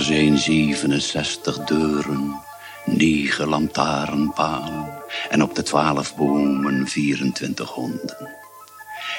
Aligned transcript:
Er 0.00 0.06
zijn 0.06 0.38
67 0.38 1.58
deuren, 1.64 2.40
negen 2.84 3.48
lantaarnpalen 3.48 4.92
en 5.30 5.42
op 5.42 5.54
de 5.54 5.62
twaalf 5.62 6.16
bomen 6.16 6.88
24 6.88 7.70
honden. 7.70 8.28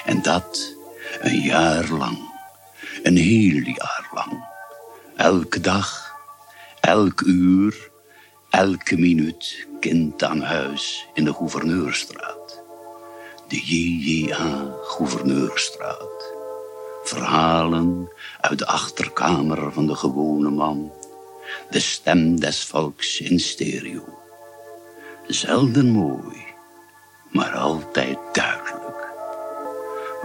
En 0.05 0.21
dat 0.21 0.75
een 1.19 1.39
jaar 1.41 1.89
lang, 1.89 2.17
een 3.03 3.17
heel 3.17 3.61
jaar 3.63 4.09
lang. 4.13 4.45
Elke 5.15 5.59
dag, 5.59 6.15
elk 6.79 7.21
uur, 7.21 7.89
elke 8.49 8.97
minuut 8.97 9.67
kind 9.79 10.23
aan 10.23 10.41
huis 10.41 11.07
in 11.13 11.23
de 11.23 11.33
Gouverneurstraat. 11.33 12.63
De 13.47 13.61
JJA 13.65 14.73
Gouverneurstraat. 14.83 16.30
Verhalen 17.03 18.09
uit 18.41 18.59
de 18.59 18.65
achterkamer 18.65 19.71
van 19.71 19.87
de 19.87 19.95
gewone 19.95 20.49
man. 20.49 20.91
De 21.69 21.79
stem 21.79 22.39
des 22.39 22.63
volks 22.63 23.19
in 23.19 23.39
stereo. 23.39 24.03
Zelden 25.27 25.89
mooi, 25.89 26.45
maar 27.29 27.51
altijd 27.51 28.17
duidelijk. 28.31 29.09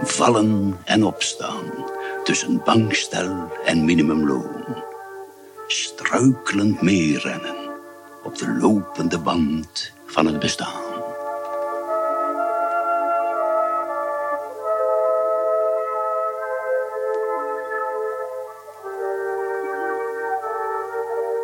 Vallen 0.01 0.77
en 0.85 1.05
opstaan 1.05 1.85
tussen 2.23 2.61
bankstel 2.63 3.51
en 3.65 3.85
minimumloon. 3.85 4.83
Struikelend 5.67 6.81
meerennen 6.81 7.55
op 8.23 8.37
de 8.37 8.57
lopende 8.61 9.19
band 9.19 9.91
van 10.05 10.25
het 10.25 10.39
bestaan. 10.39 10.86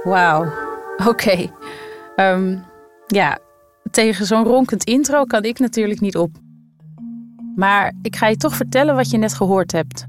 Wauw, 0.03 0.51
oké. 1.07 1.51
Ehm, 2.15 2.57
ja, 3.07 3.37
tegen 3.91 4.25
zo'n 4.25 4.43
ronkend 4.43 4.83
intro 4.83 5.23
kan 5.23 5.43
ik 5.43 5.59
natuurlijk 5.59 5.99
niet 5.99 6.17
op. 6.17 6.31
Maar 7.55 7.93
ik 8.01 8.15
ga 8.15 8.27
je 8.27 8.37
toch 8.37 8.55
vertellen 8.55 8.95
wat 8.95 9.09
je 9.09 9.17
net 9.17 9.33
gehoord 9.33 9.71
hebt. 9.71 10.05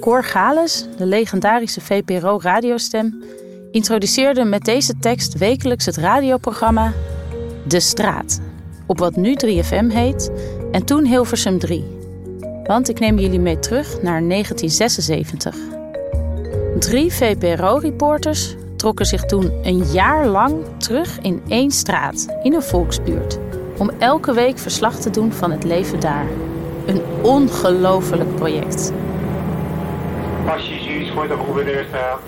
Cor 0.00 0.24
Gales, 0.24 0.88
de 0.96 1.06
legendarische 1.06 1.80
VPRO-radiostem, 1.80 3.22
introduceerde 3.70 4.44
met 4.44 4.64
deze 4.64 4.98
tekst 4.98 5.38
wekelijks 5.38 5.86
het 5.86 5.96
radioprogramma 5.96 6.92
De 7.68 7.80
Straat. 7.80 8.40
Op 8.86 8.98
wat 8.98 9.16
nu 9.16 9.36
3FM 9.46 9.86
heet 9.88 10.30
en 10.72 10.84
toen 10.84 11.04
Hilversum 11.04 11.58
3. 11.58 11.84
Want 12.64 12.88
ik 12.88 12.98
neem 12.98 13.18
jullie 13.18 13.40
mee 13.40 13.58
terug 13.58 14.02
naar 14.02 14.22
1976. 14.22 15.56
Drie 16.78 17.12
VPRO-reporters 17.12 18.56
trokken 18.84 19.06
zich 19.06 19.24
toen 19.24 19.52
een 19.62 19.84
jaar 19.92 20.26
lang 20.26 20.64
terug 20.78 21.18
in 21.20 21.42
één 21.48 21.70
straat, 21.70 22.36
in 22.42 22.54
een 22.54 22.62
volksbuurt, 22.62 23.38
om 23.78 23.90
elke 23.98 24.34
week 24.34 24.58
verslag 24.58 25.00
te 25.00 25.10
doen 25.10 25.32
van 25.32 25.50
het 25.50 25.64
leven 25.64 26.00
daar. 26.00 26.26
Een 26.86 27.02
ongelofelijk 27.22 28.34
project. 28.34 28.92
Passagiers 30.44 31.10
voor 31.10 31.28
de 31.28 31.34
gouverneurstraat. 31.34 32.20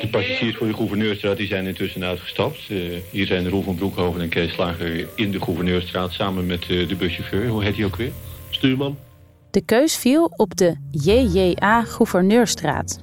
De 0.00 0.08
passagiers 0.10 0.56
voor 0.56 0.66
de 0.66 0.74
gouverneurstraat 0.74 1.36
die 1.36 1.46
zijn 1.46 1.66
intussen 1.66 2.04
uitgestapt. 2.04 2.58
Uh, 2.68 2.98
hier 3.10 3.26
zijn 3.26 3.48
Roel 3.48 3.62
van 3.62 3.74
Broekhoven 3.74 4.20
en 4.20 4.28
Kees 4.28 4.52
Slager 4.52 5.08
in 5.14 5.30
de 5.30 5.40
gouverneurstraat 5.40 6.12
samen 6.12 6.46
met 6.46 6.68
uh, 6.68 6.88
de 6.88 6.96
buschauffeur. 6.96 7.48
Hoe 7.48 7.64
heet 7.64 7.76
hij 7.76 7.84
ook 7.84 7.96
weer? 7.96 8.12
Stuurman. 8.50 9.05
De 9.56 9.62
keus 9.64 9.96
viel 9.96 10.32
op 10.36 10.56
de 10.56 10.76
JJA 10.90 11.82
Gouverneurstraat 11.84 12.98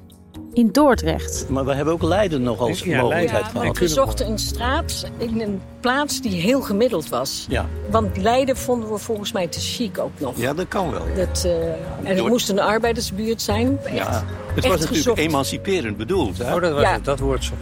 in 0.53 0.71
Dordrecht. 0.71 1.45
Maar 1.49 1.65
we 1.65 1.73
hebben 1.73 1.93
ook 1.93 2.03
Leiden 2.03 2.41
nog 2.41 2.59
als 2.59 2.79
Ja, 2.83 3.01
mogelijkheid 3.01 3.45
ja, 3.45 3.49
gehad. 3.59 3.77
We 3.77 3.87
zochten 3.87 4.27
een 4.27 4.37
straat 4.39 5.05
in 5.17 5.41
een 5.41 5.61
plaats 5.79 6.21
die 6.21 6.41
heel 6.41 6.61
gemiddeld 6.61 7.09
was. 7.09 7.45
Ja. 7.49 7.65
Want 7.89 8.17
Leiden 8.17 8.57
vonden 8.57 8.91
we 8.91 8.97
volgens 8.97 9.31
mij 9.31 9.47
te 9.47 9.59
chic 9.59 9.99
ook 9.99 10.19
nog. 10.19 10.33
ja, 10.37 10.53
dat 10.53 10.67
kan 10.67 10.91
wel. 10.91 11.01
Dat, 11.15 11.43
eh, 11.45 11.67
en 12.09 12.15
het 12.15 12.27
moest 12.27 12.49
een 12.49 12.59
arbeidersbuurt 12.59 13.41
zijn. 13.41 13.79
Echt, 13.83 13.95
Ja. 13.95 14.23
Het 14.53 14.63
was 14.63 14.71
natuurlijk 14.71 14.89
gezocht. 14.89 15.17
emanciperend 15.19 15.97
bedoeld. 15.97 16.37
Hè? 16.37 16.55
Oh, 16.55 16.61
dat 16.61 16.71
was 16.73 16.81
Ja. 16.81 16.93
het, 16.93 17.05
dat 17.05 17.19
woord 17.19 17.43
zo. 17.43 17.53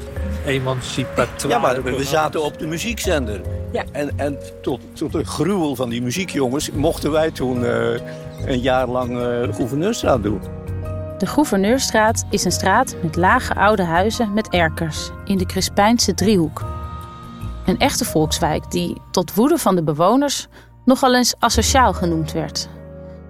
Emancipatoire. 0.46 1.48
Ja, 1.50 1.60
maar 1.60 1.84
we, 1.84 1.98
we 1.98 2.04
zaten 2.04 2.44
op 2.44 2.60
de 2.60 2.68
muziekzender. 2.68 3.42
Ja. 3.72 3.84
En, 3.92 4.12
en 4.16 4.38
tot, 4.62 4.80
tot 4.94 5.12
de 5.12 5.26
gruwel 5.26 5.76
van 5.76 5.90
die 5.90 6.02
muziekjongens 6.02 6.72
mochten 6.72 7.12
wij 7.12 7.32
toen 7.32 7.66
eh, 7.66 8.00
een 8.46 8.60
jaar 8.60 8.88
lang 8.88 9.10
eh, 9.10 9.16
de 9.18 9.54
gouverneurstraat 9.54 10.24
doen. 10.24 10.42
De 11.18 11.28
Gouverneurstraat 11.28 12.26
is 12.30 12.44
een 12.46 12.52
straat 12.52 12.96
met 13.02 13.16
lage 13.16 13.56
oude 13.56 13.84
huizen 13.84 14.34
met 14.34 14.50
erkers 14.50 15.10
in 15.26 15.38
de 15.38 15.46
Crispijnse 15.46 16.14
driehoek. 16.14 16.64
Een 17.66 17.80
echte 17.80 18.06
volkswijk 18.06 18.72
die 18.72 19.02
tot 19.12 19.34
woede 19.34 19.58
van 19.58 19.76
de 19.76 19.84
bewoners 19.84 20.48
nogal 20.86 21.16
eens 21.16 21.36
asociaal 21.40 21.94
genoemd 21.94 22.32
werd. 22.32 22.70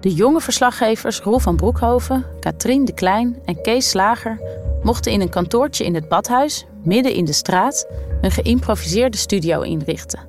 De 0.00 0.14
jonge 0.14 0.40
verslaggevers 0.40 1.20
Roel 1.20 1.38
van 1.38 1.56
Broekhoven, 1.56 2.24
Katrien 2.40 2.84
de 2.84 2.94
Klein 2.94 3.38
en 3.44 3.62
Kees 3.62 3.88
Slager 3.88 4.40
mochten 4.82 5.12
in 5.12 5.20
een 5.20 5.30
kantoortje 5.30 5.84
in 5.84 5.94
het 5.94 6.08
badhuis, 6.08 6.66
midden 6.84 7.14
in 7.14 7.24
de 7.24 7.32
straat, 7.32 7.86
een 8.20 8.30
geïmproviseerde 8.30 9.16
studio 9.16 9.60
inrichten. 9.60 10.20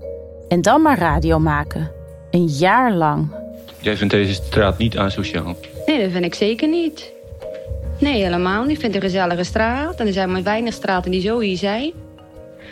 En 0.47 0.61
dan 0.61 0.81
maar 0.81 0.97
radio 0.97 1.39
maken. 1.39 1.91
Een 2.31 2.47
jaar 2.47 2.93
lang. 2.93 3.42
Jij 3.83 3.97
vindt 3.97 4.13
deze 4.13 4.33
straat 4.33 4.77
niet 4.77 4.97
asociaal. 4.97 5.55
Nee, 5.85 6.01
dat 6.01 6.11
vind 6.11 6.25
ik 6.25 6.33
zeker 6.33 6.67
niet. 6.67 7.11
Nee, 7.99 8.23
helemaal 8.23 8.63
niet. 8.63 8.71
Ik 8.71 8.79
vind 8.79 8.93
het 8.93 9.03
een 9.03 9.09
gezellige 9.09 9.43
straat. 9.43 9.99
En 9.99 10.07
er 10.07 10.13
zijn 10.13 10.31
maar 10.31 10.43
weinig 10.43 10.73
straten 10.73 11.11
die 11.11 11.21
zo 11.21 11.39
hier 11.39 11.57
zijn. 11.57 11.91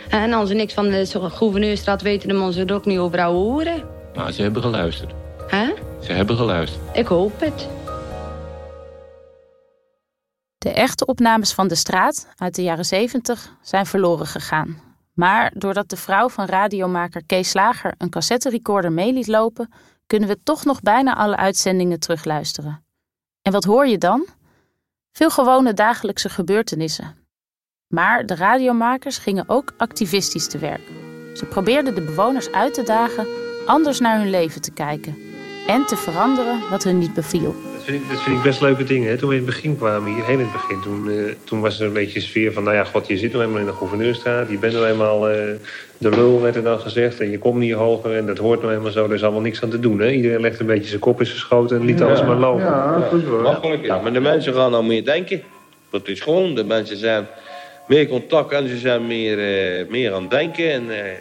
En 0.08 0.32
als 0.32 0.48
ze 0.48 0.54
niks 0.54 0.74
van 0.74 0.88
de 0.88 1.06
gouverneurstraat 1.30 2.02
weten, 2.02 2.28
dan 2.28 2.36
moeten 2.36 2.54
ze 2.54 2.64
er 2.64 2.74
ook 2.74 2.84
niet 2.84 2.98
over 2.98 3.22
horen. 3.22 3.84
Maar 4.14 4.32
ze 4.32 4.42
hebben 4.42 4.62
geluisterd. 4.62 5.12
Hè? 5.46 5.72
Ze 6.00 6.12
hebben 6.12 6.36
geluisterd. 6.36 6.96
Ik 6.96 7.06
hoop 7.06 7.40
het. 7.40 7.68
De 10.58 10.70
echte 10.70 11.06
opnames 11.06 11.52
van 11.52 11.68
de 11.68 11.74
straat 11.74 12.28
uit 12.36 12.54
de 12.54 12.62
jaren 12.62 12.84
70 12.84 13.56
zijn 13.62 13.86
verloren 13.86 14.26
gegaan. 14.26 14.80
Maar 15.12 15.52
doordat 15.54 15.88
de 15.88 15.96
vrouw 15.96 16.28
van 16.28 16.46
radiomaker 16.46 17.22
Kees 17.26 17.50
Slager 17.50 17.94
een 17.98 18.10
cassetterecorder 18.10 18.92
mee 18.92 19.12
liet 19.12 19.26
lopen, 19.26 19.72
kunnen 20.06 20.28
we 20.28 20.42
toch 20.42 20.64
nog 20.64 20.80
bijna 20.80 21.16
alle 21.16 21.36
uitzendingen 21.36 22.00
terugluisteren. 22.00 22.84
En 23.42 23.52
wat 23.52 23.64
hoor 23.64 23.86
je 23.86 23.98
dan? 23.98 24.26
Veel 25.12 25.30
gewone 25.30 25.74
dagelijkse 25.74 26.28
gebeurtenissen. 26.28 27.16
Maar 27.86 28.26
de 28.26 28.34
radiomakers 28.34 29.18
gingen 29.18 29.48
ook 29.48 29.74
activistisch 29.76 30.48
te 30.48 30.58
werk. 30.58 30.88
Ze 31.34 31.46
probeerden 31.46 31.94
de 31.94 32.04
bewoners 32.04 32.50
uit 32.50 32.74
te 32.74 32.82
dagen 32.82 33.26
anders 33.66 34.00
naar 34.00 34.18
hun 34.18 34.30
leven 34.30 34.60
te 34.60 34.72
kijken 34.72 35.16
en 35.66 35.86
te 35.86 35.96
veranderen 35.96 36.70
wat 36.70 36.84
hun 36.84 36.98
niet 36.98 37.14
beviel. 37.14 37.71
Dat 37.82 37.90
vind, 37.90 38.02
ik, 38.02 38.10
dat 38.10 38.20
vind 38.22 38.36
ik 38.36 38.42
best 38.42 38.60
leuke 38.60 38.84
dingen. 38.84 39.08
Hè. 39.08 39.16
Toen 39.18 39.28
we 39.28 39.34
in 39.34 39.40
het 39.42 39.50
begin 39.50 39.76
kwamen, 39.76 40.14
hier 40.14 40.24
heel 40.24 40.38
in 40.38 40.44
het 40.44 40.52
begin, 40.52 40.80
toen, 40.80 41.10
eh, 41.10 41.34
toen 41.44 41.60
was 41.60 41.80
er 41.80 41.86
een 41.86 41.92
beetje 41.92 42.18
een 42.18 42.24
sfeer 42.26 42.52
van... 42.52 42.62
nou 42.62 42.76
ja, 42.76 42.84
god, 42.84 43.06
je 43.06 43.16
zit 43.16 43.32
nou 43.32 43.44
eenmaal 43.44 43.60
in 43.60 43.66
de 43.66 43.72
gouverneurstraat. 43.72 44.50
Je 44.50 44.58
bent 44.58 44.72
nou 44.72 44.86
eenmaal 44.86 45.28
eh, 45.28 45.36
de 45.98 46.08
lul, 46.10 46.40
werd 46.40 46.56
er 46.56 46.62
dan 46.62 46.80
gezegd. 46.80 47.20
En 47.20 47.30
je 47.30 47.38
komt 47.38 47.58
niet 47.58 47.72
hoger 47.72 48.16
en 48.16 48.26
dat 48.26 48.38
hoort 48.38 48.62
nou 48.62 48.74
eenmaal 48.74 48.90
zo. 48.90 49.04
Er 49.04 49.14
is 49.14 49.22
allemaal 49.22 49.40
niks 49.40 49.62
aan 49.62 49.70
te 49.70 49.80
doen. 49.80 49.98
Hè. 50.00 50.10
Iedereen 50.10 50.40
legt 50.40 50.60
een 50.60 50.66
beetje 50.66 50.88
zijn 50.88 51.00
kop 51.00 51.20
in 51.20 51.26
zijn 51.26 51.38
schoot 51.38 51.72
en 51.72 51.84
liet 51.84 52.02
alles 52.02 52.22
maar 52.22 52.36
lopen. 52.36 52.62
Makkelijk, 53.42 53.84
ja. 53.84 54.00
Maar 54.00 54.12
de 54.12 54.20
mensen 54.20 54.54
gaan 54.54 54.70
nou 54.70 54.84
meer 54.84 55.04
denken. 55.04 55.42
Dat 55.90 56.08
is 56.08 56.20
gewoon, 56.20 56.54
de 56.54 56.64
mensen 56.64 56.96
zijn 56.96 57.26
meer 57.88 58.06
contact 58.08 58.52
en 58.52 58.68
ze 58.68 58.76
zijn 58.78 59.06
meer, 59.06 59.38
eh, 59.38 59.88
meer 59.88 60.12
aan 60.12 60.22
het 60.22 60.30
denken. 60.30 60.70
En 60.72 60.90
eh, 60.90 61.12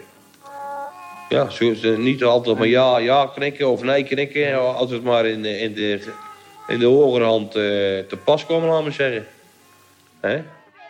ja, 1.30 1.50
ze, 1.50 1.76
ze 1.76 1.88
niet 1.98 2.24
altijd 2.24 2.58
maar 2.58 2.68
ja, 2.68 2.98
ja 3.00 3.32
knikken 3.36 3.68
of 3.70 3.84
nee 3.84 4.04
knikken. 4.04 4.76
Als 4.76 4.92
het 4.92 5.04
maar 5.04 5.26
in, 5.26 5.42
de- 5.42 5.60
in, 5.60 5.74
de, 5.74 6.00
de 6.80 6.86
hogerhand 6.86 7.48
eh, 7.48 7.62
te 8.08 8.18
pas 8.24 8.46
komen, 8.46 8.70
laten 8.70 8.86
we 8.86 8.92
zeggen. 8.92 9.28
Hè? 10.20 10.42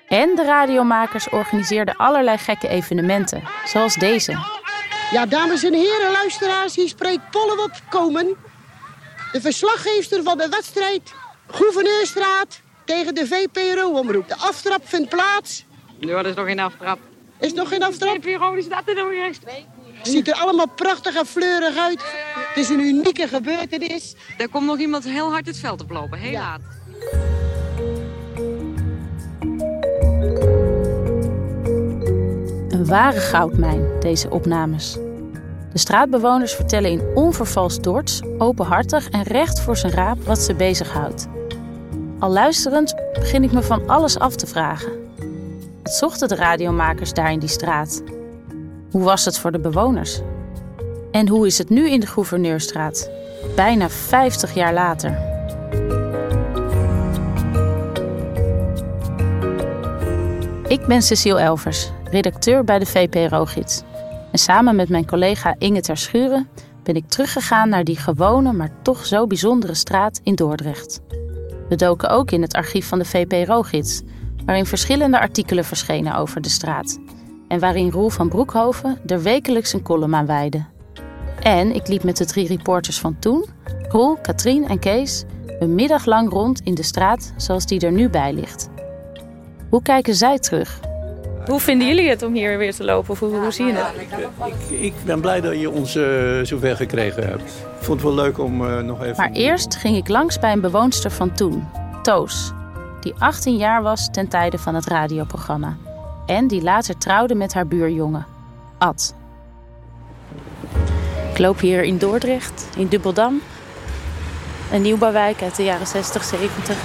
En 0.08 0.36
de 0.36 0.44
radiomakers 0.44 1.30
organiseerden 1.30 1.96
allerlei 1.96 2.38
gekke 2.38 2.68
evenementen, 2.68 3.44
zoals 3.66 3.96
deze. 3.96 4.32
Ja, 5.12 5.26
dames 5.26 5.64
en 5.64 5.74
heren, 5.74 6.12
luisteraars, 6.12 6.76
hier 6.76 6.88
spreekt 6.88 7.30
Pollewop 7.32 7.72
Komen. 7.90 8.36
De 9.32 9.42
verslaggever 9.42 10.24
van 10.24 10.38
de 10.38 10.50
wedstrijd 10.50 11.14
Gouverneurstraat 11.48 12.62
tegen 12.86 13.16
de 13.16 13.28
VPRO-omroep. 13.28 14.28
De 14.28 14.38
aftrap 14.38 14.88
vindt 14.88 15.10
plaats. 15.10 15.66
Ja, 16.00 16.16
dat 16.16 16.26
is 16.26 16.36
nog 16.36 16.46
geen 16.46 16.60
aftrap. 16.60 17.00
Is 17.40 17.54
nog 17.54 17.70
geen 17.70 17.84
aftrap? 17.84 18.24
VPRO 18.24 18.54
die 18.54 18.64
staat 18.64 18.88
er 18.88 18.96
nog 18.96 19.12
eerst. 19.12 19.44
Ziet 20.04 20.28
er 20.28 20.34
allemaal 20.34 20.70
prachtig 20.76 21.16
en 21.16 21.26
fleurig 21.26 21.78
uit. 21.78 22.04
Het 22.36 22.58
is 22.58 22.70
een 22.70 22.80
unieke 22.80 23.28
gebeurtenis. 23.28 24.16
Er 24.38 24.50
komt 24.50 24.66
nog 24.66 24.78
iemand 24.78 25.04
heel 25.04 25.32
hard 25.32 25.46
het 25.46 25.58
veld 25.58 25.82
oplopen, 25.82 26.18
heel 26.18 26.32
laat. 26.32 26.62
Een 32.70 32.86
ware 32.86 33.20
goudmijn, 33.20 34.00
deze 34.00 34.30
opnames. 34.30 34.98
De 35.72 35.80
straatbewoners 35.80 36.54
vertellen 36.54 36.92
in 36.92 37.02
onvervalst 37.16 37.84
Dords, 37.84 38.22
openhartig 38.38 39.10
en 39.10 39.24
recht 39.24 39.62
voor 39.62 39.78
zijn 39.78 39.94
raap 39.94 40.24
wat 40.24 40.40
ze 40.40 40.54
bezighoudt. 40.54 41.28
Al 42.20 42.30
luisterend 42.30 42.96
begin 43.14 43.44
ik 43.44 43.52
me 43.52 43.62
van 43.62 43.90
alles 43.90 44.20
af 44.20 44.36
te 44.36 44.48
vragen. 44.48 44.92
Wat 45.84 45.94
zochten 45.94 46.28
de 46.28 46.36
radiomakers 46.36 47.14
daar 47.14 47.32
in 47.32 47.40
die 47.40 47.50
straat? 47.50 48.04
Hoe 48.92 49.04
was 49.04 49.26
het 49.26 49.40
voor 49.40 49.52
de 49.52 49.60
bewoners? 49.60 50.22
En 51.12 51.28
hoe 51.28 51.46
is 51.46 51.58
het 51.58 51.70
nu 51.70 51.90
in 51.90 52.00
de 52.00 52.08
Gouverneurstraat, 52.08 53.10
bijna 53.56 53.90
50 53.90 54.54
jaar 54.54 54.74
later? 54.74 55.30
Ik 60.68 60.86
ben 60.86 61.02
Cecile 61.02 61.40
Elvers, 61.40 61.92
redacteur 62.04 62.64
bij 62.64 62.80
de 62.80 62.86
VPRO-gids. 62.86 63.84
En 64.32 64.40
samen 64.40 64.76
met 64.76 64.90
mijn 64.90 65.06
collega 65.06 65.56
Inge 65.58 65.82
Ter 65.82 65.98
Schuren 65.98 66.48
ben 66.84 66.96
ik 66.96 67.10
teruggegaan 67.10 67.70
naar 67.70 67.84
die 67.84 67.98
gewone, 67.98 68.54
maar 68.54 68.72
toch 68.82 69.06
zo 69.06 69.28
bijzondere 69.28 69.74
straat 69.74 70.20
in 70.24 70.36
Dordrecht. 70.36 71.02
We 71.70 71.76
doken 71.76 72.10
ook 72.10 72.32
in 72.32 72.42
het 72.42 72.54
archief 72.54 72.88
van 72.88 73.00
de 73.00 73.06
VPRO-gids, 73.06 74.02
waarin 74.46 74.66
verschillende 74.66 75.20
artikelen 75.20 75.66
verschenen 75.66 76.16
over 76.16 76.42
de 76.42 76.50
straat. 76.50 77.00
En 77.52 77.60
waarin 77.60 77.92
Roel 77.92 78.10
van 78.10 78.30
Broekhoven 78.30 78.98
er 79.06 79.22
wekelijks 79.22 79.74
een 79.74 79.82
column 79.82 80.16
aan 80.16 80.26
wijde. 80.26 80.66
En 81.40 81.76
ik 81.76 81.88
liep 81.88 82.04
met 82.04 82.18
de 82.18 82.26
drie 82.26 82.48
reporters 82.48 83.00
van 83.00 83.20
toen, 83.20 83.46
Roel, 83.90 84.18
Katrien 84.22 84.68
en 84.68 84.80
Kees, 84.80 85.24
een 85.60 85.76
middag 85.76 86.06
lang 86.06 86.30
rond 86.30 86.62
in 86.64 86.74
de 86.74 86.84
straat 86.84 87.34
zoals 87.38 87.66
die 87.66 87.80
er 87.80 87.92
nu 87.92 88.10
bij 88.10 88.34
ligt. 88.34 88.70
Hoe 89.70 89.82
kijken 89.82 90.16
zij 90.16 90.40
terug? 90.40 90.80
Hoe 91.46 91.60
vinden 91.60 91.88
jullie 91.88 92.10
het 92.10 92.24
om 92.24 92.34
hier 92.34 92.58
weer 92.58 92.74
te 92.74 92.84
lopen? 92.84 93.12
Of 93.12 93.20
hoe, 93.20 93.36
hoe 93.36 93.52
zie 93.52 93.66
je 93.66 93.74
het? 93.74 93.94
Ik, 94.70 94.80
ik 94.80 94.94
ben 95.06 95.22
blij 95.22 95.42
dat 95.42 95.60
je 95.60 95.70
ons 95.70 95.96
uh, 95.96 96.42
zover 96.44 96.76
gekregen 96.76 97.28
hebt. 97.28 97.42
Ik 97.42 97.84
vond 97.86 98.02
het 98.02 98.14
wel 98.14 98.24
leuk 98.24 98.40
om 98.40 98.62
uh, 98.62 98.80
nog 98.80 99.04
even... 99.04 99.16
Maar 99.18 99.32
eerst 99.32 99.76
ging 99.76 99.98
ik 99.98 100.08
langs 100.08 100.40
bij 100.40 100.52
een 100.52 100.62
bewoonster 100.62 101.12
van 101.12 101.32
toen, 101.34 101.68
Toos. 102.02 102.52
Die 103.00 103.14
18 103.18 103.58
jaar 103.58 103.82
was 103.82 104.10
ten 104.12 104.28
tijde 104.28 104.58
van 104.58 104.76
het 104.76 104.86
radioprogramma. 104.86 105.78
En 106.32 106.48
die 106.48 106.62
later 106.62 106.98
trouwde 106.98 107.36
met 107.36 107.54
haar 107.54 107.68
buurjongen, 107.68 108.26
Ad. 108.78 109.16
Ik 111.32 111.38
loop 111.38 111.60
hier 111.60 111.84
in 111.84 111.98
Dordrecht, 111.98 112.68
in 112.78 112.88
Dubbeldam. 112.88 113.42
Een 114.72 114.82
nieuwbouwwijk 114.82 115.42
uit 115.42 115.56
de 115.56 115.64
jaren 115.64 115.88
60, 115.88 116.24
70. 116.24 116.78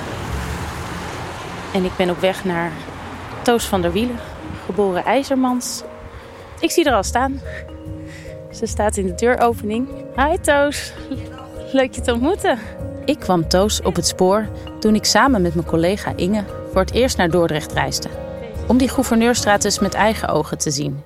En 1.74 1.84
ik 1.84 1.90
ben 1.96 2.10
op 2.10 2.18
weg 2.18 2.44
naar 2.44 2.72
Toos 3.42 3.64
van 3.64 3.82
der 3.82 3.92
Wielen, 3.92 4.18
geboren 4.64 5.04
IJzermans. 5.04 5.82
Ik 6.60 6.70
zie 6.70 6.84
er 6.84 6.94
al 6.94 7.02
staan. 7.02 7.40
Ze 8.52 8.66
staat 8.66 8.96
in 8.96 9.06
de 9.06 9.14
deuropening. 9.14 9.88
Hi 10.16 10.38
Toos, 10.40 10.92
leuk 11.72 11.94
je 11.94 12.00
te 12.00 12.12
ontmoeten. 12.12 12.58
Ik 13.04 13.18
kwam 13.18 13.48
Toos 13.48 13.82
op 13.82 13.94
het 13.94 14.06
spoor 14.06 14.48
toen 14.80 14.94
ik 14.94 15.04
samen 15.04 15.42
met 15.42 15.54
mijn 15.54 15.66
collega 15.66 16.12
Inge 16.16 16.44
voor 16.72 16.80
het 16.80 16.92
eerst 16.92 17.16
naar 17.16 17.30
Dordrecht 17.30 17.72
reisde. 17.72 18.25
Om 18.68 18.78
die 18.78 18.88
Gouverneurstraat 18.88 19.64
eens 19.64 19.78
met 19.78 19.94
eigen 19.94 20.28
ogen 20.28 20.58
te 20.58 20.70
zien. 20.70 21.02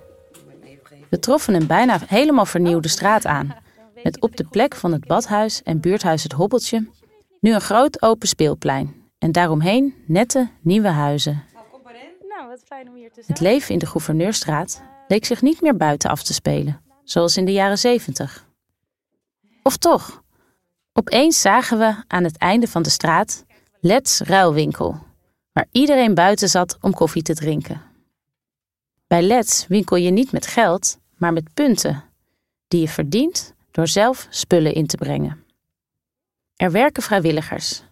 We 1.10 1.18
troffen 1.18 1.54
een 1.54 1.66
bijna 1.66 1.98
helemaal 2.06 2.46
vernieuwde 2.46 2.88
straat 2.88 3.26
aan. 3.26 3.54
Met 4.02 4.20
op 4.20 4.36
de 4.36 4.44
plek 4.44 4.74
van 4.74 4.92
het 4.92 5.06
badhuis 5.06 5.62
en 5.62 5.80
buurthuis 5.80 6.22
Het 6.22 6.32
Hobbeltje 6.32 6.88
nu 7.40 7.54
een 7.54 7.60
groot 7.60 8.02
open 8.02 8.28
speelplein. 8.28 8.94
En 9.18 9.32
daaromheen 9.32 9.94
nette 10.06 10.48
nieuwe 10.60 10.88
huizen. 10.88 11.44
Nou. 12.28 12.58
Het 13.26 13.40
leven 13.40 13.72
in 13.72 13.78
de 13.78 13.86
Gouverneurstraat 13.86 14.82
leek 15.08 15.24
zich 15.24 15.42
niet 15.42 15.60
meer 15.60 15.76
buiten 15.76 16.10
af 16.10 16.22
te 16.22 16.32
spelen, 16.32 16.80
zoals 17.04 17.36
in 17.36 17.44
de 17.44 17.52
jaren 17.52 17.78
zeventig. 17.78 18.46
Of 19.62 19.76
toch? 19.76 20.22
Opeens 20.92 21.40
zagen 21.40 21.78
we 21.78 21.94
aan 22.06 22.24
het 22.24 22.38
einde 22.38 22.68
van 22.68 22.82
de 22.82 22.90
straat 22.90 23.44
Let's 23.80 24.20
Ruilwinkel, 24.20 24.98
waar 25.52 25.66
iedereen 25.70 26.14
buiten 26.14 26.48
zat 26.48 26.78
om 26.80 26.92
koffie 26.92 27.22
te 27.22 27.34
drinken. 27.34 27.82
Bij 29.06 29.22
Let's 29.22 29.66
winkel 29.66 29.96
je 29.96 30.10
niet 30.10 30.32
met 30.32 30.46
geld, 30.46 30.98
maar 31.16 31.32
met 31.32 31.54
punten, 31.54 32.04
die 32.68 32.80
je 32.80 32.88
verdient 32.88 33.54
door 33.70 33.88
zelf 33.88 34.26
spullen 34.30 34.74
in 34.74 34.86
te 34.86 34.96
brengen. 34.96 35.44
Er 36.56 36.70
werken 36.70 37.02
vrijwilligers. 37.02 37.82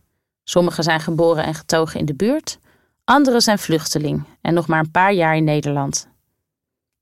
Sommigen 0.44 0.84
zijn 0.84 1.00
geboren 1.00 1.44
en 1.44 1.54
getogen 1.54 2.00
in 2.00 2.06
de 2.06 2.14
buurt, 2.14 2.58
anderen 3.04 3.40
zijn 3.40 3.58
vluchteling 3.58 4.24
en 4.40 4.54
nog 4.54 4.66
maar 4.66 4.78
een 4.78 4.90
paar 4.90 5.12
jaar 5.12 5.36
in 5.36 5.44
Nederland. 5.44 6.08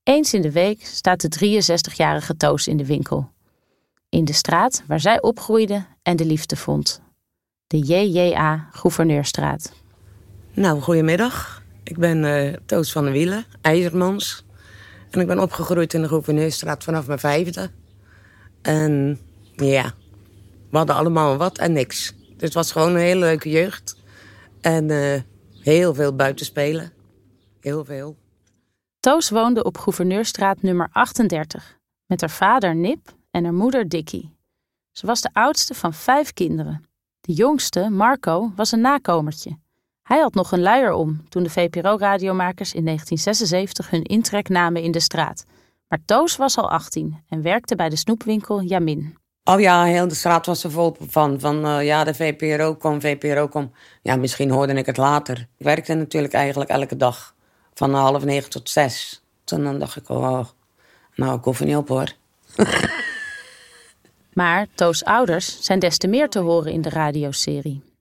Eens 0.03 0.35
in 0.35 0.43
de 0.43 0.53
week 0.53 0.87
staat 0.87 1.21
de 1.21 1.61
63-jarige 1.61 2.37
Toos 2.37 2.69
in 2.69 2.77
de 2.77 2.87
winkel. 2.87 3.31
In 4.09 4.25
de 4.25 4.33
straat 4.33 4.83
waar 4.87 5.01
zij 5.01 5.23
opgroeide 5.23 5.85
en 6.03 6.17
de 6.17 6.25
liefde 6.25 6.57
vond. 6.57 7.01
De 7.67 7.79
JJA 7.79 8.69
Gouverneurstraat. 8.71 9.73
Nou, 10.57 10.81
goedemiddag. 10.81 11.63
Ik 11.83 11.99
ben 11.99 12.25
uh, 12.25 12.53
Toos 12.67 12.93
van 12.93 13.05
der 13.05 13.13
Wielen, 13.13 13.45
IJzermans. 13.61 14.45
En 15.11 15.21
ik 15.21 15.27
ben 15.27 15.41
opgegroeid 15.41 15.95
in 15.95 16.03
de 16.03 16.09
Gouverneurstraat 16.09 16.85
vanaf 16.85 17.07
mijn 17.07 17.19
vijfde. 17.19 17.71
En 18.63 19.19
ja, 19.53 19.93
we 20.71 20.77
hadden 20.77 20.97
allemaal 20.97 21.37
wat 21.37 21.59
en 21.59 21.73
niks. 21.73 22.15
Dus 22.17 22.41
het 22.41 22.55
was 22.55 22.73
gewoon 22.73 22.91
een 22.91 23.01
hele 23.01 23.21
leuke 23.21 23.51
jeugd. 23.51 23.97
En 24.61 24.89
uh, 24.89 25.21
heel 25.61 25.95
veel 25.95 26.15
buiten 26.15 26.47
spelen. 26.47 26.93
Heel 27.61 27.85
veel. 27.85 28.17
Toos 29.01 29.31
woonde 29.31 29.65
op 29.65 29.79
Gouverneurstraat 29.79 30.63
nummer 30.63 30.89
38. 30.93 31.79
Met 32.07 32.21
haar 32.21 32.31
vader 32.31 32.77
Nip 32.77 33.15
en 33.31 33.45
haar 33.45 33.55
moeder 33.55 33.89
Dickie. 33.89 34.37
Ze 34.93 35.07
was 35.07 35.21
de 35.21 35.31
oudste 35.33 35.75
van 35.75 35.95
vijf 35.95 36.33
kinderen. 36.33 36.85
De 37.21 37.33
jongste, 37.33 37.89
Marco, 37.91 38.53
was 38.55 38.73
een 38.73 38.81
nakomertje. 38.81 39.65
Hij 40.07 40.19
had 40.19 40.35
nog 40.35 40.53
een 40.53 40.61
luier 40.61 40.93
om 40.93 41.25
toen 41.29 41.43
de 41.43 41.51
VPRO-radiomakers 41.51 42.75
in 42.75 42.85
1976 42.85 43.91
hun 43.91 44.03
intrek 44.03 44.49
namen 44.49 44.83
in 44.83 44.91
de 44.91 45.01
straat. 45.01 45.45
Maar 45.89 45.99
Toos 46.05 46.37
was 46.37 46.57
al 46.57 46.71
18 46.71 47.23
en 47.29 47.43
werkte 47.43 47.75
bij 47.75 47.89
de 47.89 47.97
snoepwinkel 47.97 48.63
Jamin. 48.63 49.17
Oh 49.45 49.61
ja, 49.61 49.85
heel 49.85 50.09
de 50.09 50.15
straat 50.15 50.47
was 50.47 50.65
er 50.65 50.71
vol 50.71 50.97
van. 51.01 51.41
Van 51.41 51.67
uh, 51.67 51.85
ja, 51.85 52.05
de 52.05 52.15
VPRO 52.15 52.75
kwam, 52.75 53.01
VPRO 53.01 53.49
kwam. 53.49 53.73
Ja, 54.03 54.17
misschien 54.17 54.51
hoorde 54.51 54.73
ik 54.73 54.87
het 54.87 54.97
later. 54.97 55.39
Ik 55.57 55.65
werkte 55.65 55.95
natuurlijk 55.95 56.35
eigenlijk 56.35 56.71
elke 56.71 56.97
dag. 56.97 57.35
Van 57.75 57.95
half 57.95 58.25
negen 58.25 58.51
tot 58.51 58.71
zes. 58.71 59.23
Toen 59.45 59.65
dan 59.65 59.79
dacht 59.79 59.97
ik, 59.97 60.09
oh, 60.09 60.45
nou, 61.15 61.39
ik 61.39 61.45
hoef 61.45 61.61
er 61.61 61.67
niet 61.67 61.77
op 61.77 61.89
hoor. 61.89 62.13
maar 64.41 64.67
Toos 64.75 65.05
ouders 65.05 65.61
zijn 65.61 65.79
des 65.79 65.99
te 65.99 66.07
meer 66.07 66.29
te 66.29 66.39
horen 66.39 66.73
in 66.73 66.83
de 66.83 66.91
radioserie. 66.91 67.96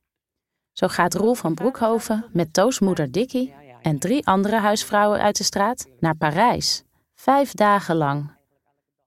Zo 0.75 0.87
gaat 0.87 1.13
Roel 1.13 1.33
van 1.33 1.53
Broekhoven 1.53 2.25
met 2.31 2.53
Toos 2.53 2.79
moeder 2.79 3.11
Dickie 3.11 3.53
en 3.81 3.99
drie 3.99 4.27
andere 4.27 4.59
huisvrouwen 4.59 5.19
uit 5.21 5.37
de 5.37 5.43
straat 5.43 5.87
naar 5.99 6.15
Parijs. 6.15 6.83
Vijf 7.15 7.51
dagen 7.51 7.95
lang. 7.95 8.31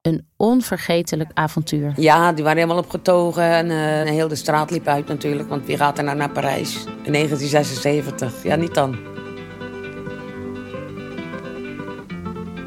Een 0.02 0.26
onvergetelijk 0.37 1.30
avontuur. 1.34 1.92
Ja, 1.96 2.32
die 2.32 2.44
waren 2.44 2.58
helemaal 2.58 2.82
opgetogen 2.82 3.42
en 3.42 3.66
uh, 3.66 4.10
heel 4.10 4.28
de 4.28 4.34
straat 4.34 4.70
liep 4.70 4.87
uit 4.87 5.06
natuurlijk. 5.06 5.48
Want 5.48 5.66
wie 5.66 5.76
gaat 5.76 5.98
er 5.98 6.04
nou 6.04 6.16
naar 6.16 6.30
Parijs? 6.30 6.84
In 7.02 7.12
1976. 7.12 8.42
Ja, 8.42 8.56
niet 8.56 8.75
dan. 8.75 8.92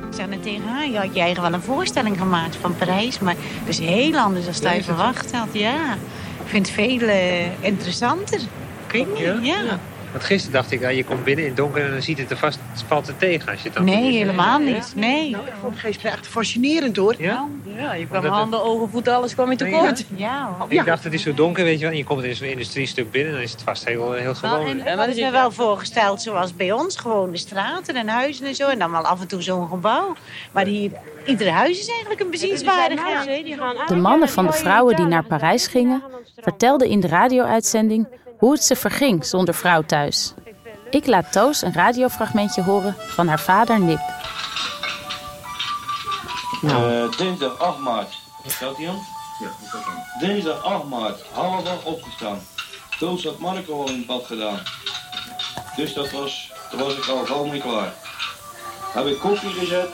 Ik 0.07 0.13
zei 0.13 0.27
net 0.27 0.43
tegen 0.43 0.67
haar, 0.67 0.87
je 0.87 0.97
had 0.97 1.13
je 1.13 1.19
eigen 1.19 1.41
wel 1.41 1.53
een 1.53 1.61
voorstelling 1.61 2.17
gemaakt 2.17 2.55
van 2.55 2.75
Parijs. 2.75 3.19
Maar 3.19 3.35
het 3.37 3.67
is 3.67 3.79
heel 3.79 4.17
anders 4.17 4.61
dan 4.61 4.75
je 4.75 4.83
verwacht 4.83 5.31
had. 5.31 5.49
Ja, 5.51 5.93
ik 6.43 6.47
vind 6.47 6.65
het 6.65 6.75
veel 6.75 7.01
uh, 7.01 7.63
interessanter. 7.63 8.39
Ja. 8.91 9.37
ja. 9.41 9.79
Want 10.11 10.23
gisteren 10.23 10.53
dacht 10.53 10.71
ik, 10.71 10.79
ja, 10.79 10.89
je 10.89 11.03
komt 11.03 11.23
binnen 11.23 11.43
in 11.43 11.49
het 11.49 11.59
donker 11.59 11.85
en 11.85 11.91
dan 11.91 12.01
ziet 12.01 12.17
het 12.17 12.31
er 12.31 12.37
vast, 12.37 12.59
het 12.71 12.83
valt 12.87 13.07
er 13.07 13.17
tegen 13.17 13.51
als 13.51 13.61
je 13.61 13.67
het 13.67 13.73
dan 13.73 13.85
Nee, 13.85 14.11
helemaal 14.11 14.59
niet. 14.59 14.93
Nee. 14.95 15.29
Nou, 15.29 15.45
ik 15.45 15.53
vond 15.61 15.81
het 15.81 16.03
echt 16.03 16.27
fascinerend 16.27 16.97
hoor. 16.97 17.15
Ja, 17.17 17.47
ja 17.77 17.93
je 17.93 18.07
kwam 18.07 18.25
handen, 18.25 18.63
ogen, 18.63 18.89
voeten, 18.89 19.15
alles 19.15 19.33
kwam 19.33 19.51
in 19.51 19.57
tekort. 19.57 20.05
Ja. 20.15 20.55
ja. 20.69 20.79
Ik 20.79 20.85
dacht, 20.85 21.03
het 21.03 21.13
is 21.13 21.21
zo 21.21 21.33
donker, 21.33 21.63
weet 21.63 21.75
je 21.75 21.81
wel. 21.81 21.91
En 21.91 21.97
je 21.97 22.03
komt 22.03 22.23
in 22.23 22.35
zo'n 22.35 22.47
industriestuk 22.47 23.11
binnen, 23.11 23.33
dan 23.33 23.41
is 23.41 23.51
het 23.51 23.61
vast 23.61 23.85
heel, 23.85 24.11
heel 24.13 24.35
gewoon. 24.35 24.65
Nou, 24.65 24.79
en, 24.79 24.97
wat 24.97 25.07
is 25.07 25.15
me 25.15 25.31
wel 25.31 25.51
voorgesteld 25.51 26.21
zoals 26.21 26.55
bij 26.55 26.71
ons. 26.71 26.95
Gewoon 26.95 27.31
de 27.31 27.37
straten 27.37 27.95
en 27.95 28.07
huizen 28.07 28.45
en 28.45 28.55
zo. 28.55 28.67
En 28.67 28.79
dan 28.79 28.91
wel 28.91 29.05
af 29.05 29.21
en 29.21 29.27
toe 29.27 29.41
zo'n 29.41 29.67
gebouw. 29.67 30.15
Maar 30.51 30.65
hier, 30.65 30.91
iedere 31.25 31.49
huis 31.49 31.79
is 31.79 31.87
eigenlijk 31.87 32.21
een 32.21 32.29
bezienswaardigheid. 32.29 33.57
De 33.87 33.95
mannen 33.95 34.29
van 34.29 34.45
de 34.45 34.53
vrouwen 34.53 34.95
die 34.95 35.05
naar 35.05 35.23
Parijs 35.23 35.67
gingen, 35.67 36.03
vertelden 36.37 36.87
in 36.87 36.99
de 36.99 37.07
radio-uitzending 37.07 38.07
hoe 38.41 38.51
het 38.51 38.63
ze 38.63 38.75
verging 38.75 39.25
zonder 39.25 39.53
vrouw 39.53 39.81
thuis. 39.81 40.33
Ik 40.89 41.05
laat 41.05 41.31
Toos 41.31 41.61
een 41.61 41.73
radiofragmentje 41.73 42.61
horen 42.61 42.95
van 42.97 43.27
haar 43.27 43.39
vader 43.39 43.79
Nip. 43.79 43.99
Nou. 46.61 46.93
Uh, 46.93 47.17
dinsdag 47.17 47.59
8 47.59 47.79
maart. 47.79 48.15
Wat 48.43 48.51
staat 48.51 48.77
hij 48.77 48.89
aan? 48.89 48.99
Ja, 49.39 50.27
Dinsdag 50.27 50.63
8 50.63 50.83
maart, 50.83 51.21
half 51.31 51.67
acht 51.67 51.83
opgestaan. 51.83 52.39
Toos 52.99 53.23
had 53.23 53.39
Marco 53.39 53.81
al 53.81 53.89
in 53.89 53.97
het 53.97 54.05
bad 54.05 54.25
gedaan. 54.25 54.59
Dus 55.75 55.93
dat 55.93 56.11
was, 56.11 56.51
toen 56.69 56.79
was 56.79 56.97
ik 56.97 57.07
al 57.07 57.25
gauw 57.25 57.45
mee 57.45 57.61
klaar. 57.61 57.93
Heb 58.93 59.05
ik 59.05 59.19
koffie 59.19 59.49
gezet 59.49 59.89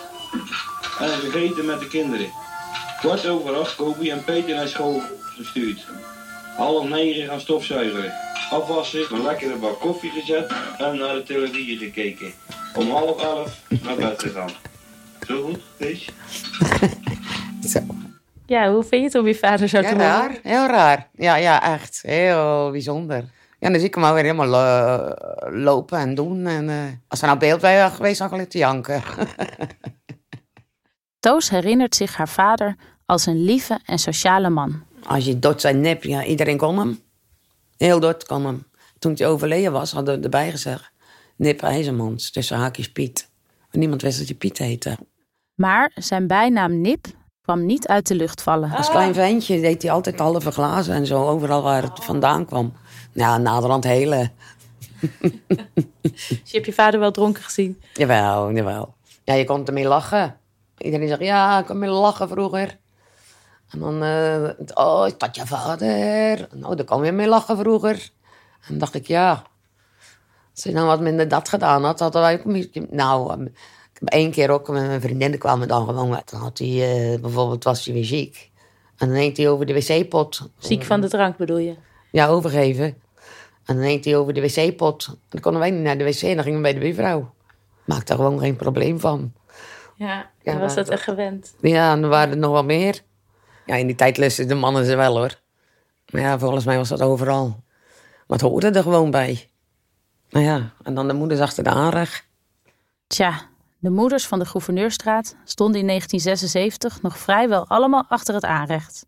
en 0.99 1.09
gegeten 1.09 1.65
met 1.65 1.79
de 1.79 1.87
kinderen. 1.87 2.31
Kwart 2.99 3.27
over 3.27 3.55
acht 3.55 3.75
Kobi 3.75 4.09
en 4.09 4.23
Peter 4.23 4.55
naar 4.55 4.67
school 4.67 5.01
gestuurd. 5.35 5.85
Half 6.57 6.87
negen 6.87 7.27
gaan 7.27 7.39
stofzuigen. 7.39 8.26
Afwassen, 8.49 9.05
een 9.15 9.23
lekkere 9.23 9.55
bak 9.55 9.79
koffie 9.79 10.09
gezet 10.11 10.51
en 10.77 10.97
naar 10.97 11.13
de 11.13 11.23
televisie 11.23 11.77
gekeken. 11.77 12.31
Om 12.75 12.89
half 12.91 13.21
elf 13.21 13.61
naar 13.83 13.95
bed 13.95 14.21
gegaan. 14.21 14.49
Zo 15.27 15.43
goed, 15.43 15.59
Kees? 15.79 16.09
Ja, 18.45 18.71
hoe 18.71 18.81
vind 18.83 19.01
je 19.01 19.07
het 19.07 19.15
om 19.15 19.27
je 19.27 19.35
vader 19.35 19.67
zo 19.67 19.77
Ja, 19.77 19.83
te 19.83 19.89
horen? 19.89 20.07
raar. 20.07 20.37
Heel 20.43 20.67
raar. 20.67 21.07
Ja, 21.15 21.35
ja, 21.35 21.63
echt. 21.73 21.99
Heel 22.01 22.71
bijzonder. 22.71 23.23
Ja, 23.59 23.69
dan 23.69 23.79
zie 23.79 23.87
ik 23.87 23.95
hem 23.95 24.03
alweer 24.03 24.23
helemaal 24.23 24.53
eh, 24.53 25.11
lopen 25.63 25.99
en 25.99 26.15
doen. 26.15 26.45
En, 26.45 26.69
eh, 26.69 26.75
als 27.07 27.21
er 27.21 27.27
nou 27.27 27.39
beeld 27.39 27.61
bij 27.61 27.81
was 27.81 27.93
geweest, 27.93 28.19
dan 28.19 28.29
had 28.29 28.39
ik 28.39 28.49
te 28.49 28.57
janken. 28.57 29.01
Toos 31.19 31.49
herinnert 31.49 31.95
zich 31.95 32.15
haar 32.17 32.29
vader 32.29 32.75
als 33.05 33.25
een 33.25 33.43
lieve 33.43 33.79
en 33.85 33.99
sociale 33.99 34.49
man. 34.49 34.83
Als 35.03 35.25
je 35.25 35.39
dot 35.39 35.61
zijn 35.61 35.81
nip, 35.81 36.03
ja, 36.03 36.23
iedereen 36.23 36.57
kon 36.57 36.77
hem. 36.79 36.99
Heel 37.77 38.00
dot 38.00 38.25
kon 38.25 38.46
hem. 38.46 38.65
Toen 39.00 39.13
hij 39.15 39.27
overleden 39.27 39.72
was, 39.72 39.91
hadden 39.91 40.17
we 40.17 40.24
erbij 40.24 40.51
gezegd... 40.51 40.91
Nip 41.36 41.62
IJzermans, 41.62 42.31
tussen 42.31 42.57
haakjes 42.57 42.91
Piet. 42.91 43.29
Maar 43.46 43.79
niemand 43.79 44.01
wist 44.01 44.17
dat 44.17 44.27
je 44.27 44.36
Piet 44.36 44.57
heette. 44.57 44.98
Maar 45.55 45.91
zijn 45.96 46.27
bijnaam 46.27 46.81
Nip 46.81 47.05
kwam 47.41 47.65
niet 47.65 47.88
uit 47.88 48.07
de 48.07 48.15
lucht 48.15 48.41
vallen. 48.41 48.72
Als 48.72 48.89
klein 48.89 49.13
ventje 49.13 49.62
deed 49.62 49.81
hij 49.81 49.91
altijd 49.91 50.19
halve 50.19 50.51
glazen 50.51 50.93
en 50.93 51.05
zo, 51.05 51.27
overal 51.27 51.62
waar 51.62 51.84
het 51.84 52.03
vandaan 52.03 52.46
kwam. 52.46 52.74
Ja, 53.13 53.38
naderhand 53.38 53.84
hele. 53.84 54.29
Dus 56.01 56.41
je 56.43 56.51
hebt 56.51 56.65
je 56.65 56.74
vader 56.74 57.00
wel 57.00 57.12
dronken 57.12 57.43
gezien. 57.43 57.81
Jawel, 57.93 58.51
jawel. 58.51 58.96
Ja, 59.24 59.34
je 59.34 59.46
kon 59.46 59.65
ermee 59.65 59.88
lachen. 59.88 60.38
Iedereen 60.77 61.07
zegt, 61.07 61.22
ja, 61.22 61.60
ik 61.60 61.65
kon 61.65 61.79
mee 61.79 61.89
lachen 61.89 62.29
vroeger. 62.29 62.77
En 63.69 63.79
dan, 63.79 64.03
eh, 64.03 64.50
oh, 64.74 65.03
is 65.07 65.17
dat 65.17 65.36
je 65.36 65.45
vader? 65.45 66.47
Nou, 66.53 66.75
daar 66.75 66.86
kon 66.86 67.05
je 67.05 67.12
mee 67.12 67.27
lachen 67.27 67.57
vroeger. 67.57 68.12
En 68.62 68.67
dan 68.67 68.77
dacht 68.77 68.93
ik, 68.93 69.07
ja, 69.07 69.43
als 70.55 70.63
je 70.63 70.71
nou 70.71 70.88
wat 70.88 71.01
minder 71.01 71.27
dat 71.27 71.50
gedaan 71.50 71.83
had, 71.83 72.00
hadden 72.00 72.21
wij 72.21 72.39
ook 72.39 72.45
misschien... 72.45 72.88
Nou, 72.91 73.33
eh, 73.33 73.45
ik 73.93 74.00
heb 74.00 74.09
één 74.09 74.31
keer 74.31 74.50
ook 74.50 74.67
met 74.69 74.86
mijn 74.86 75.01
vriendinnen 75.01 75.39
kwamen 75.39 75.67
dan 75.67 75.86
gewoon. 75.86 76.21
Dan 76.25 76.39
had 76.39 76.57
hij, 76.57 76.67
eh, 76.67 77.19
bijvoorbeeld, 77.19 77.63
was 77.63 77.86
hij 77.86 77.93
weer 77.93 78.05
ziek. 78.05 78.51
En 78.97 79.07
dan 79.07 79.17
neemt 79.17 79.38
hij 79.38 79.50
over 79.50 79.65
de 79.65 79.74
wc-pot. 79.74 80.50
Ziek 80.57 80.83
van 80.83 81.01
de 81.01 81.09
drank 81.09 81.38
bedoel 81.38 81.57
je? 81.57 81.75
Ja, 82.12 82.27
overgeven. 82.27 82.86
En 82.86 83.75
dan 83.75 83.79
neemt 83.79 84.05
hij 84.05 84.17
over 84.17 84.33
de 84.33 84.41
wc-pot. 84.41 85.07
En 85.07 85.19
dan 85.29 85.41
konden 85.41 85.62
wij 85.62 85.71
niet 85.71 85.83
naar 85.83 85.97
de 85.97 86.03
wc 86.03 86.21
en 86.21 86.36
dan 86.36 86.43
gingen 86.43 86.57
we 86.57 86.63
bij 86.63 86.74
de 86.74 86.79
buurvrouw. 86.79 87.33
Maakte 87.86 88.12
er 88.12 88.19
gewoon 88.19 88.39
geen 88.39 88.55
probleem 88.55 89.00
van. 89.00 89.33
Ja, 89.95 90.29
Ja, 90.41 90.51
dan 90.51 90.59
was 90.59 90.75
dat 90.75 90.89
echt 90.89 91.03
gewend. 91.03 91.55
Ja, 91.62 91.91
en 91.91 92.03
er 92.03 92.09
waren 92.09 92.31
er 92.31 92.38
nog 92.38 92.51
wel 92.51 92.63
meer. 92.63 93.01
Ja, 93.67 93.75
in 93.75 93.88
die 93.88 93.95
tijd 93.95 94.17
lusten 94.17 94.47
de 94.47 94.55
mannen 94.55 94.86
ze 94.86 94.95
wel 94.95 95.17
hoor. 95.17 95.39
Maar 96.12 96.21
ja, 96.21 96.39
volgens 96.39 96.65
mij 96.65 96.77
was 96.77 96.89
dat 96.89 97.01
overal. 97.01 97.63
Maar 98.27 98.38
het 98.38 98.41
hoorde 98.41 98.69
er 98.69 98.81
gewoon 98.81 99.12
bij. 99.12 99.50
Nou 100.29 100.45
ja, 100.45 100.74
en 100.83 100.93
dan 100.93 101.07
de 101.07 101.13
moeders 101.13 101.39
achter 101.39 101.63
de 101.63 101.69
aanrecht. 101.69 102.25
Tja, 103.07 103.41
de 103.79 103.89
moeders 103.89 104.27
van 104.27 104.39
de 104.39 104.45
Gouverneurstraat 104.45 105.36
stonden 105.43 105.79
in 105.79 105.88
1976 105.88 107.01
nog 107.01 107.17
vrijwel 107.17 107.67
allemaal 107.67 108.05
achter 108.09 108.33
het 108.33 108.45
aanrecht. 108.45 109.05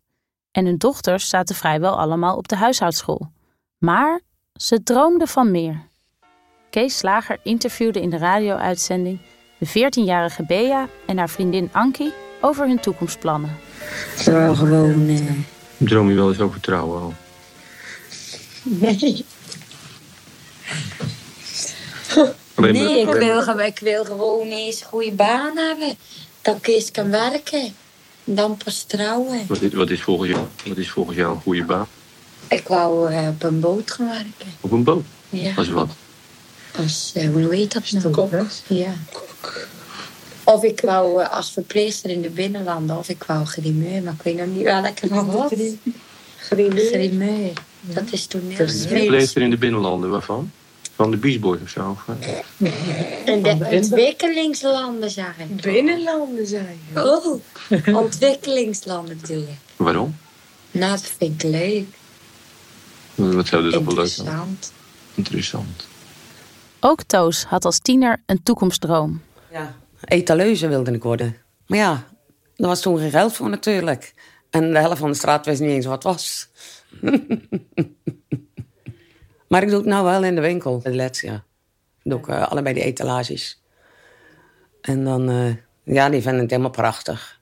En 0.50 0.64
hun 0.64 0.78
dochters 0.78 1.28
zaten 1.28 1.54
vrijwel 1.54 1.98
allemaal 1.98 2.36
op 2.36 2.48
de 2.48 2.56
huishoudschool. 2.56 3.30
Maar 3.78 4.20
ze 4.52 4.82
droomden 4.82 5.28
van 5.28 5.50
meer. 5.50 5.88
Kees 6.70 6.98
Slager 6.98 7.38
interviewde 7.42 8.00
in 8.00 8.10
de 8.10 8.18
radio-uitzending 8.18 9.20
de 9.58 9.68
14-jarige 9.68 10.46
Bea 10.46 10.88
en 11.06 11.18
haar 11.18 11.28
vriendin 11.28 11.68
Ankie 11.72 12.12
over 12.40 12.66
hun 12.66 12.80
toekomstplannen. 12.80 13.56
Terwijl 14.24 14.54
gewoon. 14.54 15.08
eh, 15.08 15.20
Droom 15.76 16.08
je 16.08 16.14
wel 16.14 16.28
eens 16.28 16.40
over 16.40 16.60
trouwen 16.60 17.00
al? 17.00 17.14
nee. 18.62 19.24
Alleen 22.54 22.72
nee, 22.72 23.04
maar- 23.04 23.14
ik 23.14 23.20
wil, 23.20 23.58
ik 23.58 23.78
wil 23.78 24.04
gewoon 24.04 24.46
eens 24.48 24.80
een 24.80 24.86
goede 24.86 25.12
baan 25.12 25.56
hebben. 25.56 25.94
Dat 26.42 26.56
ik 26.56 26.66
eens 26.66 26.90
kan 26.90 27.10
werken. 27.10 27.74
En 28.24 28.34
dan 28.34 28.56
pas 28.64 28.82
trouwen. 28.82 29.44
Wat 29.48 29.60
is, 29.62 29.72
wat, 29.72 29.90
is 29.90 30.02
volgens 30.02 30.30
jou, 30.30 30.46
wat 30.66 30.76
is 30.76 30.90
volgens 30.90 31.16
jou 31.16 31.34
een 31.34 31.40
goede 31.40 31.64
baan? 31.64 31.86
Ik 32.48 32.68
wou 32.68 33.12
eh, 33.12 33.28
op 33.28 33.42
een 33.42 33.60
boot 33.60 33.90
gaan 33.90 34.06
werken. 34.08 34.54
Op 34.60 34.72
een 34.72 34.84
boot? 34.84 35.04
Ja. 35.28 35.52
Als 35.56 35.68
wat? 35.68 35.88
Als, 36.78 37.12
eh, 37.14 37.28
hoe 37.30 37.54
heet 37.54 37.72
dat 37.72 37.90
nou? 37.90 38.46
Ja. 38.66 38.92
Of 40.50 40.62
ik 40.62 40.80
wou 40.80 41.22
eh, 41.22 41.30
als 41.32 41.52
verpleegster 41.52 42.10
in 42.10 42.22
de 42.22 42.30
binnenlanden, 42.30 42.96
of 42.98 43.08
ik 43.08 43.24
wou 43.24 43.44
grimeur, 43.44 44.02
maar 44.02 44.12
ik 44.12 44.22
weet 44.22 44.36
nog 44.36 44.46
niet 44.46 44.62
welke 44.62 45.06
nog 45.08 45.26
was. 45.26 45.52
Grimeur. 46.38 47.52
Dat 47.80 48.04
is 48.10 48.26
toneel. 48.26 48.56
Verpleegster 48.56 49.42
in 49.42 49.50
de 49.50 49.56
binnenlanden, 49.56 50.10
waarvan? 50.10 50.50
Van 50.94 51.10
de 51.10 51.38
Boys 51.38 51.60
of 51.62 51.68
zo? 51.68 51.90
Of, 51.90 52.16
eh? 52.20 53.34
In 53.34 53.42
de 53.42 53.68
ontwikkelingslanden 53.70 55.10
zijn. 55.10 55.60
Binnenlanden 55.62 56.46
zijn. 56.46 56.80
Oh, 56.94 57.40
ontwikkelingslanden 58.04 59.18
bedoel 59.20 59.40
je. 59.40 59.54
Waarom? 59.76 60.16
Nou, 60.70 60.90
dat 60.90 61.12
vind 61.18 61.42
ik 61.42 61.50
leuk. 61.50 61.86
Wat 63.14 63.46
zou 63.46 63.62
dus 63.62 63.74
ook 63.74 63.84
wel 63.84 63.94
leuk 63.94 64.06
zijn? 64.06 64.26
Interessant. 64.26 64.72
Interessant. 65.14 65.86
Ook 66.80 67.02
Toos 67.02 67.44
had 67.44 67.64
als 67.64 67.78
tiener 67.78 68.22
een 68.26 68.42
toekomstdroom. 68.42 69.22
Ja, 69.52 69.74
etaleuze 70.04 70.68
wilde 70.68 70.92
ik 70.92 71.02
worden. 71.02 71.36
Maar 71.66 71.78
ja, 71.78 72.04
er 72.56 72.66
was 72.66 72.80
toen 72.80 72.98
geen 72.98 73.10
geld 73.10 73.32
voor 73.32 73.48
natuurlijk. 73.48 74.14
En 74.50 74.72
de 74.72 74.78
helft 74.78 74.98
van 74.98 75.10
de 75.10 75.16
straat 75.16 75.46
wist 75.46 75.60
niet 75.60 75.70
eens 75.70 75.86
wat 75.86 75.94
het 75.94 76.02
was. 76.02 76.48
maar 79.48 79.62
ik 79.62 79.68
doe 79.68 79.78
het 79.78 79.86
nou 79.86 80.04
wel 80.04 80.24
in 80.24 80.34
de 80.34 80.40
winkel, 80.40 80.78
de 80.78 80.90
leds, 80.90 81.20
ja. 81.20 81.44
Doe 82.02 82.18
ik 82.18 82.28
eh, 82.28 82.48
allebei 82.48 82.74
die 82.74 82.84
etalages. 82.84 83.62
En 84.80 85.04
dan, 85.04 85.28
eh, 85.28 85.54
ja, 85.94 86.08
die 86.08 86.22
vinden 86.22 86.40
het 86.40 86.50
helemaal 86.50 86.70
prachtig. 86.70 87.40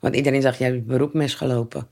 Want 0.00 0.16
iedereen 0.16 0.42
zegt, 0.42 0.58
jij 0.58 0.68
hebt 0.68 0.80
je 0.80 0.86
beroep 0.86 1.14
misgelopen. 1.14 1.88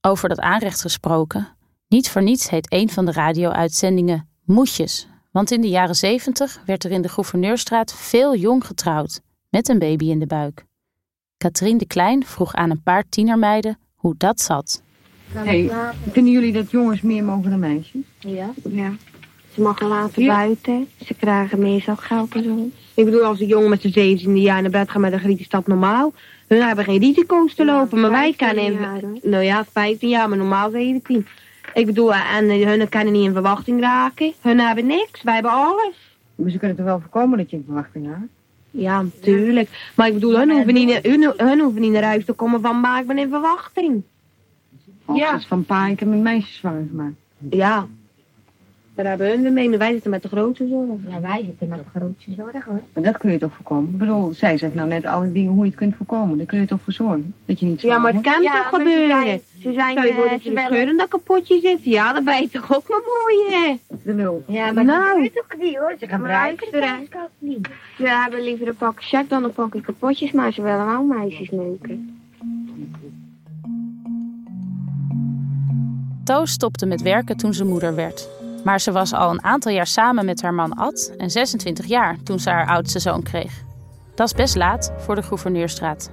Over 0.00 0.28
dat 0.28 0.40
aanrecht 0.40 0.80
gesproken. 0.80 1.56
Niet 1.88 2.10
voor 2.10 2.22
niets 2.22 2.50
heet 2.50 2.72
een 2.72 2.90
van 2.90 3.04
de 3.04 3.12
radio-uitzendingen 3.12 4.28
Moetjes. 4.44 5.08
Want 5.36 5.50
in 5.50 5.60
de 5.60 5.68
jaren 5.68 5.94
zeventig 5.94 6.60
werd 6.66 6.84
er 6.84 6.90
in 6.90 7.02
de 7.02 7.08
Gouverneurstraat 7.08 7.94
veel 7.94 8.36
jong 8.36 8.66
getrouwd. 8.66 9.20
Met 9.48 9.68
een 9.68 9.78
baby 9.78 10.04
in 10.04 10.18
de 10.18 10.26
buik. 10.26 10.64
Katrien 11.36 11.78
de 11.78 11.86
Klein 11.86 12.24
vroeg 12.24 12.54
aan 12.54 12.70
een 12.70 12.82
paar 12.82 13.04
tienermeiden 13.08 13.78
hoe 13.94 14.14
dat 14.18 14.40
zat. 14.40 14.82
Hey, 15.32 15.70
vinden 16.10 16.32
jullie 16.32 16.52
dat 16.52 16.70
jongens 16.70 17.00
meer 17.00 17.24
mogen 17.24 17.50
dan 17.50 17.58
meisjes? 17.58 18.02
Ja. 18.18 18.50
ja. 18.70 18.92
Ze 19.54 19.60
mogen 19.60 19.86
later 19.86 20.22
Ja. 20.22 20.36
buiten. 20.36 20.88
Ze 21.04 21.14
krijgen 21.14 21.58
meer 21.58 21.80
zakgeld 21.80 22.34
en 22.34 22.42
zo. 22.42 22.70
Ik 22.94 23.04
bedoel, 23.04 23.24
als 23.24 23.40
een 23.40 23.46
jongen 23.46 23.70
met 23.70 23.80
zijn 23.80 23.92
zeventiende 23.92 24.40
jaar 24.40 24.62
naar 24.62 24.70
bed 24.70 24.90
gaat 24.90 25.00
met 25.00 25.12
een 25.12 25.20
griet, 25.20 25.40
is 25.40 25.48
dat 25.48 25.66
normaal. 25.66 26.12
Hun 26.46 26.62
hebben 26.62 26.84
geen 26.84 27.00
risico's 27.00 27.54
te 27.54 27.64
lopen, 27.64 28.00
maar 28.00 28.10
wij 28.10 28.34
15 28.36 28.76
kunnen 28.76 29.20
nou 29.22 29.42
ja, 29.42 29.64
15 29.72 30.08
jaar, 30.08 30.28
maar 30.28 30.38
normaal 30.38 30.70
17. 30.70 31.26
Ik 31.76 31.86
bedoel, 31.86 32.14
en 32.14 32.48
eh, 32.48 32.66
hun 32.66 32.88
kunnen 32.88 33.12
niet 33.12 33.24
in 33.24 33.32
verwachting 33.32 33.80
raken. 33.80 34.32
Hun 34.40 34.60
hebben 34.60 34.86
niks, 34.86 35.22
wij 35.22 35.34
hebben 35.34 35.52
alles. 35.52 36.16
Maar 36.34 36.50
ze 36.50 36.58
kunnen 36.58 36.76
toch 36.76 36.86
wel 36.86 37.00
voorkomen 37.00 37.38
dat 37.38 37.50
je 37.50 37.56
in 37.56 37.62
verwachting 37.66 38.06
raakt? 38.06 38.28
Ja, 38.70 39.02
natuurlijk. 39.02 39.92
Maar 39.94 40.06
ik 40.06 40.14
bedoel, 40.14 40.38
hun 40.38 40.50
hoeven, 40.50 40.74
niet, 40.74 41.02
hun, 41.02 41.32
hun 41.36 41.60
hoeven 41.60 41.80
niet 41.80 41.92
naar 41.92 42.02
huis 42.02 42.24
te 42.24 42.32
komen 42.32 42.60
van, 42.60 42.80
maar 42.80 43.00
ik 43.00 43.06
ben 43.06 43.18
in 43.18 43.28
verwachting. 43.28 44.02
Of 45.04 45.16
Ja. 45.16 45.40
van 45.40 45.64
pa, 45.64 45.86
ik 45.86 45.98
heb 46.00 46.08
mijn 46.08 46.22
meisjes 46.22 46.56
zwanger 46.56 46.86
gemaakt. 46.90 47.14
Ja. 47.50 47.86
Daar 48.96 49.06
hebben 49.06 49.42
hun 49.42 49.52
mee, 49.52 49.68
maar 49.68 49.78
wij 49.78 49.92
zitten 49.92 50.10
met 50.10 50.22
de 50.22 50.28
grote 50.28 50.66
zorg. 50.68 51.00
Ja, 51.08 51.20
wij 51.20 51.42
zitten 51.44 51.68
met 51.68 51.78
de 51.78 51.98
grote 51.98 52.32
zorg 52.36 52.64
hoor. 52.64 52.80
Maar 52.92 53.04
dat 53.04 53.16
kun 53.18 53.30
je 53.30 53.38
toch 53.38 53.52
voorkomen? 53.54 53.90
Ik 53.92 53.98
bedoel, 53.98 54.32
zij 54.32 54.58
zegt 54.58 54.74
nou 54.74 54.88
net 54.88 55.04
alle 55.04 55.32
dingen 55.32 55.52
hoe 55.52 55.64
je 55.64 55.70
het 55.70 55.78
kunt 55.78 55.96
voorkomen. 55.96 56.36
Daar 56.36 56.46
kun 56.46 56.60
je 56.60 56.66
toch 56.66 56.80
voor 56.84 56.92
zorgen? 56.92 57.34
Dat 57.44 57.60
je 57.60 57.66
niet 57.66 57.80
Ja, 57.80 57.98
maar 57.98 58.12
het 58.12 58.22
kan 58.22 58.42
toch 58.42 58.68
gebeuren? 58.68 59.40
Ze 59.60 59.72
zijn, 59.72 59.94
dat 59.94 60.04
ze 60.04 60.10
je 60.10 60.40
scheuren- 60.40 60.66
scheuren 60.66 60.96
dat 60.96 61.08
kapotje 61.08 61.60
zit. 61.60 61.84
Ja, 61.84 62.12
dan 62.12 62.24
ben 62.24 62.40
je 62.40 62.48
toch 62.48 62.76
ook 62.76 62.88
maar 62.88 63.00
mooi, 63.00 63.54
hè? 63.54 63.96
De 64.02 64.14
nul. 64.14 64.44
Ja, 64.46 64.72
maar 64.72 64.84
nou. 64.84 65.22
dat 65.22 65.32
toch 65.34 65.58
niet, 65.60 65.76
hoor. 65.76 65.94
Ze 66.00 66.06
gebruiken 66.08 66.80
het 66.80 67.10
niet. 67.38 67.68
Ze 67.96 68.08
hebben 68.08 68.42
liever 68.42 68.68
een 68.68 68.76
pak 68.76 69.02
check 69.02 69.28
dan 69.28 69.44
een 69.44 69.52
pakje 69.52 69.80
kapotjes, 69.80 70.32
maar 70.32 70.52
ze 70.52 70.62
willen 70.62 70.86
wel 70.86 71.02
meisjes 71.02 71.50
neuken. 71.50 72.20
Toos 76.24 76.50
stopte 76.50 76.86
met 76.86 77.02
werken 77.02 77.36
toen 77.36 77.54
ze 77.54 77.64
moeder 77.64 77.94
werd. 77.94 78.28
Maar 78.66 78.80
ze 78.80 78.92
was 78.92 79.12
al 79.12 79.30
een 79.30 79.44
aantal 79.44 79.72
jaar 79.72 79.86
samen 79.86 80.24
met 80.24 80.42
haar 80.42 80.54
man 80.54 80.74
Ad 80.74 81.12
en 81.16 81.30
26 81.30 81.86
jaar 81.86 82.16
toen 82.22 82.38
ze 82.38 82.50
haar 82.50 82.68
oudste 82.68 82.98
zoon 82.98 83.22
kreeg. 83.22 83.52
Dat 84.14 84.26
is 84.26 84.34
best 84.34 84.56
laat 84.56 84.92
voor 84.96 85.14
de 85.14 85.22
Gouverneurstraat. 85.22 86.10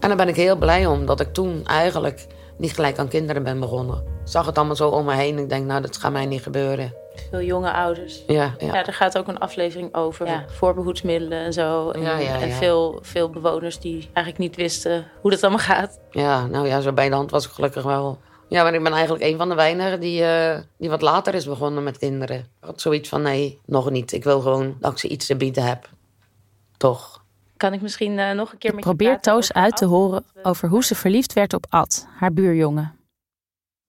En 0.00 0.08
daar 0.08 0.16
ben 0.16 0.28
ik 0.28 0.36
heel 0.36 0.56
blij 0.56 0.86
om, 0.86 1.06
dat 1.06 1.20
ik 1.20 1.32
toen 1.32 1.66
eigenlijk 1.66 2.26
niet 2.58 2.72
gelijk 2.72 2.98
aan 2.98 3.08
kinderen 3.08 3.42
ben 3.42 3.60
begonnen. 3.60 3.96
Ik 3.96 4.28
zag 4.28 4.46
het 4.46 4.58
allemaal 4.58 4.76
zo 4.76 4.88
om 4.88 5.04
me 5.04 5.14
heen 5.14 5.36
en 5.36 5.42
ik 5.42 5.48
denk, 5.48 5.66
nou, 5.66 5.80
dat 5.80 5.96
gaat 5.96 6.12
mij 6.12 6.26
niet 6.26 6.42
gebeuren. 6.42 6.94
Veel 7.30 7.42
jonge 7.42 7.72
ouders. 7.72 8.22
Ja, 8.26 8.54
ja. 8.58 8.74
Ja, 8.74 8.86
er 8.86 8.92
gaat 8.92 9.18
ook 9.18 9.28
een 9.28 9.38
aflevering 9.38 9.94
over. 9.94 10.44
Voorbehoedsmiddelen 10.48 11.38
en 11.38 11.52
zo. 11.52 11.90
En, 11.90 12.00
Ja, 12.00 12.18
ja, 12.18 12.40
en 12.40 12.48
ja. 12.48 12.54
veel, 12.54 12.98
veel 13.02 13.30
bewoners 13.30 13.78
die 13.78 14.08
eigenlijk 14.12 14.38
niet 14.38 14.56
wisten 14.56 15.06
hoe 15.20 15.30
dat 15.30 15.42
allemaal 15.42 15.64
gaat. 15.64 16.00
Ja, 16.10 16.46
nou 16.46 16.66
ja, 16.66 16.80
zo 16.80 16.92
bij 16.92 17.08
de 17.08 17.14
hand 17.14 17.30
was 17.30 17.46
ik 17.46 17.50
gelukkig 17.50 17.82
wel. 17.82 18.18
Ja, 18.50 18.62
maar 18.62 18.74
ik 18.74 18.82
ben 18.82 18.92
eigenlijk 18.92 19.24
een 19.24 19.36
van 19.36 19.48
de 19.48 19.54
weinigen 19.54 20.00
die, 20.00 20.24
eh, 20.24 20.60
die 20.76 20.90
wat 20.90 21.02
later 21.02 21.34
is 21.34 21.44
begonnen 21.44 21.82
met 21.82 21.98
kinderen. 21.98 22.38
Ik 22.38 22.46
had 22.60 22.80
zoiets 22.80 23.08
van, 23.08 23.22
nee, 23.22 23.60
nog 23.64 23.90
niet. 23.90 24.12
Ik 24.12 24.24
wil 24.24 24.40
gewoon 24.40 24.76
dat 24.80 24.92
ik 24.92 24.98
ze 24.98 25.08
iets 25.08 25.26
te 25.26 25.36
bieden 25.36 25.64
heb. 25.64 25.88
Toch. 26.76 27.24
Kan 27.56 27.72
ik 27.72 27.80
misschien 27.80 28.18
eh, 28.18 28.30
nog 28.30 28.52
een 28.52 28.58
keer 28.58 28.74
met 28.74 28.84
je 28.84 28.88
Probeer 28.88 29.08
praten 29.08 29.32
Toos 29.32 29.52
uit 29.52 29.76
te 29.76 29.84
horen 29.84 30.24
over 30.42 30.68
hoe 30.68 30.84
ze 30.84 30.94
verliefd 30.94 31.32
werd 31.32 31.54
op 31.54 31.66
Ad, 31.68 32.06
haar 32.16 32.32
buurjongen. 32.32 32.96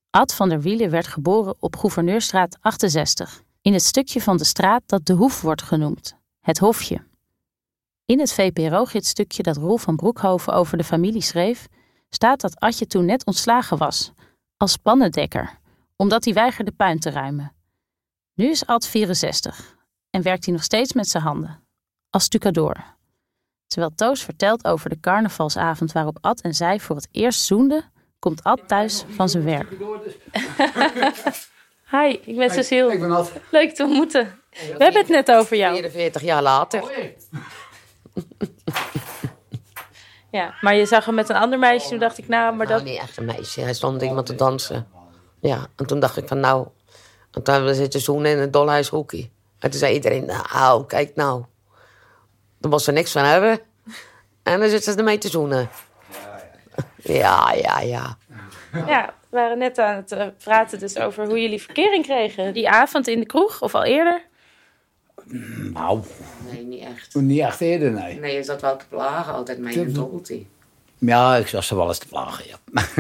Ad 0.10 0.34
van 0.34 0.50
der 0.50 0.62
Wielen 0.62 0.90
werd 0.90 1.08
geboren 1.08 1.56
op 1.60 1.76
Gouverneurstraat 1.76 2.58
68, 2.62 3.44
in 3.62 3.74
het 3.74 3.84
stukje 3.84 4.22
van 4.22 4.38
de 4.38 4.44
straat 4.44 4.84
dat 4.86 5.06
de 5.06 5.14
Hoef 5.14 5.42
wordt 5.42 5.62
genoemd, 5.62 6.16
het 6.42 6.58
Hofje. 6.58 7.04
In 8.06 8.20
het 8.20 8.34
VPRO-gidstukje 8.34 9.44
dat 9.44 9.58
Roel 9.58 9.78
van 9.78 9.96
Broekhoven 9.96 10.54
over 10.54 10.78
de 10.78 10.84
familie 10.84 11.22
schreef, 11.22 11.68
staat 12.10 12.42
dat 12.42 12.60
Adje 12.60 12.88
toen 12.88 13.06
net 13.06 13.26
ontslagen 13.26 13.78
was, 13.78 14.12
als 14.62 14.78
pannendekker, 14.78 15.58
omdat 15.96 16.24
hij 16.24 16.34
weigerde 16.34 16.72
puin 16.72 17.00
te 17.00 17.10
ruimen. 17.10 17.54
Nu 18.34 18.50
is 18.50 18.66
Ad 18.66 18.88
64 18.88 19.76
en 20.10 20.22
werkt 20.22 20.46
hij 20.46 20.54
nog 20.54 20.64
steeds 20.64 20.94
met 20.94 21.08
zijn 21.08 21.24
handen, 21.24 21.64
als 22.10 22.24
stucadoor. 22.24 22.84
Terwijl 23.68 23.92
Toos 23.96 24.24
vertelt 24.24 24.66
over 24.66 24.90
de 24.90 25.00
carnavalsavond 25.00 25.92
waarop 25.92 26.18
Ad 26.22 26.42
en 26.42 26.54
zij 26.54 26.80
voor 26.80 26.96
het 26.96 27.08
eerst 27.12 27.44
zoenden, 27.44 27.92
komt 28.20 28.44
Ad 28.44 28.68
thuis 28.68 29.04
van 29.10 29.30
zijn 29.30 29.44
werk. 29.44 29.72
Hi, 31.92 32.20
ik 32.24 32.38
ben 32.38 32.50
Cecile. 32.50 32.94
Ik 32.94 33.00
ben 33.00 33.12
Ad. 33.12 33.32
Leuk 33.52 33.76
te 33.76 33.84
ontmoeten. 33.84 34.40
We 34.50 34.76
hebben 34.78 35.02
het 35.02 35.08
net 35.08 35.32
over 35.32 35.58
jou. 35.58 35.74
44 35.74 36.22
jaar 36.22 36.42
later. 36.42 36.84
Ja, 40.32 40.54
maar 40.62 40.76
je 40.76 40.86
zag 40.86 41.06
hem 41.06 41.16
met 41.16 41.30
een 41.30 41.36
ander 41.36 41.60
meisje. 41.60 41.90
Toen 41.90 42.00
dacht 42.00 42.18
ik, 42.18 42.28
nou, 42.28 42.56
maar 42.56 42.68
Nou, 42.68 42.80
dat... 42.80 42.88
niet 42.88 43.00
echt 43.00 43.18
een 43.18 43.26
meisje. 43.26 43.62
Hij 43.62 43.74
stond 43.74 44.02
iemand 44.02 44.26
te 44.26 44.36
dansen. 44.36 44.88
Ja, 45.40 45.68
en 45.76 45.86
toen 45.86 46.00
dacht 46.00 46.18
ik 46.18 46.28
van 46.28 46.40
nou... 46.40 46.68
En 47.32 47.44
toen 47.44 47.74
zitten 47.74 48.00
zoenen 48.00 48.32
in 48.32 48.38
het 48.38 48.54
Dolhuis 48.54 48.88
Hoekie. 48.88 49.32
En 49.60 49.70
toen 49.70 49.80
zei 49.80 49.94
iedereen, 49.94 50.26
nou, 50.26 50.86
kijk 50.86 51.16
nou. 51.16 51.44
Daar 52.58 52.72
was 52.72 52.88
er 52.88 52.94
niks 52.94 53.12
van 53.12 53.24
hebben. 53.24 53.60
En 54.44 54.60
dan 54.60 54.70
zitten 54.70 54.94
ze 54.94 54.98
ermee 54.98 55.18
te 55.18 55.30
zoenen. 55.30 55.70
Ja, 56.96 57.54
ja, 57.54 57.80
ja. 57.80 58.18
Ja, 58.88 59.14
we 59.30 59.38
waren 59.38 59.58
net 59.58 59.80
aan 59.80 59.96
het 59.96 60.12
eh, 60.12 60.28
praten 60.44 60.80
dus 60.80 60.98
over 60.98 61.26
hoe 61.26 61.42
jullie 61.42 61.62
verkering 61.62 62.06
kregen. 62.06 62.54
Die 62.54 62.70
avond 62.70 63.08
in 63.08 63.20
de 63.20 63.26
kroeg, 63.26 63.62
of 63.62 63.76
al 63.76 63.84
eerder. 63.84 64.22
Nou, 65.74 66.00
Nee, 66.52 66.64
niet 66.64 66.84
echt. 66.84 67.16
niet 67.16 67.40
echt 67.40 67.62
eerder, 67.62 67.92
nee. 67.92 68.20
Nee, 68.20 68.36
je 68.36 68.44
zat 68.44 68.62
wel 68.62 68.78
te 68.78 68.86
plagen 68.90 69.34
altijd 69.34 69.58
een 69.76 69.94
dobbeltje. 69.94 70.44
Ja, 70.98 71.36
ik 71.36 71.48
zag 71.48 71.64
ze 71.64 71.76
wel 71.76 71.88
eens 71.88 71.98
te 71.98 72.08
plagen, 72.08 72.46
ja. 72.48 72.58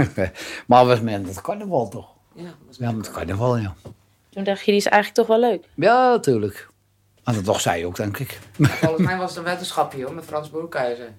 maar 0.68 0.86
was 0.86 1.02
met 1.02 1.28
het 1.28 1.42
carnaval 1.42 1.88
toch? 1.90 2.10
Ja, 2.34 2.50
Ja, 2.78 2.92
met 2.92 3.06
het 3.06 3.16
carnaval, 3.16 3.58
ja. 3.58 3.76
Toen 4.30 4.44
dacht 4.44 4.60
je, 4.60 4.66
die 4.66 4.76
is 4.80 4.86
eigenlijk 4.86 5.28
toch 5.28 5.38
wel 5.38 5.50
leuk. 5.50 5.66
Ja, 5.76 6.10
natuurlijk. 6.10 6.68
En 7.24 7.34
dat 7.34 7.44
toch 7.44 7.62
zij 7.62 7.86
ook, 7.86 7.96
denk 7.96 8.18
ik. 8.18 8.40
Volgens 8.60 9.02
mij 9.06 9.18
was 9.18 9.30
het 9.30 9.38
een 9.38 9.44
wetenschapje 9.54 10.04
hoor, 10.04 10.14
met 10.14 10.26
Frans 10.26 10.50
Broekhuizen. 10.50 11.18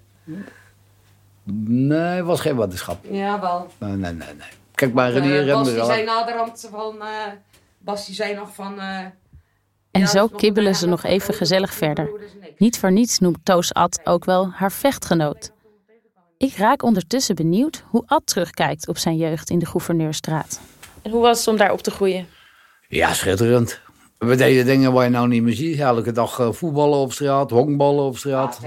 Nee, 1.45 1.99
het 2.17 2.25
was 2.27 2.41
geen 2.41 2.57
wetenschap. 2.57 3.05
Ja, 3.11 3.41
wel. 3.41 3.67
Nee, 3.79 3.97
nee, 3.97 4.13
nee. 4.13 4.35
Kijk, 4.75 4.93
maar 4.93 5.09
Uh, 5.09 5.15
Renier 5.15 5.53
Bas 5.55 5.69
die 5.75 5.85
zei 5.85 6.05
naderhand 6.05 6.69
van... 6.71 7.01
eh 7.01 7.07
Bas 7.79 8.07
die 8.07 8.15
zei 8.15 8.35
nog 8.35 8.55
van... 8.55 8.81
eh, 8.81 8.99
En 9.93 10.09
zo 10.09 10.27
kibbelen 10.27 10.75
ze 10.75 10.87
nog 10.87 11.05
even 11.05 11.35
gezellig 11.35 11.75
verder. 11.75 12.11
Niet 12.59 12.79
voor 12.79 12.93
niets 12.93 13.19
noemt 13.19 13.39
Toos 13.43 13.75
Ad 13.75 14.01
ook 14.05 14.25
wel 14.25 14.51
haar 14.51 14.73
vechtgenoot. 14.73 15.53
Ik 16.39 16.57
raak 16.57 16.83
ondertussen 16.83 17.35
benieuwd 17.35 17.85
hoe 17.87 18.03
Ad 18.07 18.27
terugkijkt 18.27 18.89
op 18.89 18.99
zijn 18.99 19.17
jeugd 19.17 19.51
in 19.51 19.59
de 19.59 19.67
Gouverneurstraat. 19.67 20.61
En 21.03 21.11
hoe 21.11 21.21
was 21.21 21.39
het 21.39 21.49
om 21.49 21.57
daar 21.57 21.73
op 21.73 21.81
te 21.81 21.91
groeien? 21.91 22.27
Ja, 22.89 23.15
schitterend. 23.15 23.81
We 24.19 24.37
deden 24.37 24.65
dingen 24.65 24.93
waar 24.93 25.05
je 25.05 25.11
nou 25.11 25.29
niet 25.29 25.43
meer 25.43 25.55
ziet. 25.55 25.79
Elke 25.79 26.13
dag 26.13 26.39
eh, 26.39 26.53
voetballen 26.53 26.99
op 26.99 27.13
straat, 27.13 27.51
honkballen 27.51 28.05
op 28.05 28.17
straat. 28.17 28.61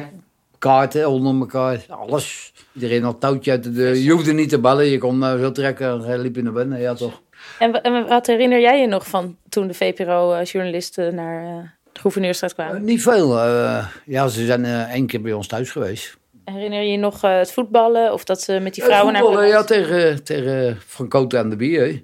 Kaarten 0.58 1.10
onder 1.10 1.40
elkaar, 1.40 1.86
alles. 1.90 2.54
Iedereen 2.74 3.04
had 3.04 3.20
touwtje 3.20 3.52
uit 3.52 3.64
de 3.64 3.72
deur. 3.72 3.96
Je 3.96 4.12
hoefde 4.12 4.34
niet 4.34 4.50
te 4.50 4.60
bellen, 4.60 4.86
je 4.86 4.98
kon 4.98 5.20
uh, 5.20 5.40
zo 5.40 5.52
trekken 5.52 5.88
en 5.88 6.02
hij 6.02 6.18
liep 6.18 6.36
je 6.36 6.42
naar 6.42 6.54
binnen. 6.54 6.80
Ja, 6.80 6.94
toch. 6.94 7.22
En, 7.60 7.82
en 7.82 8.08
wat 8.08 8.26
herinner 8.28 8.60
jij 8.60 8.82
je 8.82 8.88
nog 8.88 9.08
van 9.08 9.38
toen 9.50 9.68
de 9.68 9.74
VPRO-journalisten 9.74 11.16
naar 11.16 11.44
eh, 11.44 11.64
de 11.94 12.00
Gouverneurstraat 12.00 12.54
kwamen? 12.54 12.84
Niet 12.84 13.02
veel. 13.02 13.40
eh, 13.40 13.88
ja, 14.06 14.28
ze 14.28 14.46
zijn 14.46 14.66
eh, 14.66 14.92
één 14.94 15.08
keer 15.08 15.22
bij 15.22 15.34
ons 15.34 15.48
thuis 15.48 15.72
geweest. 15.72 16.18
Herinner 16.46 16.82
je 16.82 16.92
je 16.92 16.98
nog 16.98 17.24
eh, 17.24 17.38
het 17.38 17.52
voetballen 17.52 18.14
of 18.14 18.24
dat 18.24 18.42
ze 18.42 18.60
met 18.60 18.74
die 18.74 18.84
vrouwen 18.84 19.14
Eh, 19.16 19.20
naar 19.22 19.30
voetballen, 19.30 19.50
ja, 19.52 19.64
tegen, 19.64 20.24
tegen 20.24 20.78
Van 20.86 21.08
Koten 21.08 21.40
en 21.40 21.50
de 21.50 21.56
Bier. 21.56 22.02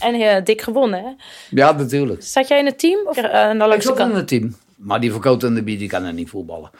En 0.00 0.14
eh, 0.14 0.44
dik 0.44 0.60
gewonnen, 0.62 1.02
hè? 1.02 1.10
Ja, 1.50 1.72
natuurlijk. 1.72 2.22
Zat 2.22 2.48
jij 2.48 2.58
in 2.58 2.66
het 2.66 2.78
team? 2.78 3.06
Of, 3.06 3.16
eh, 3.16 3.30
aan 3.30 3.58
de 3.58 3.64
Ik 3.74 3.82
zat 3.82 3.98
in 3.98 4.10
het 4.10 4.28
team. 4.28 4.56
Maar 4.76 5.00
die 5.00 5.12
Van 5.12 5.20
Koten 5.20 5.48
en 5.48 5.54
de 5.54 5.62
Bier, 5.62 5.78
die 5.78 5.88
kan 5.88 6.04
er 6.04 6.12
niet 6.12 6.28
voetballen. 6.30 6.70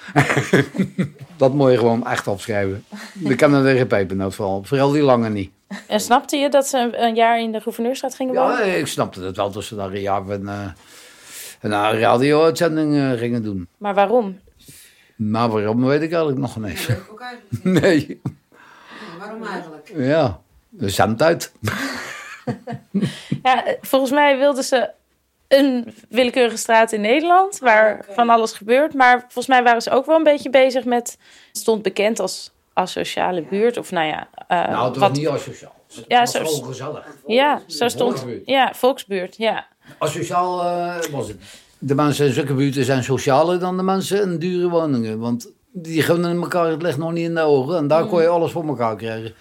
dat 1.36 1.52
moet 1.54 1.70
je 1.70 1.78
gewoon 1.78 2.06
echt 2.06 2.26
opschrijven. 2.26 2.84
Die 3.14 3.34
kan 3.34 3.54
er 3.54 3.76
geen 3.76 3.86
pepernoot 3.86 4.34
van. 4.34 4.66
Vooral 4.66 4.90
die 4.90 5.02
lange 5.02 5.28
niet. 5.30 5.50
En 5.86 6.00
snapte 6.00 6.36
je 6.36 6.48
dat 6.48 6.66
ze 6.66 6.96
een, 6.96 7.14
jaar 7.14 7.40
in 7.40 7.52
de 7.52 7.60
Gouverneurstraat 7.60 8.14
gingen 8.14 8.34
wonen? 8.34 8.66
Ja, 8.66 8.74
ik 8.74 8.86
snapte 8.86 9.20
het 9.20 9.36
wel 9.36 9.50
dat 9.50 9.64
ze 9.64 9.76
daar 9.76 9.92
een 9.92 10.00
jaar 10.00 10.28
een, 10.28 10.48
eh, 10.48 10.68
een 11.60 11.72
eh, 11.72 12.00
radio-uitzending 12.00 12.96
eh, 12.96 13.10
gingen 13.10 13.42
doen. 13.42 13.68
Maar 13.78 13.94
waarom? 13.94 14.40
Maar 15.16 15.48
waarom 15.48 15.84
weet 15.84 16.02
ik 16.02 16.12
eigenlijk 16.12 16.40
nog 16.40 16.56
niet. 16.56 16.88
Nee. 17.62 18.20
Waarom 19.18 19.42
eigenlijk? 19.42 19.92
Ja, 19.94 20.40
de 20.68 20.88
zend 20.88 21.22
uit. 21.22 21.52
Ja, 23.42 23.64
volgens 23.80 24.10
mij 24.10 24.38
wilden 24.38 24.64
ze 24.64 24.90
een 25.48 25.94
willekeurige 26.08 26.56
straat 26.56 26.92
in 26.92 27.00
Nederland 27.00 27.58
waar 27.58 28.04
van 28.08 28.28
alles 28.28 28.52
gebeurt. 28.52 28.94
Maar 28.94 29.20
volgens 29.20 29.46
mij 29.46 29.62
waren 29.62 29.82
ze 29.82 29.90
ook 29.90 30.06
wel 30.06 30.16
een 30.16 30.22
beetje 30.22 30.50
bezig 30.50 30.84
met. 30.84 31.18
Het 31.48 31.58
stond 31.58 31.82
bekend 31.82 32.20
als 32.20 32.52
asociale 32.72 33.42
buurt. 33.42 33.76
Of 33.76 33.90
nou 33.90 34.06
ja. 34.06 34.28
Eh, 34.48 34.68
nou, 34.68 34.84
het 34.86 34.96
was 34.96 35.08
wat- 35.08 35.12
niet 35.16 35.28
asociaal. 35.28 35.74
Het 35.94 36.04
Ja, 36.08 36.20
was 36.20 36.30
zo- 36.30 36.44
gewoon 36.44 36.64
gezellig. 36.64 37.06
Ja, 37.26 37.62
zo 37.66 37.88
stond. 37.88 38.10
Volksbuurt. 38.18 38.46
Ja, 38.46 38.72
volksbuurt. 38.74 39.36
Ja. 39.36 39.66
Asociaal 39.98 40.62
eh, 40.64 41.10
was 41.10 41.28
het. 41.28 41.36
De 41.78 41.94
mensen 41.94 42.26
in 42.26 42.32
zulke 42.32 42.54
buurten 42.54 42.84
zijn 42.84 43.04
socialer 43.04 43.58
dan 43.58 43.76
de 43.76 43.82
mensen 43.82 44.22
in 44.22 44.38
dure 44.38 44.68
woningen. 44.68 45.18
Want 45.18 45.50
die 45.72 46.02
gunnen 46.02 46.40
elkaar 46.42 46.70
het 46.70 46.82
licht 46.82 46.98
nog 46.98 47.12
niet 47.12 47.24
in 47.28 47.34
de 47.34 47.40
ogen. 47.40 47.76
En 47.76 47.86
daar 47.86 48.06
kon 48.06 48.20
je 48.22 48.28
alles 48.28 48.52
voor 48.52 48.66
elkaar 48.66 48.96
krijgen. 48.96 49.34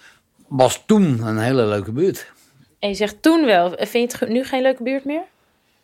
Was 0.48 0.82
toen 0.86 1.20
een 1.26 1.38
hele 1.38 1.64
leuke 1.66 1.92
buurt. 1.92 2.32
En 2.78 2.88
je 2.88 2.94
zegt 2.94 3.22
toen 3.22 3.44
wel. 3.44 3.70
Vind 3.78 4.12
je 4.12 4.16
het 4.18 4.28
nu 4.28 4.44
geen 4.44 4.62
leuke 4.62 4.82
buurt 4.82 5.04
meer? 5.04 5.22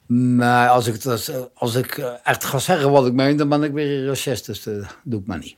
Nee, 0.06 0.66
als 0.66 0.86
ik, 0.86 1.02
dat, 1.02 1.50
als 1.54 1.74
ik 1.74 1.98
eh, 1.98 2.12
echt 2.22 2.44
ga 2.44 2.58
zeggen 2.58 2.90
wat 2.90 3.06
ik 3.06 3.12
meen, 3.12 3.36
dan 3.36 3.48
ben 3.48 3.62
ik 3.62 3.72
weer 3.72 3.98
een 3.98 4.06
racist. 4.06 4.46
Dus 4.46 4.62
dat 4.62 4.96
doe 5.04 5.20
ik 5.20 5.26
maar 5.26 5.38
niet. 5.38 5.56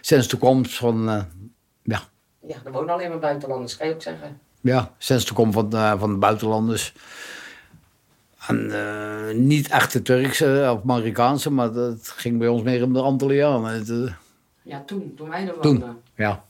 Sinds 0.00 0.28
de 0.28 0.36
komst 0.36 0.74
van, 0.76 1.08
eh, 1.08 1.22
ja, 2.46 2.56
er 2.64 2.72
wonen 2.72 2.94
alleen 2.94 3.08
maar 3.08 3.18
buitenlanders, 3.18 3.76
kan 3.76 3.88
je 3.88 3.94
ook 3.94 4.02
zeggen. 4.02 4.40
ja, 4.60 4.90
sinds 4.98 5.24
de 5.26 5.34
komst 5.34 5.54
van, 5.54 5.72
eh, 5.72 5.98
van 6.00 6.10
de 6.12 6.18
buitenlanders. 6.18 6.94
En 8.46 8.70
eh, 8.70 9.34
niet 9.34 9.68
echt 9.68 9.92
de 9.92 10.02
Turkse 10.02 10.70
of 10.76 10.82
Marokkaanse, 10.82 11.50
maar 11.50 11.72
dat 11.72 12.08
ging 12.08 12.38
bij 12.38 12.48
ons 12.48 12.62
meer 12.62 12.84
om 12.84 12.92
de 12.92 13.00
Antillianen. 13.00 13.86
Eh, 13.86 14.12
Ja, 14.62 14.82
toen, 14.86 15.12
toen 15.16 15.28
wij 15.28 15.48
er 15.48 15.60
toen, 15.60 15.78
woonden. 15.80 16.00
ja. 16.14 16.44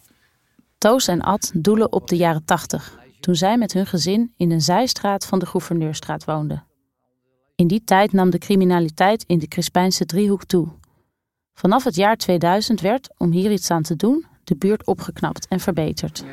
Toos 0.78 1.08
en 1.08 1.20
Ad 1.20 1.50
doelen 1.54 1.92
op 1.92 2.08
de 2.08 2.16
jaren 2.16 2.44
80, 2.44 2.98
toen 3.20 3.34
zij 3.34 3.58
met 3.58 3.72
hun 3.72 3.86
gezin 3.86 4.32
in 4.36 4.50
een 4.50 4.60
zijstraat 4.60 5.26
van 5.26 5.38
de 5.38 5.46
Gouverneurstraat 5.46 6.24
woonden. 6.24 6.64
In 7.54 7.66
die 7.66 7.84
tijd 7.84 8.12
nam 8.12 8.30
de 8.30 8.38
criminaliteit 8.38 9.24
in 9.26 9.38
de 9.38 9.48
Crispijnse 9.48 10.06
driehoek 10.06 10.44
toe. 10.44 10.68
Vanaf 11.54 11.84
het 11.84 11.94
jaar 11.94 12.16
2000 12.16 12.80
werd, 12.80 13.08
om 13.16 13.30
hier 13.30 13.50
iets 13.50 13.70
aan 13.70 13.82
te 13.82 13.96
doen, 13.96 14.26
de 14.44 14.56
buurt 14.56 14.86
opgeknapt 14.86 15.46
en 15.48 15.60
verbeterd. 15.60 16.24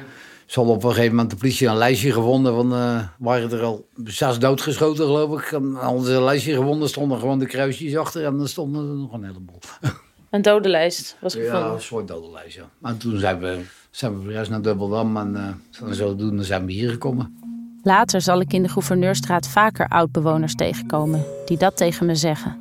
Ze 0.45 0.59
hadden 0.59 0.75
op 0.75 0.83
een 0.83 0.89
gegeven 0.89 1.11
moment 1.11 1.29
de 1.29 1.35
politie 1.37 1.67
een 1.67 1.77
lijstje 1.77 2.11
gevonden 2.11 2.53
van, 2.55 2.73
eh, 2.73 3.07
waren 3.17 3.51
er 3.51 3.61
al 3.63 3.87
zes 4.03 4.39
doodgeschoten 4.39 5.05
geloof 5.05 5.41
ik. 5.41 5.51
En 5.51 5.73
hadden 5.73 6.05
ze 6.05 6.13
een 6.13 6.23
lijstje 6.23 6.55
gevonden, 6.55 6.89
stonden 6.89 7.19
gewoon 7.19 7.39
de 7.39 7.45
kruisjes 7.45 7.95
achter 7.97 8.25
en 8.25 8.37
dan 8.37 8.47
stonden 8.47 8.87
er 8.89 8.95
nog 8.95 9.13
een 9.13 9.23
heleboel. 9.23 9.59
Een 10.29 10.41
dodenlijst 10.41 11.17
was 11.19 11.33
Ja, 11.33 11.39
gevonden. 11.43 11.71
een 11.73 11.81
soort 11.81 12.07
dodenlijst, 12.07 12.55
ja. 12.55 12.69
Maar 12.77 12.97
toen 12.97 13.17
zijn 13.19 13.39
we, 13.39 13.61
zijn 13.91 14.17
we 14.17 14.23
verhuisd 14.23 14.49
naar 14.49 14.61
Dubbeldam 14.61 15.17
en 15.17 15.59
uh, 15.83 15.91
zodoende 15.91 16.43
zijn 16.43 16.65
we 16.65 16.71
hier 16.71 16.89
gekomen. 16.89 17.37
Later 17.83 18.21
zal 18.21 18.39
ik 18.39 18.53
in 18.53 18.63
de 18.63 18.69
Gouverneurstraat 18.69 19.47
vaker 19.47 19.87
oud-bewoners 19.87 20.55
tegenkomen 20.55 21.23
die 21.45 21.57
dat 21.57 21.77
tegen 21.77 22.05
me 22.05 22.15
zeggen. 22.15 22.57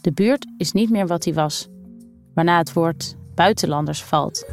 De 0.00 0.12
buurt 0.12 0.46
is 0.58 0.72
niet 0.72 0.90
meer 0.90 1.06
wat 1.06 1.22
die 1.22 1.34
was, 1.34 1.68
waarna 2.34 2.58
het 2.58 2.72
woord 2.72 3.16
buitenlanders 3.34 4.02
valt. 4.02 4.46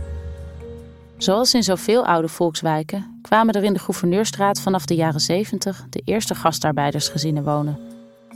Zoals 1.24 1.54
in 1.54 1.64
zoveel 1.64 2.06
oude 2.06 2.28
volkswijken 2.28 3.20
kwamen 3.22 3.54
er 3.54 3.64
in 3.64 3.74
de 3.74 3.80
Gouverneurstraat 3.80 4.62
vanaf 4.62 4.86
de 4.86 4.96
jaren 4.96 5.20
70 5.20 5.86
de 5.90 6.02
eerste 6.06 6.36
gastarbeidersgezinnen 6.36 7.44
wonen. 7.44 7.80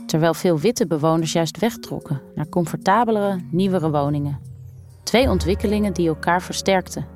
Terwijl 0.06 0.34
veel 0.34 0.58
witte 0.58 0.86
bewoners 0.86 1.32
juist 1.32 1.58
wegtrokken 1.58 2.20
naar 2.34 2.48
comfortabelere, 2.48 3.40
nieuwere 3.50 3.90
woningen. 3.90 4.38
Twee 5.02 5.30
ontwikkelingen 5.30 5.92
die 5.92 6.08
elkaar 6.08 6.42
versterkten. 6.42 7.06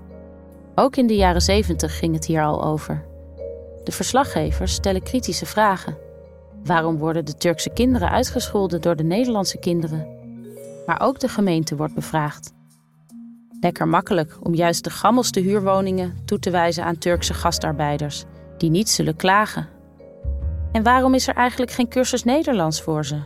Ook 0.74 0.96
in 0.96 1.06
de 1.06 1.16
jaren 1.16 1.42
70 1.42 1.98
ging 1.98 2.14
het 2.14 2.24
hier 2.26 2.42
al 2.42 2.64
over. 2.64 3.04
De 3.84 3.92
verslaggevers 3.92 4.72
stellen 4.72 5.02
kritische 5.02 5.46
vragen. 5.46 5.98
Waarom 6.64 6.98
worden 6.98 7.24
de 7.24 7.34
Turkse 7.34 7.70
kinderen 7.70 8.10
uitgescholden 8.10 8.80
door 8.80 8.96
de 8.96 9.04
Nederlandse 9.04 9.58
kinderen? 9.58 10.06
Maar 10.86 11.00
ook 11.00 11.20
de 11.20 11.28
gemeente 11.28 11.76
wordt 11.76 11.94
bevraagd. 11.94 12.52
Lekker 13.62 13.88
makkelijk 13.88 14.36
om 14.40 14.54
juist 14.54 14.84
de 14.84 14.90
gammelste 14.90 15.40
huurwoningen 15.40 16.16
toe 16.24 16.38
te 16.38 16.50
wijzen 16.50 16.84
aan 16.84 16.98
Turkse 16.98 17.34
gastarbeiders, 17.34 18.24
die 18.58 18.70
niet 18.70 18.88
zullen 18.88 19.16
klagen. 19.16 19.68
En 20.72 20.82
waarom 20.82 21.14
is 21.14 21.28
er 21.28 21.34
eigenlijk 21.34 21.70
geen 21.70 21.88
cursus 21.88 22.24
Nederlands 22.24 22.82
voor 22.82 23.04
ze? 23.04 23.20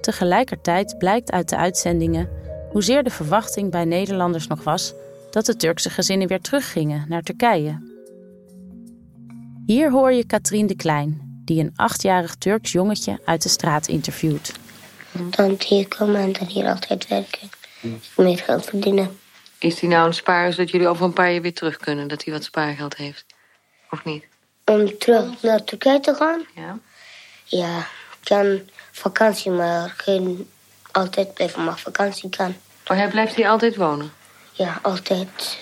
Tegelijkertijd 0.00 0.98
blijkt 0.98 1.30
uit 1.30 1.48
de 1.48 1.56
uitzendingen 1.56 2.28
hoezeer 2.72 3.02
de 3.02 3.10
verwachting 3.10 3.70
bij 3.70 3.84
Nederlanders 3.84 4.46
nog 4.46 4.64
was 4.64 4.94
dat 5.30 5.46
de 5.46 5.56
Turkse 5.56 5.90
gezinnen 5.90 6.28
weer 6.28 6.40
teruggingen 6.40 7.04
naar 7.08 7.22
Turkije. 7.22 7.88
Hier 9.66 9.90
hoor 9.90 10.12
je 10.12 10.26
Katrien 10.26 10.66
de 10.66 10.76
Klein, 10.76 11.40
die 11.44 11.60
een 11.62 11.72
achtjarig 11.74 12.34
Turks 12.34 12.72
jongetje 12.72 13.18
uit 13.24 13.42
de 13.42 13.48
straat 13.48 13.88
interviewt. 13.88 14.52
Dan 15.30 15.56
hier 15.66 15.88
komen 15.88 16.20
en 16.20 16.32
dan 16.32 16.46
hier 16.46 16.66
altijd 16.66 17.08
werken. 17.08 17.59
Meer 18.16 18.38
geld 18.38 18.64
verdienen. 18.64 19.18
Is 19.58 19.80
hij 19.80 19.88
nou 19.88 20.06
een 20.06 20.14
spaar 20.14 20.52
zodat 20.52 20.70
jullie 20.70 20.88
over 20.88 21.04
een 21.04 21.12
paar 21.12 21.32
jaar 21.32 21.42
weer 21.42 21.54
terug 21.54 21.76
kunnen? 21.76 22.08
Dat 22.08 22.24
hij 22.24 22.32
wat 22.32 22.44
spaargeld 22.44 22.96
heeft? 22.96 23.24
Of 23.90 24.04
niet? 24.04 24.24
Om 24.64 24.98
terug 24.98 25.42
naar 25.42 25.64
Turkije 25.64 26.00
te 26.00 26.14
gaan? 26.14 26.44
Ja. 26.54 26.78
Ja, 27.44 27.78
ik 27.78 28.18
kan 28.22 28.60
vakantie, 28.90 29.50
maar 29.50 29.94
geen 29.96 30.50
altijd 30.92 31.34
blijven, 31.34 31.64
maar 31.64 31.78
vakantie 31.78 32.28
kan. 32.28 32.54
Maar 32.88 32.96
hij 32.96 33.08
blijft 33.08 33.34
hier 33.34 33.48
altijd 33.48 33.76
wonen? 33.76 34.12
Ja, 34.52 34.78
altijd. 34.82 35.58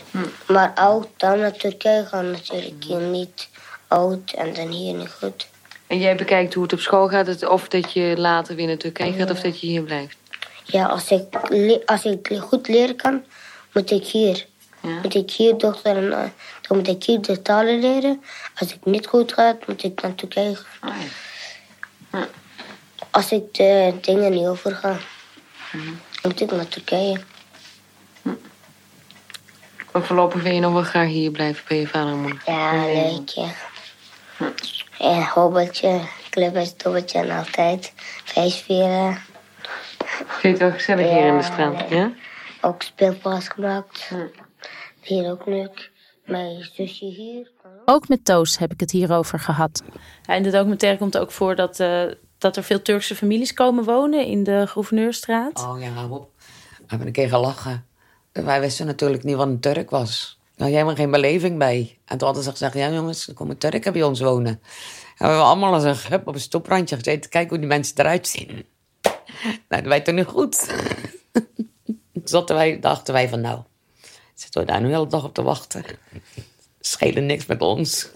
Maar 0.46 0.72
oud, 0.74 1.08
dan 1.16 1.38
naar 1.38 1.52
Turkije 1.52 2.06
gaan 2.06 2.30
natuurlijk. 2.30 2.84
Hier 2.84 3.00
niet 3.00 3.48
oud 3.88 4.32
en 4.32 4.54
dan 4.54 4.68
hier 4.68 4.94
niet 4.94 5.10
goed. 5.20 5.48
En 5.86 5.98
jij 5.98 6.16
bekijkt 6.16 6.54
hoe 6.54 6.62
het 6.62 6.72
op 6.72 6.80
school 6.80 7.08
gaat, 7.08 7.48
of 7.48 7.68
dat 7.68 7.92
je 7.92 8.14
later 8.16 8.56
weer 8.56 8.66
naar 8.66 8.76
Turkije 8.76 9.12
gaat, 9.12 9.30
of 9.30 9.40
dat 9.40 9.60
je 9.60 9.66
hier 9.66 9.82
blijft? 9.82 10.17
Ja, 10.70 10.86
als 10.86 11.10
ik, 11.10 11.36
als 11.86 12.04
ik 12.04 12.38
goed 12.40 12.68
leren 12.68 12.96
kan, 12.96 13.24
moet 13.72 13.90
ik 13.90 14.06
hier. 14.06 14.46
Moet 14.80 15.14
ik 15.14 15.30
hier 15.30 15.58
dokter 15.58 15.96
en 15.96 16.12
eh, 16.12 16.30
dan 16.60 16.76
moet 16.76 16.88
ik 16.88 17.04
hier 17.04 17.20
de 17.20 17.42
talen 17.42 17.78
leren. 17.78 18.22
Als 18.54 18.74
ik 18.74 18.84
niet 18.84 19.06
goed 19.06 19.32
gaat, 19.32 19.66
moet 19.66 19.84
ik 19.84 20.02
naar 20.02 20.14
Turkije 20.14 20.54
gaan. 20.54 20.92
Als 23.10 23.32
ik 23.32 23.54
de 23.54 23.94
dingen 24.00 24.30
niet 24.30 24.46
overga, 24.46 24.96
moet 26.22 26.40
ik 26.40 26.50
naar 26.50 26.68
Turkije. 26.68 27.20
Maar 29.92 30.02
voorlopig 30.02 30.42
wil 30.42 30.52
je 30.52 30.60
nog 30.60 30.72
wel 30.72 30.82
graag 30.82 31.08
hier 31.08 31.30
blijven 31.30 31.64
bij 31.68 31.78
je 31.78 31.86
vader 31.86 32.12
en 32.12 32.20
moeder? 32.20 32.42
Ja, 32.46 32.84
leuk, 32.84 33.28
ja. 33.28 33.48
En 34.98 35.24
hobbeltje, 35.24 36.00
clubjes, 36.30 36.76
dobbeltje 36.76 37.18
en 37.18 37.30
altijd. 37.30 37.92
Feestvieren. 38.24 39.22
Vind 40.26 40.42
je 40.42 40.48
het 40.48 40.58
wel 40.58 40.70
gezellig 40.70 41.10
hier 41.10 41.26
in 41.26 41.36
de 41.36 41.42
straat? 41.42 41.88
Ja? 41.88 42.12
Ook 42.60 42.82
speelplaats 42.82 43.48
gemaakt. 43.48 44.10
Hier 45.00 45.30
ook 45.30 45.46
leuk. 45.46 45.90
Mijn 46.24 46.68
zusje 46.72 47.04
hier. 47.04 47.50
Ook 47.84 48.08
met 48.08 48.24
Toos 48.24 48.58
heb 48.58 48.72
ik 48.72 48.80
het 48.80 48.90
hierover 48.90 49.38
gehad. 49.38 49.82
Ja, 50.22 50.34
in 50.34 50.42
de 50.42 50.50
documentaire 50.50 50.98
komt 50.98 51.18
ook 51.18 51.30
voor 51.30 51.54
dat, 51.54 51.80
eh, 51.80 52.02
dat 52.38 52.56
er 52.56 52.62
veel 52.62 52.82
Turkse 52.82 53.14
families 53.14 53.52
komen 53.52 53.84
wonen 53.84 54.26
in 54.26 54.44
de 54.44 54.66
Gouverneurstraat. 54.66 55.62
Oh 55.62 55.80
ja, 55.80 55.88
hou 55.88 56.10
op. 56.10 56.30
We 56.76 56.84
hebben 56.86 57.06
een 57.06 57.12
keer 57.12 57.28
gelachen. 57.28 57.86
Wij 58.32 58.60
wisten 58.60 58.86
natuurlijk 58.86 59.24
niet 59.24 59.36
wat 59.36 59.46
een 59.46 59.60
Turk 59.60 59.90
was. 59.90 60.38
Daar 60.56 60.66
had 60.66 60.76
helemaal 60.76 60.94
geen 60.94 61.10
beleving 61.10 61.58
bij. 61.58 61.98
En 62.04 62.18
toen 62.18 62.26
hadden 62.26 62.44
ze 62.44 62.50
gezegd, 62.50 62.74
ja 62.74 62.90
jongens, 62.90 63.28
er 63.28 63.34
komen 63.34 63.58
Turken 63.58 63.92
bij 63.92 64.02
ons 64.02 64.20
wonen. 64.20 64.52
En 64.52 64.60
we 65.16 65.24
hebben 65.24 65.44
allemaal 65.44 65.72
als 65.72 65.84
een 65.84 66.10
hup 66.10 66.26
op 66.26 66.34
een 66.34 66.40
stoprandje 66.40 66.96
gezeten. 66.96 67.30
Kijken 67.30 67.48
hoe 67.50 67.58
die 67.58 67.68
mensen 67.68 67.96
eruit 67.96 68.28
zien. 68.28 68.66
Nou, 69.68 69.82
dat 69.82 69.90
wij 69.90 70.00
toen 70.00 70.14
niet 70.14 70.26
goed. 70.26 70.66
Toen 72.12 72.22
zaten 72.24 72.56
wij, 72.56 72.80
dachten 72.80 73.14
wij 73.14 73.28
van, 73.28 73.40
nou, 73.40 73.60
zitten 74.34 74.60
we 74.60 74.66
daar 74.66 74.80
nu 74.80 74.86
de 74.86 74.92
hele 74.92 75.06
dag 75.06 75.24
op 75.24 75.34
te 75.34 75.42
wachten. 75.42 75.84
Schelen 76.80 77.26
niks 77.26 77.46
met 77.46 77.60
ons. 77.60 78.10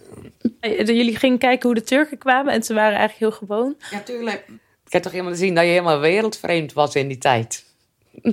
Jullie 0.61 1.17
gingen 1.17 1.39
kijken 1.39 1.69
hoe 1.69 1.79
de 1.79 1.85
Turken 1.85 2.19
kwamen 2.19 2.53
en 2.53 2.63
ze 2.63 2.75
waren 2.75 2.99
eigenlijk 2.99 3.19
heel 3.19 3.47
gewoon. 3.47 3.77
Ja, 3.91 4.01
tuurlijk. 4.01 4.45
Ik 4.87 4.93
heb 4.93 5.03
toch 5.03 5.13
helemaal 5.13 5.35
zien 5.35 5.55
dat 5.55 5.65
je 5.65 5.71
helemaal 5.71 6.01
wereldvreemd 6.01 6.73
was 6.73 6.95
in 6.95 7.09
die 7.09 7.19
tijd. 7.19 7.65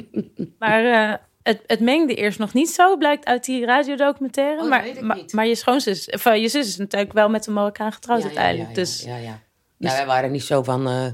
Maar 0.59 0.85
eh, 0.85 1.17
het, 1.43 1.61
het 1.67 1.79
mengde 1.79 2.15
eerst 2.15 2.39
nog 2.39 2.53
niet 2.53 2.69
zo, 2.69 2.97
blijkt 2.97 3.25
uit 3.25 3.45
die 3.45 3.65
radiodocumentaire. 3.65 4.63
maar, 4.67 4.85
maar, 5.01 5.19
maar 5.31 5.47
je 5.47 5.55
schoonzus, 5.55 6.09
of, 6.09 6.25
eh, 6.25 6.41
je 6.41 6.47
zus 6.49 6.67
is 6.67 6.77
natuurlijk 6.77 7.13
wel 7.13 7.29
met 7.29 7.47
een 7.47 7.53
Marokkaan 7.53 7.93
getrouwd 7.93 8.23
uiteindelijk. 8.23 8.75
dus 8.75 9.03
Ja, 9.03 9.17
ja. 9.17 9.39
Ja, 9.77 9.91
wij 9.91 10.05
waren 10.05 10.31
niet 10.31 10.43
zo 10.43 10.63
van, 10.63 10.87
eh, 10.87 11.05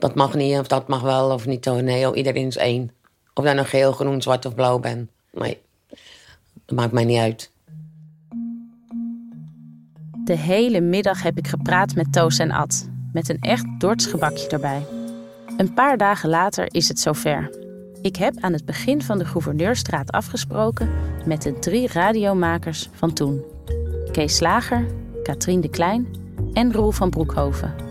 dat 0.00 0.14
mag 0.14 0.34
niet 0.34 0.58
of 0.58 0.66
dat 0.66 0.88
mag 0.88 1.00
wel 1.00 1.30
of 1.30 1.46
niet. 1.46 1.68
Oh, 1.68 1.76
Nee, 1.76 2.08
oh, 2.08 2.16
iedereen 2.16 2.46
is 2.46 2.56
één. 2.56 2.90
Of 3.34 3.44
jij 3.44 3.54
nou 3.54 3.66
geel, 3.66 3.92
groen, 3.92 4.22
zwart 4.22 4.46
of 4.46 4.54
blauw 4.54 4.78
bent. 4.78 5.10
Nee, 5.32 5.58
dat 6.66 6.76
maakt 6.76 6.92
mij 6.92 7.04
niet 7.04 7.18
uit. 7.18 7.50
De 10.24 10.36
hele 10.36 10.80
middag 10.80 11.22
heb 11.22 11.38
ik 11.38 11.48
gepraat 11.48 11.94
met 11.94 12.12
Toos 12.12 12.38
en 12.38 12.50
Ad. 12.50 12.88
Met 13.12 13.28
een 13.28 13.40
echt 13.40 13.64
dortsgebakje 13.78 14.48
erbij. 14.48 14.86
Een 15.56 15.74
paar 15.74 15.96
dagen 15.96 16.28
later 16.28 16.74
is 16.74 16.88
het 16.88 17.00
zover. 17.00 17.50
Ik 18.02 18.16
heb 18.16 18.34
aan 18.40 18.52
het 18.52 18.64
begin 18.64 19.02
van 19.02 19.18
de 19.18 19.24
Gouverneurstraat 19.24 20.10
afgesproken 20.10 20.90
met 21.24 21.42
de 21.42 21.58
drie 21.58 21.88
radiomakers 21.92 22.88
van 22.92 23.12
toen. 23.12 23.44
Kees 24.12 24.36
Slager, 24.36 24.86
Katrien 25.22 25.60
de 25.60 25.70
Klein 25.70 26.06
en 26.52 26.72
Roel 26.72 26.90
van 26.90 27.10
Broekhoven. 27.10 27.89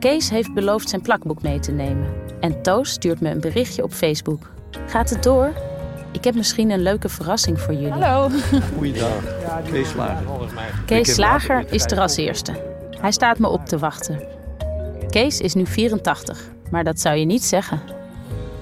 Kees 0.00 0.30
heeft 0.30 0.54
beloofd 0.54 0.88
zijn 0.88 1.00
plakboek 1.00 1.42
mee 1.42 1.58
te 1.58 1.72
nemen. 1.72 2.08
En 2.40 2.62
Toos 2.62 2.90
stuurt 2.90 3.20
me 3.20 3.30
een 3.30 3.40
berichtje 3.40 3.82
op 3.82 3.92
Facebook. 3.92 4.50
Gaat 4.86 5.10
het 5.10 5.22
door? 5.22 5.52
Ik 6.12 6.24
heb 6.24 6.34
misschien 6.34 6.70
een 6.70 6.82
leuke 6.82 7.08
verrassing 7.08 7.60
voor 7.60 7.74
jullie. 7.74 7.90
Hallo. 7.90 8.28
Goeiedag. 8.76 9.22
Kees 9.70 9.88
Slager. 9.88 10.24
Kees 10.86 11.14
Slager 11.14 11.72
is 11.72 11.84
er 11.84 12.00
als 12.00 12.16
eerste. 12.16 12.52
Hij 13.00 13.12
staat 13.12 13.38
me 13.38 13.48
op 13.48 13.66
te 13.66 13.78
wachten. 13.78 14.20
Kees 15.08 15.40
is 15.40 15.54
nu 15.54 15.66
84, 15.66 16.50
maar 16.70 16.84
dat 16.84 17.00
zou 17.00 17.16
je 17.16 17.24
niet 17.24 17.44
zeggen. 17.44 17.80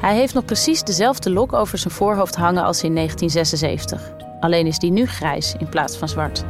Hij 0.01 0.15
heeft 0.15 0.35
nog 0.35 0.45
precies 0.45 0.83
dezelfde 0.83 1.31
lok 1.31 1.53
over 1.53 1.79
zijn 1.79 1.95
voorhoofd 1.95 2.37
hangen 2.37 2.65
als 2.65 2.83
in 2.83 2.95
1976. 2.95 4.13
Alleen 4.41 4.67
is 4.67 4.79
die 4.79 4.91
nu 4.91 5.07
grijs 5.07 5.55
in 5.59 5.69
plaats 5.69 5.97
van 5.97 6.09
zwart. 6.09 6.45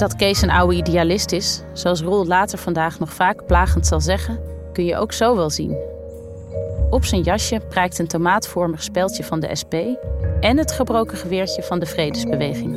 Dat 0.00 0.16
Kees 0.16 0.42
een 0.42 0.50
oude 0.50 0.74
idealist 0.74 1.32
is, 1.32 1.62
zoals 1.72 2.00
Roel 2.00 2.26
later 2.26 2.58
vandaag 2.58 2.98
nog 2.98 3.12
vaak 3.12 3.46
plagend 3.46 3.86
zal 3.86 4.00
zeggen, 4.00 4.40
kun 4.72 4.84
je 4.84 4.96
ook 4.96 5.12
zo 5.12 5.36
wel 5.36 5.50
zien. 5.50 5.76
Op 6.90 7.04
zijn 7.04 7.22
jasje 7.22 7.60
prijkt 7.68 7.98
een 7.98 8.06
tomaatvormig 8.06 8.82
speldje 8.82 9.24
van 9.24 9.40
de 9.40 9.56
SP 9.60 9.74
en 10.40 10.58
het 10.58 10.72
gebroken 10.72 11.18
geweertje 11.18 11.62
van 11.62 11.78
de 11.78 11.86
Vredesbeweging. 11.86 12.76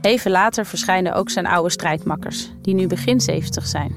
Even 0.00 0.30
later 0.30 0.66
verschijnen 0.66 1.14
ook 1.14 1.30
zijn 1.30 1.46
oude 1.46 1.70
strijdmakkers, 1.70 2.50
die 2.62 2.74
nu 2.74 2.86
begin 2.86 3.20
70 3.20 3.66
zijn. 3.66 3.96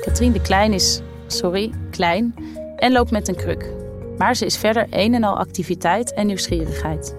Katrien 0.00 0.32
de 0.32 0.40
Klein 0.40 0.72
is, 0.72 1.00
sorry, 1.26 1.72
klein 1.90 2.34
en 2.76 2.92
loopt 2.92 3.10
met 3.10 3.28
een 3.28 3.36
kruk. 3.36 3.72
Maar 4.16 4.36
ze 4.36 4.44
is 4.44 4.56
verder 4.56 4.86
een 4.90 5.14
en 5.14 5.24
al 5.24 5.38
activiteit 5.38 6.14
en 6.14 6.26
nieuwsgierigheid. 6.26 7.17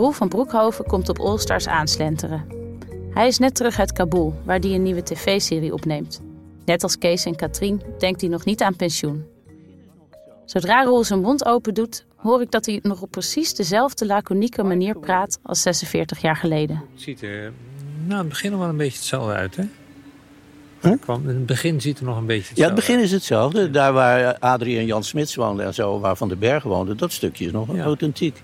Roel 0.00 0.10
van 0.10 0.28
Broekhoven 0.28 0.84
komt 0.84 1.08
op 1.08 1.18
Allstars 1.18 1.66
aanslenteren. 1.66 2.46
Hij 3.10 3.26
is 3.26 3.38
net 3.38 3.54
terug 3.54 3.78
uit 3.78 3.92
Kabul, 3.92 4.34
waar 4.44 4.58
hij 4.58 4.70
een 4.70 4.82
nieuwe 4.82 5.02
tv-serie 5.02 5.72
opneemt. 5.72 6.22
Net 6.64 6.82
als 6.82 6.98
Kees 6.98 7.24
en 7.24 7.36
Katrien 7.36 7.82
denkt 7.98 8.20
hij 8.20 8.30
nog 8.30 8.44
niet 8.44 8.62
aan 8.62 8.76
pensioen. 8.76 9.24
Zodra 10.44 10.84
Roel 10.84 11.04
zijn 11.04 11.20
mond 11.20 11.44
open 11.44 11.74
doet, 11.74 12.04
hoor 12.16 12.42
ik 12.42 12.50
dat 12.50 12.66
hij 12.66 12.78
nog 12.82 13.02
op 13.02 13.10
precies 13.10 13.54
dezelfde 13.54 14.06
laconieke 14.06 14.62
manier 14.62 14.98
praat 14.98 15.38
als 15.42 15.62
46 15.62 16.20
jaar 16.20 16.36
geleden. 16.36 16.76
Het 16.92 17.02
ziet 17.02 17.22
er 17.22 17.52
nou, 18.06 18.10
in 18.10 18.16
het 18.16 18.28
begin 18.28 18.50
nog 18.50 18.60
wel 18.60 18.68
een 18.68 18.76
beetje 18.76 18.98
hetzelfde 18.98 19.32
uit, 19.32 19.56
hè? 19.56 20.96
Kwam, 20.96 21.28
in 21.28 21.34
het 21.34 21.46
begin 21.46 21.80
ziet 21.80 21.98
er 21.98 22.04
nog 22.04 22.16
een 22.16 22.26
beetje 22.26 22.42
Ja, 22.42 22.48
hetzelfde 22.48 22.74
het 22.74 22.86
begin 22.86 23.04
is 23.04 23.12
hetzelfde. 23.12 23.70
Daar 23.70 23.92
waar 23.92 24.38
Adrie 24.38 24.78
en 24.78 24.86
Jan 24.86 25.04
Smits 25.04 25.34
woonden 25.34 25.66
en 25.66 25.74
zo, 25.74 26.00
waar 26.00 26.16
Van 26.16 26.28
den 26.28 26.38
Berg 26.38 26.62
woonde, 26.62 26.94
dat 26.94 27.12
stukje 27.12 27.44
is 27.44 27.52
nog 27.52 27.78
authentiek. 27.78 28.42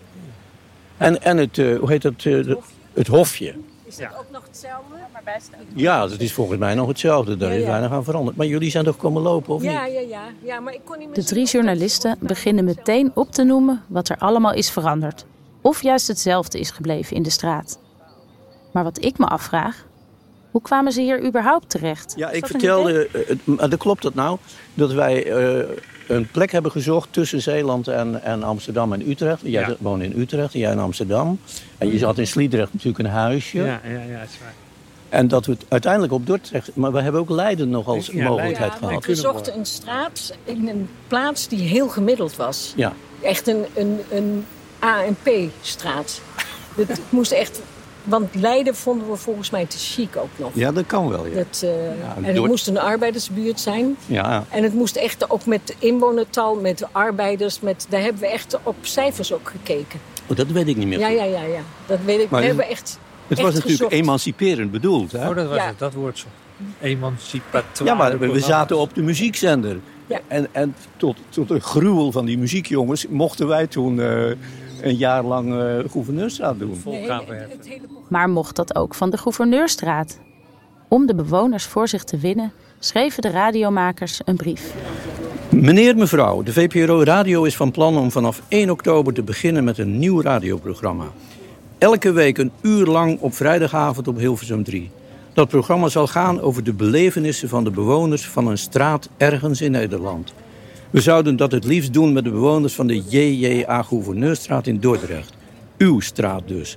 En, 0.96 1.22
en 1.22 1.36
het, 1.36 1.58
eh, 1.58 1.78
hoe 1.78 1.90
heet 1.90 2.02
dat, 2.02 2.24
eh, 2.24 2.54
het 2.94 3.06
hofje. 3.06 3.54
Is 3.84 3.96
dat 3.96 4.08
ook 4.18 4.24
nog 4.32 4.42
hetzelfde? 4.46 4.94
Maar 5.12 5.22
best 5.34 5.50
Ja, 5.74 6.06
dat 6.06 6.20
is 6.20 6.32
volgens 6.32 6.58
mij 6.58 6.74
nog 6.74 6.88
hetzelfde. 6.88 7.36
Daar 7.36 7.50
Ja, 7.50 7.56
is 7.56 7.62
ja. 7.62 7.68
weinig 7.68 7.90
aan 7.90 8.04
veranderd. 8.04 8.36
Maar 8.36 8.46
jullie 8.46 8.70
zijn 8.70 8.84
toch 8.84 8.96
komen 8.96 9.22
lopen, 9.22 9.54
of 9.54 9.62
ja, 9.62 9.84
niet? 9.84 9.92
ja, 9.94 10.00
ja, 10.00 10.22
ja, 10.42 10.60
maar 10.60 10.72
ik 10.74 10.80
kon 10.84 10.98
niet 10.98 11.06
meer 11.06 11.16
De 11.16 11.24
drie 11.24 11.46
journalisten 11.46 12.16
beginnen 12.20 12.64
meteen 12.64 13.10
op 13.14 13.30
te 13.32 13.42
noemen 13.44 13.82
wat 13.86 14.08
er 14.08 14.16
allemaal 14.18 14.52
is 14.52 14.70
veranderd. 14.70 15.26
Of 15.60 15.82
juist 15.82 16.08
hetzelfde 16.08 16.58
is 16.58 16.70
gebleven 16.70 17.16
in 17.16 17.22
de 17.22 17.30
straat. 17.30 17.78
Maar 18.72 18.84
wat 18.84 19.04
ik 19.04 19.18
me 19.18 19.26
afvraag, 19.26 19.86
hoe 20.50 20.62
kwamen 20.62 20.92
ze 20.92 21.00
hier 21.00 21.24
überhaupt 21.26 21.70
terecht? 21.70 22.14
Ja, 22.16 22.30
ik 22.30 22.46
vertelde, 22.46 23.06
eh, 23.12 23.28
het- 23.28 23.46
maar 23.46 23.68
dat 23.70 23.78
klopt 23.78 24.02
dat 24.02 24.14
nou, 24.14 24.38
dat 24.74 24.92
wij 24.92 25.24
eh, 25.32 25.64
een 26.06 26.28
plek 26.30 26.52
hebben 26.52 26.70
gezocht 26.70 27.08
tussen 27.12 27.42
Zeeland 27.42 27.88
en, 27.88 28.22
en 28.22 28.42
Amsterdam 28.42 28.92
en 28.92 29.08
Utrecht. 29.10 29.40
Jij 29.42 29.68
Ja. 29.68 29.74
woont 29.78 30.02
in 30.02 30.12
Utrecht 30.20 30.54
en 30.54 30.60
jij 30.60 30.72
in 30.72 30.78
Amsterdam. 30.78 31.38
En 31.78 31.92
je 31.92 31.98
zat 31.98 32.18
in 32.18 32.26
Sliedrecht 32.26 32.72
natuurlijk 32.72 32.98
een 32.98 33.10
huisje. 33.14 33.56
Ja, 33.58 33.64
ja, 33.84 33.90
ja, 33.90 34.18
het 34.18 34.30
is 34.30 34.38
waar. 34.40 34.54
En 35.08 35.28
dat 35.28 35.46
we 35.46 35.52
het 35.52 35.64
uiteindelijk 35.68 36.12
op 36.12 36.26
Dordrecht... 36.26 36.70
Maar 36.74 36.92
we 36.92 37.00
hebben 37.00 37.20
ook 37.20 37.30
Leiden 37.30 37.68
nog 37.70 37.86
als 37.86 38.06
Ja, 38.06 38.28
mogelijkheid 38.28 38.72
Ja, 38.72 38.78
gehad. 38.86 39.06
we 39.06 39.14
zochten 39.14 39.58
een 39.58 39.66
straat 39.66 40.34
in 40.44 40.68
een 40.68 40.88
plaats 41.08 41.48
die 41.48 41.60
heel 41.60 41.88
gemiddeld 41.88 42.36
was. 42.36 42.72
Ja. 42.76 42.92
Echt 43.22 43.46
een, 43.46 43.64
een, 43.74 44.00
een 44.10 44.44
ANP-straat. 44.78 46.20
Het 46.76 47.00
moest 47.08 47.32
echt... 47.32 47.60
Want 48.06 48.34
Leiden 48.34 48.74
vonden 48.74 49.10
we 49.10 49.16
volgens 49.16 49.50
mij 49.50 49.66
te 49.66 49.78
chic 49.78 50.16
ook 50.16 50.28
nog. 50.36 50.50
ja, 50.54 50.72
dat 50.72 50.86
kan 50.86 51.08
wel, 51.08 51.26
ja. 51.26 51.34
Dat, 51.34 51.60
eh, 51.64 51.70
en 52.16 52.24
het 52.24 52.34
door- 52.36 52.46
moest 52.46 52.66
een 52.66 52.78
arbeidersbuurt 52.78 53.60
zijn. 53.60 53.96
Ja, 54.06 54.44
En 54.50 54.62
het 54.62 54.74
moest 54.74 54.96
echt 54.96 55.30
ook 55.30 55.46
met 55.46 55.76
inwonertal, 55.78 56.54
met 56.54 56.86
arbeiders. 56.92 57.60
Met, 57.60 57.86
daar 57.88 58.00
hebben 58.00 58.20
we 58.20 58.28
echt 58.28 58.58
op 58.62 58.76
cijfers 58.80 59.32
ook 59.32 59.48
gekeken. 59.50 60.00
oh, 60.26 60.36
dat 60.36 60.46
weet 60.46 60.68
ik 60.68 60.76
niet 60.76 60.86
meer. 60.86 60.98
Ja, 60.98 61.08
ja, 61.08 61.24
ja, 61.24 61.42
ja. 61.42 61.60
Dat 61.86 61.98
weet 62.04 62.20
ik. 62.20 62.30
Maar 62.30 62.40
we 62.40 62.46
het- 62.46 62.56
hebben 62.56 62.68
echt 62.76 62.98
Het 63.26 63.38
echt 63.38 63.46
was 63.46 63.54
natuurlijk 63.54 63.82
gezocht. 63.82 63.92
emanciperend 63.92 64.70
bedoeld. 64.70 65.12
Hè? 65.12 65.28
Oh, 65.28 65.36
dat 65.36 65.46
was 65.48 65.56
Ja. 65.56 65.66
het, 65.66 65.78
dat 65.78 65.92
woord 65.94 66.18
zo. 66.18 66.26
Emancipatoire. 66.80 67.84
Ja, 67.84 67.94
maar 67.94 68.18
we, 68.32 68.40
zaten 68.40 68.76
op 68.78 68.94
de 68.94 69.02
muziekzender. 69.02 69.78
Ja. 70.06 70.20
En, 70.28 70.46
en 70.52 70.74
tot, 70.96 71.16
tot 71.28 71.50
een 71.50 71.60
gruwel 71.60 72.12
van 72.12 72.24
die 72.24 72.38
muziekjongens 72.38 73.06
mochten 73.08 73.46
wij 73.46 73.66
toen 73.66 74.00
eh, 74.00 74.30
een 74.86 74.96
jaar 74.96 75.24
lang 75.24 75.54
eh 75.54 75.90
gouverneursstraat 75.90 76.58
doen. 76.58 76.76
Maar 78.08 78.28
mocht 78.28 78.56
dat 78.56 78.76
ook 78.76 78.94
van 78.94 79.10
de 79.10 79.16
Gouverneurstraat? 79.16 80.18
Om 80.88 81.06
de 81.06 81.14
bewoners 81.14 81.64
voor 81.64 81.88
zich 81.88 82.04
te 82.04 82.18
winnen, 82.18 82.52
schreven 82.78 83.22
de 83.22 83.30
radiomakers 83.30 84.20
een 84.24 84.36
brief. 84.36 84.74
Meneer, 85.50 85.96
mevrouw, 85.96 86.42
de 86.42 86.52
VPRO 86.52 87.02
Radio 87.02 87.44
is 87.44 87.56
van 87.56 87.70
plan 87.70 87.98
om 87.98 88.10
vanaf 88.10 88.42
1 88.48 88.70
oktober 88.70 89.12
te 89.12 89.22
beginnen 89.22 89.64
met 89.64 89.78
een 89.78 89.98
nieuw 89.98 90.22
radioprogramma. 90.22 91.04
Elke 91.78 92.12
week 92.12 92.38
een 92.38 92.52
uur 92.62 92.86
lang 92.86 93.20
op 93.20 93.34
vrijdagavond 93.34 94.08
op 94.08 94.18
Hilversum 94.18 94.64
3. 94.64 94.90
Dat 95.32 95.48
programma 95.48 95.88
zal 95.88 96.06
gaan 96.06 96.40
over 96.40 96.64
de 96.64 96.72
belevenissen 96.72 97.48
van 97.48 97.64
de 97.64 97.70
bewoners 97.70 98.26
van 98.26 98.46
een 98.46 98.58
straat 98.58 99.08
ergens 99.16 99.60
in 99.60 99.70
Nederland. 99.70 100.32
We 100.90 101.00
zouden 101.00 101.36
dat 101.36 101.52
het 101.52 101.64
liefst 101.64 101.92
doen 101.92 102.12
met 102.12 102.24
de 102.24 102.30
bewoners 102.30 102.74
van 102.74 102.86
de 102.86 103.02
JJA 103.08 103.82
Gouverneurstraat 103.82 104.66
in 104.66 104.80
Dordrecht. 104.80 105.32
Uw 105.78 106.00
straat 106.00 106.48
dus. 106.48 106.76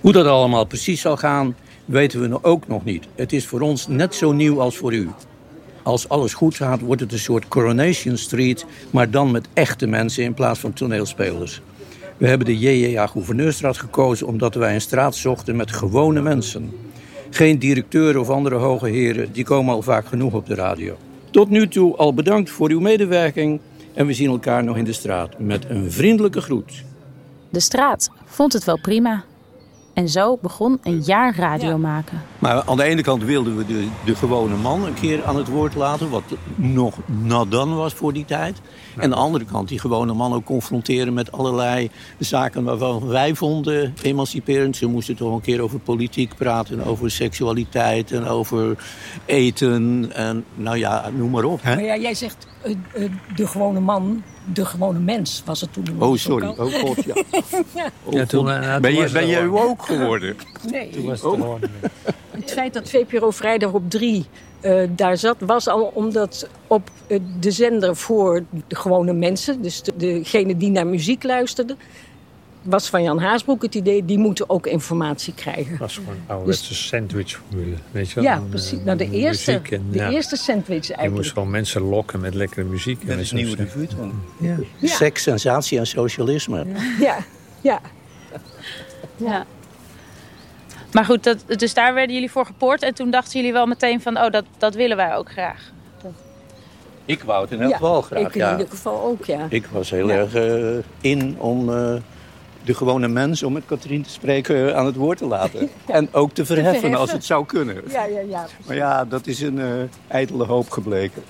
Hoe 0.00 0.12
dat 0.12 0.26
allemaal 0.26 0.64
precies 0.64 1.00
zal 1.00 1.16
gaan, 1.16 1.56
weten 1.84 2.20
we 2.20 2.26
nog- 2.26 2.44
ook 2.44 2.68
nog 2.68 2.84
niet. 2.84 3.06
Het 3.14 3.32
is 3.32 3.46
voor 3.46 3.60
ons 3.60 3.88
net 3.88 4.14
zo 4.14 4.32
nieuw 4.32 4.60
als 4.60 4.76
voor 4.76 4.92
u. 4.94 5.08
Als 5.82 6.08
alles 6.08 6.34
goed 6.34 6.54
gaat, 6.54 6.80
wordt 6.80 7.00
het 7.00 7.12
een 7.12 7.18
soort 7.18 7.48
Coronation 7.48 8.16
Street, 8.16 8.66
maar 8.90 9.10
dan 9.10 9.30
met 9.30 9.48
echte 9.52 9.86
mensen 9.86 10.24
in 10.24 10.34
plaats 10.34 10.60
van 10.60 10.72
toneelspelers. 10.72 11.60
We 12.16 12.26
hebben 12.28 12.46
de 12.46 12.58
JJA 12.58 13.06
Gouverneurstraat 13.06 13.78
gekozen 13.78 14.26
omdat 14.26 14.54
wij 14.54 14.74
een 14.74 14.80
straat 14.80 15.14
zochten 15.14 15.56
met 15.56 15.72
gewone 15.72 16.22
mensen. 16.22 16.70
Geen 17.30 17.58
directeuren 17.58 18.20
of 18.20 18.28
andere 18.30 18.56
hoge 18.56 18.88
heren, 18.88 19.32
die 19.32 19.44
komen 19.44 19.74
al 19.74 19.82
vaak 19.82 20.06
genoeg 20.06 20.32
op 20.32 20.46
de 20.46 20.54
radio. 20.54 20.96
Tot 21.30 21.48
nu 21.48 21.68
toe 21.68 21.96
al 21.96 22.14
bedankt 22.14 22.50
voor 22.50 22.70
uw 22.70 22.80
medewerking 22.80 23.60
en 23.94 24.06
we 24.06 24.12
zien 24.12 24.30
elkaar 24.30 24.64
nog 24.64 24.76
in 24.76 24.84
de 24.84 24.92
straat 24.92 25.38
met 25.38 25.64
een 25.68 25.90
vriendelijke 25.90 26.40
groet. 26.40 26.84
De 27.50 27.60
straat 27.60 28.10
vond 28.24 28.52
het 28.52 28.64
wel 28.64 28.78
prima. 28.80 29.24
En 30.00 30.08
zo 30.08 30.38
begon 30.42 30.78
een 30.82 31.00
jaar 31.00 31.36
radio 31.36 31.78
maken. 31.78 32.22
Maar 32.38 32.62
aan 32.62 32.76
de 32.76 32.82
ene 32.82 33.02
kant 33.02 33.24
wilden 33.24 33.56
we 33.56 33.66
de, 33.66 33.88
de 34.04 34.14
gewone 34.14 34.56
man 34.56 34.86
een 34.86 34.94
keer 34.94 35.24
aan 35.24 35.36
het 35.36 35.48
woord 35.48 35.74
laten, 35.74 36.10
wat 36.10 36.22
nog 36.54 36.96
nadan 37.06 37.76
was 37.76 37.94
voor 37.94 38.12
die 38.12 38.24
tijd. 38.24 38.60
En 38.96 39.02
aan 39.02 39.10
de 39.10 39.16
andere 39.16 39.44
kant 39.44 39.68
die 39.68 39.78
gewone 39.78 40.14
man 40.14 40.32
ook 40.32 40.44
confronteren 40.44 41.14
met 41.14 41.32
allerlei 41.32 41.90
zaken 42.18 42.64
waarvan 42.64 43.06
wij 43.06 43.34
vonden 43.34 43.94
emanciperend. 44.02 44.76
Ze 44.76 44.86
moesten 44.86 45.16
toch 45.16 45.34
een 45.34 45.40
keer 45.40 45.60
over 45.60 45.78
politiek 45.78 46.34
praten, 46.36 46.84
over 46.84 47.10
seksualiteit 47.10 48.12
en 48.12 48.26
over 48.26 48.84
eten 49.24 50.12
en 50.12 50.44
nou 50.54 50.76
ja, 50.76 51.10
noem 51.16 51.30
maar 51.30 51.44
op. 51.44 51.62
Hè? 51.62 51.74
Maar 51.74 51.84
ja, 51.84 51.96
jij 51.96 52.14
zegt 52.14 52.46
eh, 52.62 52.72
eh, 52.94 53.10
de 53.36 53.46
gewone 53.46 53.80
man, 53.80 54.22
de 54.52 54.64
gewone 54.64 54.98
mens 54.98 55.42
was 55.44 55.60
het 55.60 55.72
toen. 55.72 55.84
Oh, 55.98 56.08
ook 56.08 56.18
sorry. 56.18 56.46
al. 56.46 56.66
Oh, 56.66 56.72
god, 56.72 57.04
ja. 57.04 57.14
ja. 57.74 57.90
Ja, 58.10 58.26
toen, 58.26 58.50
eh, 58.50 58.72
toen 58.72 58.80
ben 58.80 58.94
je, 58.94 59.10
ben 59.12 59.26
jij 59.26 59.46
ook 59.46 59.82
geworden? 59.82 60.36
Nee. 60.70 60.90
Toen 60.90 61.04
was 61.04 61.22
het 61.22 61.30
Oh. 61.30 61.40
gewoon... 61.40 61.60
Het 62.30 62.52
feit 62.52 62.72
dat 62.74 62.88
VPRO 62.88 63.30
vrijdag 63.30 63.72
op 63.72 63.90
drie 63.90 64.26
eh, 64.60 64.82
daar 64.96 65.16
zat, 65.16 65.36
was 65.38 65.68
al 65.68 65.90
omdat 65.94 66.48
op 66.66 66.90
eh, 67.06 67.18
de 67.40 67.50
zender 67.50 67.96
voor 67.96 68.44
de 68.66 68.76
gewone 68.76 69.12
mensen, 69.12 69.62
dus 69.62 69.82
de, 69.82 69.92
degene 69.96 70.56
die 70.56 70.70
naar 70.70 70.86
muziek 70.86 71.22
luisterden, 71.22 71.78
was 72.62 72.88
van 72.88 73.02
Jan 73.02 73.18
Haasbroek 73.18 73.62
het 73.62 73.74
idee, 73.74 74.04
die 74.04 74.18
moeten 74.18 74.50
ook 74.50 74.66
informatie 74.66 75.34
krijgen. 75.34 75.70
Het 75.70 75.78
was 75.78 75.94
gewoon 75.94 76.14
een 76.14 76.22
ouderwetse 76.26 76.74
sandwichformule. 76.74 77.76
Weet 77.90 78.08
je 78.08 78.14
wel? 78.14 78.24
Ja, 78.24 78.42
precies. 78.48 78.78
Nou, 78.84 78.98
de 78.98 79.10
eerste, 79.10 79.52
en, 79.70 79.86
de 79.90 79.98
ja. 79.98 80.10
eerste 80.10 80.36
sandwich 80.36 80.68
Je 80.68 80.78
moest 80.78 80.90
eigenlijk. 80.98 81.28
gewoon 81.28 81.50
mensen 81.50 81.82
lokken 81.82 82.20
met 82.20 82.34
lekkere 82.34 82.64
muziek. 82.66 83.00
Dat 83.00 83.10
en 83.10 83.18
is 83.18 83.28
zo. 83.28 83.36
nieuwe. 83.36 83.66
Ja. 84.38 84.56
Ja. 84.78 84.88
Seks, 84.88 85.22
sensatie 85.22 85.78
en 85.78 85.86
socialisme. 85.86 86.66
Ja, 87.00 87.18
ja. 87.60 87.80
Ja. 89.16 89.46
Maar 90.92 91.04
goed, 91.04 91.24
dat, 91.24 91.44
dus 91.46 91.74
daar 91.74 91.94
werden 91.94 92.14
jullie 92.14 92.30
voor 92.30 92.46
gepoord. 92.46 92.82
En 92.82 92.94
toen 92.94 93.10
dachten 93.10 93.38
jullie 93.38 93.52
wel 93.52 93.66
meteen 93.66 94.00
van, 94.00 94.18
oh, 94.18 94.30
dat, 94.30 94.44
dat 94.58 94.74
willen 94.74 94.96
wij 94.96 95.16
ook 95.16 95.30
graag. 95.30 95.72
Ik 97.04 97.22
wou 97.22 97.42
het 97.42 97.50
in 97.50 97.60
elk 97.60 97.70
Ja, 97.70 97.76
geval 97.76 98.02
graag, 98.02 98.20
ik 98.20 98.34
in 98.34 98.40
ja. 98.40 98.50
ieder 98.50 98.68
geval 98.68 99.02
ook, 99.02 99.24
ja. 99.24 99.46
Ik 99.48 99.66
was 99.66 99.90
heel 99.90 100.08
Ja. 100.08 100.14
erg 100.14 100.34
eh, 100.34 100.84
in 101.00 101.36
om 101.40 101.72
eh, 101.74 101.94
de 102.70 102.76
gewone 102.76 103.08
mens, 103.08 103.42
om 103.42 103.52
met 103.52 103.62
Katrien 103.66 104.02
te 104.02 104.10
spreken, 104.10 104.68
eh, 104.68 104.76
aan 104.76 104.86
het 104.86 104.96
woord 104.96 105.18
te 105.18 105.26
laten. 105.26 105.68
En 105.86 106.08
ook 106.12 106.32
te 106.32 106.46
verheffen, 106.46 106.72
verheffen. 106.72 107.00
als 107.00 107.12
het 107.12 107.24
zou 107.24 107.46
kunnen. 107.46 107.82
Ja, 107.88 108.04
ja, 108.04 108.20
ja. 108.20 108.46
Maar 108.66 108.76
ja, 108.76 109.04
dat 109.04 109.26
is 109.26 109.40
een 109.40 109.58
eh 109.58 109.66
ijdele 110.08 110.44
hoop 110.44 110.70
gebleken. 110.70 111.22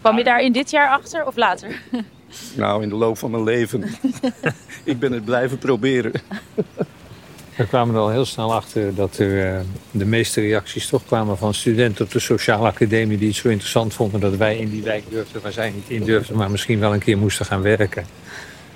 Kwam 0.00 0.18
je 0.18 0.24
daar 0.24 0.40
in 0.40 0.52
dit 0.52 0.70
jaar 0.70 0.88
achter 0.88 1.26
of 1.26 1.36
later? 1.36 1.80
Nou, 2.56 2.82
in 2.82 2.88
de 2.88 2.94
loop 2.94 3.18
van 3.18 3.30
mijn 3.30 3.42
leven. 3.44 3.84
ik 4.84 4.98
ben 4.98 5.12
het 5.12 5.24
blijven 5.24 5.58
proberen. 5.58 6.12
We 7.56 7.66
kwamen 7.66 7.94
er 7.94 8.00
al 8.00 8.10
heel 8.10 8.24
snel 8.24 8.54
achter 8.54 8.94
dat 8.94 9.18
er 9.18 9.54
eh, 9.54 9.60
de 9.90 10.04
meeste 10.04 10.40
reacties 10.40 10.86
toch 10.86 11.06
kwamen 11.06 11.38
van 11.38 11.54
studenten 11.54 12.04
op 12.04 12.10
de 12.10 12.18
sociale 12.18 12.66
academie 12.66 13.18
die 13.18 13.28
het 13.28 13.36
zo 13.36 13.48
interessant 13.48 13.94
vonden 13.94 14.20
dat 14.20 14.36
wij 14.36 14.56
in 14.58 14.70
die 14.70 14.82
wijk 14.82 15.04
durfden, 15.10 15.42
waar 15.42 15.52
zij 15.52 15.70
niet 15.70 15.88
in 15.88 16.04
durfden, 16.04 16.36
maar 16.36 16.50
misschien 16.50 16.78
wel 16.80 16.92
een 16.92 17.00
keer 17.00 17.18
moesten 17.18 17.46
gaan 17.46 17.62
werken. 17.62 18.06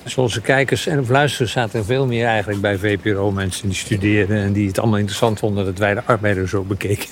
Dus 0.03 0.17
onze 0.17 0.41
kijkers 0.41 0.87
en 0.87 1.07
luisteraars 1.09 1.53
zaten 1.53 1.79
er 1.79 1.85
veel 1.85 2.07
meer 2.07 2.27
eigenlijk 2.27 2.61
bij 2.61 2.79
VPRO 2.79 3.31
mensen 3.31 3.69
die 3.69 3.77
studeerden 3.77 4.37
en 4.37 4.53
die 4.53 4.67
het 4.67 4.79
allemaal 4.79 4.99
interessant 4.99 5.39
vonden 5.39 5.65
dat 5.65 5.79
wij 5.79 5.95
de 5.95 6.05
arbeiders 6.05 6.51
zo 6.51 6.63
bekeken. 6.63 7.09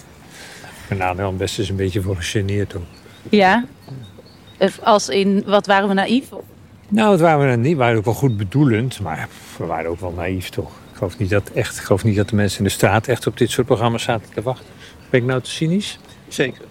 En 0.89 0.97
nou, 0.97 1.17
dan 1.17 1.37
best 1.37 1.59
eens 1.59 1.69
een 1.69 1.77
beetje 1.77 2.03
voor 2.03 2.17
gegeneerd 2.17 2.77
ook. 2.77 2.83
Ja. 3.29 3.65
Als 4.83 5.09
in, 5.09 5.43
wat 5.47 5.67
waren 5.67 5.89
we 5.89 5.95
naïef? 5.95 6.29
Nou, 6.89 7.13
het 7.13 7.21
waren 7.21 7.51
we 7.51 7.57
niet. 7.57 7.73
We 7.73 7.79
waren 7.79 7.99
ook 7.99 8.05
wel 8.05 8.15
goed 8.15 8.37
bedoelend, 8.37 9.01
maar 9.01 9.29
we 9.57 9.67
waren 9.67 9.91
ook 9.91 10.01
wel 10.01 10.13
naïef 10.13 10.49
toch. 10.49 10.71
Ik 10.71 10.97
geloof 10.97 11.19
niet 11.19 11.31
dat, 11.31 11.51
echt, 11.55 11.77
ik 11.77 11.83
geloof 11.83 12.05
niet 12.05 12.17
dat 12.17 12.29
de 12.29 12.35
mensen 12.35 12.59
in 12.59 12.65
de 12.65 12.71
straat 12.71 13.09
echt 13.09 13.27
op 13.27 13.39
dit 13.39 13.51
soort 13.51 13.67
programma's 13.67 14.03
zaten 14.03 14.33
te 14.35 14.43
wachten. 14.43 14.67
Ben 15.11 15.21
ik 15.21 15.27
nou 15.27 15.41
te 15.41 15.51
cynisch? 15.51 15.99
Zeker. 16.29 16.65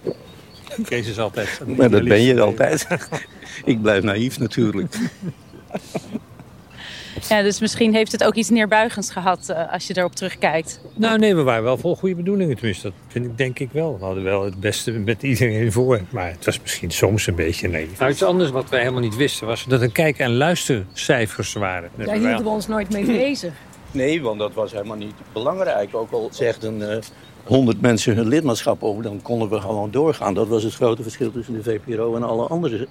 Kees 0.84 1.06
is 1.06 1.18
altijd. 1.18 1.60
Maar 1.76 1.90
dat 1.90 2.04
ben 2.04 2.22
je 2.22 2.40
altijd. 2.40 2.86
ik 3.64 3.82
blijf 3.82 4.02
naïef 4.02 4.38
natuurlijk. 4.38 4.94
Ja, 7.30 7.42
dus 7.42 7.60
misschien 7.60 7.94
heeft 7.94 8.12
het 8.12 8.24
ook 8.24 8.34
iets 8.34 8.48
neerbuigends 8.48 9.10
gehad 9.10 9.48
eh, 9.48 9.72
als 9.72 9.86
je 9.86 9.96
erop 9.96 10.14
terugkijkt. 10.14 10.80
Nou 10.94 11.18
nee, 11.18 11.34
we 11.34 11.42
waren 11.42 11.62
wel 11.62 11.76
vol 11.76 11.96
goede 11.96 12.14
bedoelingen. 12.14 12.56
Tenminste, 12.56 12.82
dat 12.82 12.92
vind 13.08 13.24
ik 13.26 13.38
denk 13.38 13.58
ik 13.58 13.72
wel. 13.72 13.98
We 13.98 14.04
hadden 14.04 14.22
wel 14.22 14.44
het 14.44 14.60
beste 14.60 14.92
met 14.92 15.22
iedereen 15.22 15.72
voor. 15.72 16.00
Maar 16.10 16.30
het 16.30 16.44
was 16.44 16.60
misschien 16.60 16.90
soms 16.90 17.26
een 17.26 17.34
beetje 17.34 17.68
naïef. 17.68 17.98
Nou, 17.98 18.10
iets 18.10 18.22
anders 18.22 18.50
wat 18.50 18.68
wij 18.68 18.78
helemaal 18.80 19.00
niet 19.00 19.16
wisten 19.16 19.46
was 19.46 19.64
dat 19.64 19.82
er 19.82 19.92
kijk- 19.92 20.18
en 20.18 20.36
luistercijfers 20.36 21.52
waren. 21.52 21.90
Daar 21.96 22.14
hielden 22.14 22.42
we 22.42 22.48
ons 22.48 22.66
nooit 22.66 22.92
mee 22.92 23.04
bezig. 23.04 23.52
Nee, 23.92 24.22
want 24.22 24.38
dat 24.38 24.54
was 24.54 24.72
helemaal 24.72 24.96
niet 24.96 25.14
belangrijk. 25.32 25.94
Ook 25.94 26.10
al 26.10 26.28
zegden 26.32 26.92
eh 26.92 26.98
100 27.44 27.80
mensen 27.80 28.16
hun 28.16 28.28
lidmaatschap 28.28 28.82
over, 28.82 29.02
dan 29.02 29.22
konden 29.22 29.48
we 29.48 29.60
gewoon 29.60 29.90
doorgaan. 29.90 30.34
Dat 30.34 30.48
was 30.48 30.62
het 30.62 30.74
grote 30.74 31.02
verschil 31.02 31.32
tussen 31.32 31.54
de 31.54 31.62
VPRO 31.62 32.16
en 32.16 32.22
alle 32.22 32.46
andere 32.46 32.88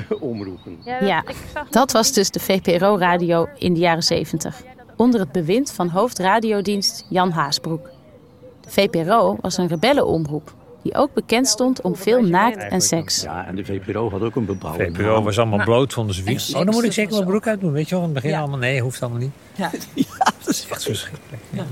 omroepen. 0.20 0.78
Ja, 0.84 1.24
dat 1.70 1.92
was 1.92 2.12
dus 2.12 2.30
de 2.30 2.40
VPRO-radio 2.40 3.48
in 3.58 3.74
de 3.74 3.80
jaren 3.80 4.02
70. 4.02 4.62
Onder 4.96 5.20
het 5.20 5.32
bewind 5.32 5.72
van 5.72 5.88
hoofdradiodienst 5.88 7.04
Jan 7.08 7.30
Haasbroek. 7.30 7.90
De 8.60 8.70
VPRO 8.70 9.36
was 9.40 9.56
een 9.56 9.68
rebellenomroep 9.68 10.54
die 10.82 10.94
ook 10.94 11.14
bekend 11.14 11.48
stond 11.48 11.80
om 11.80 11.96
veel 11.96 12.22
naakt 12.22 12.68
en 12.70 12.80
seks. 12.80 13.22
Ja, 13.22 13.46
en 13.46 13.54
de 13.56 13.64
VPRO 13.64 14.10
had 14.10 14.20
ook 14.22 14.36
een 14.36 14.44
bepaalde 14.44 14.84
VPRO 14.84 15.22
was 15.22 15.38
allemaal 15.38 15.56
Nou, 15.58 15.70
bloot, 15.70 15.92
vonden 15.92 16.14
ze 16.14 16.22
vies. 16.22 16.52
en 16.52 16.58
Oh, 16.58 16.64
dan 16.64 16.74
moet 16.74 16.84
ik 16.84 16.92
zeker 16.92 17.12
mijn 17.14 17.24
broek 17.26 17.46
uitdoen. 17.46 17.72
Weet 17.72 17.88
je 17.88 17.94
wel, 17.94 17.98
in 18.04 18.10
het 18.10 18.14
begin 18.14 18.30
Ja. 18.30 18.38
allemaal. 18.40 18.58
Nee, 18.58 18.80
hoeft 18.80 19.02
allemaal 19.02 19.20
niet. 19.20 19.30
Ja. 19.56 19.70
dat 20.38 20.48
is 20.48 20.66
Echt 20.70 20.82
verschrikkelijk. 20.82 21.42
Ja. 21.50 21.64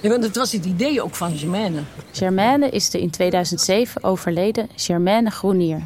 Ja, 0.00 0.08
want 0.08 0.24
het 0.24 0.36
was 0.36 0.52
het 0.52 0.64
idee 0.64 1.02
ook 1.02 1.14
van 1.14 1.36
Germaine. 1.36 1.80
Germaine 2.12 2.68
is 2.70 2.90
de 2.90 3.00
in 3.00 3.10
2007 3.10 4.04
overleden 4.04 4.68
Germaine 4.76 5.30
Groenier. 5.30 5.82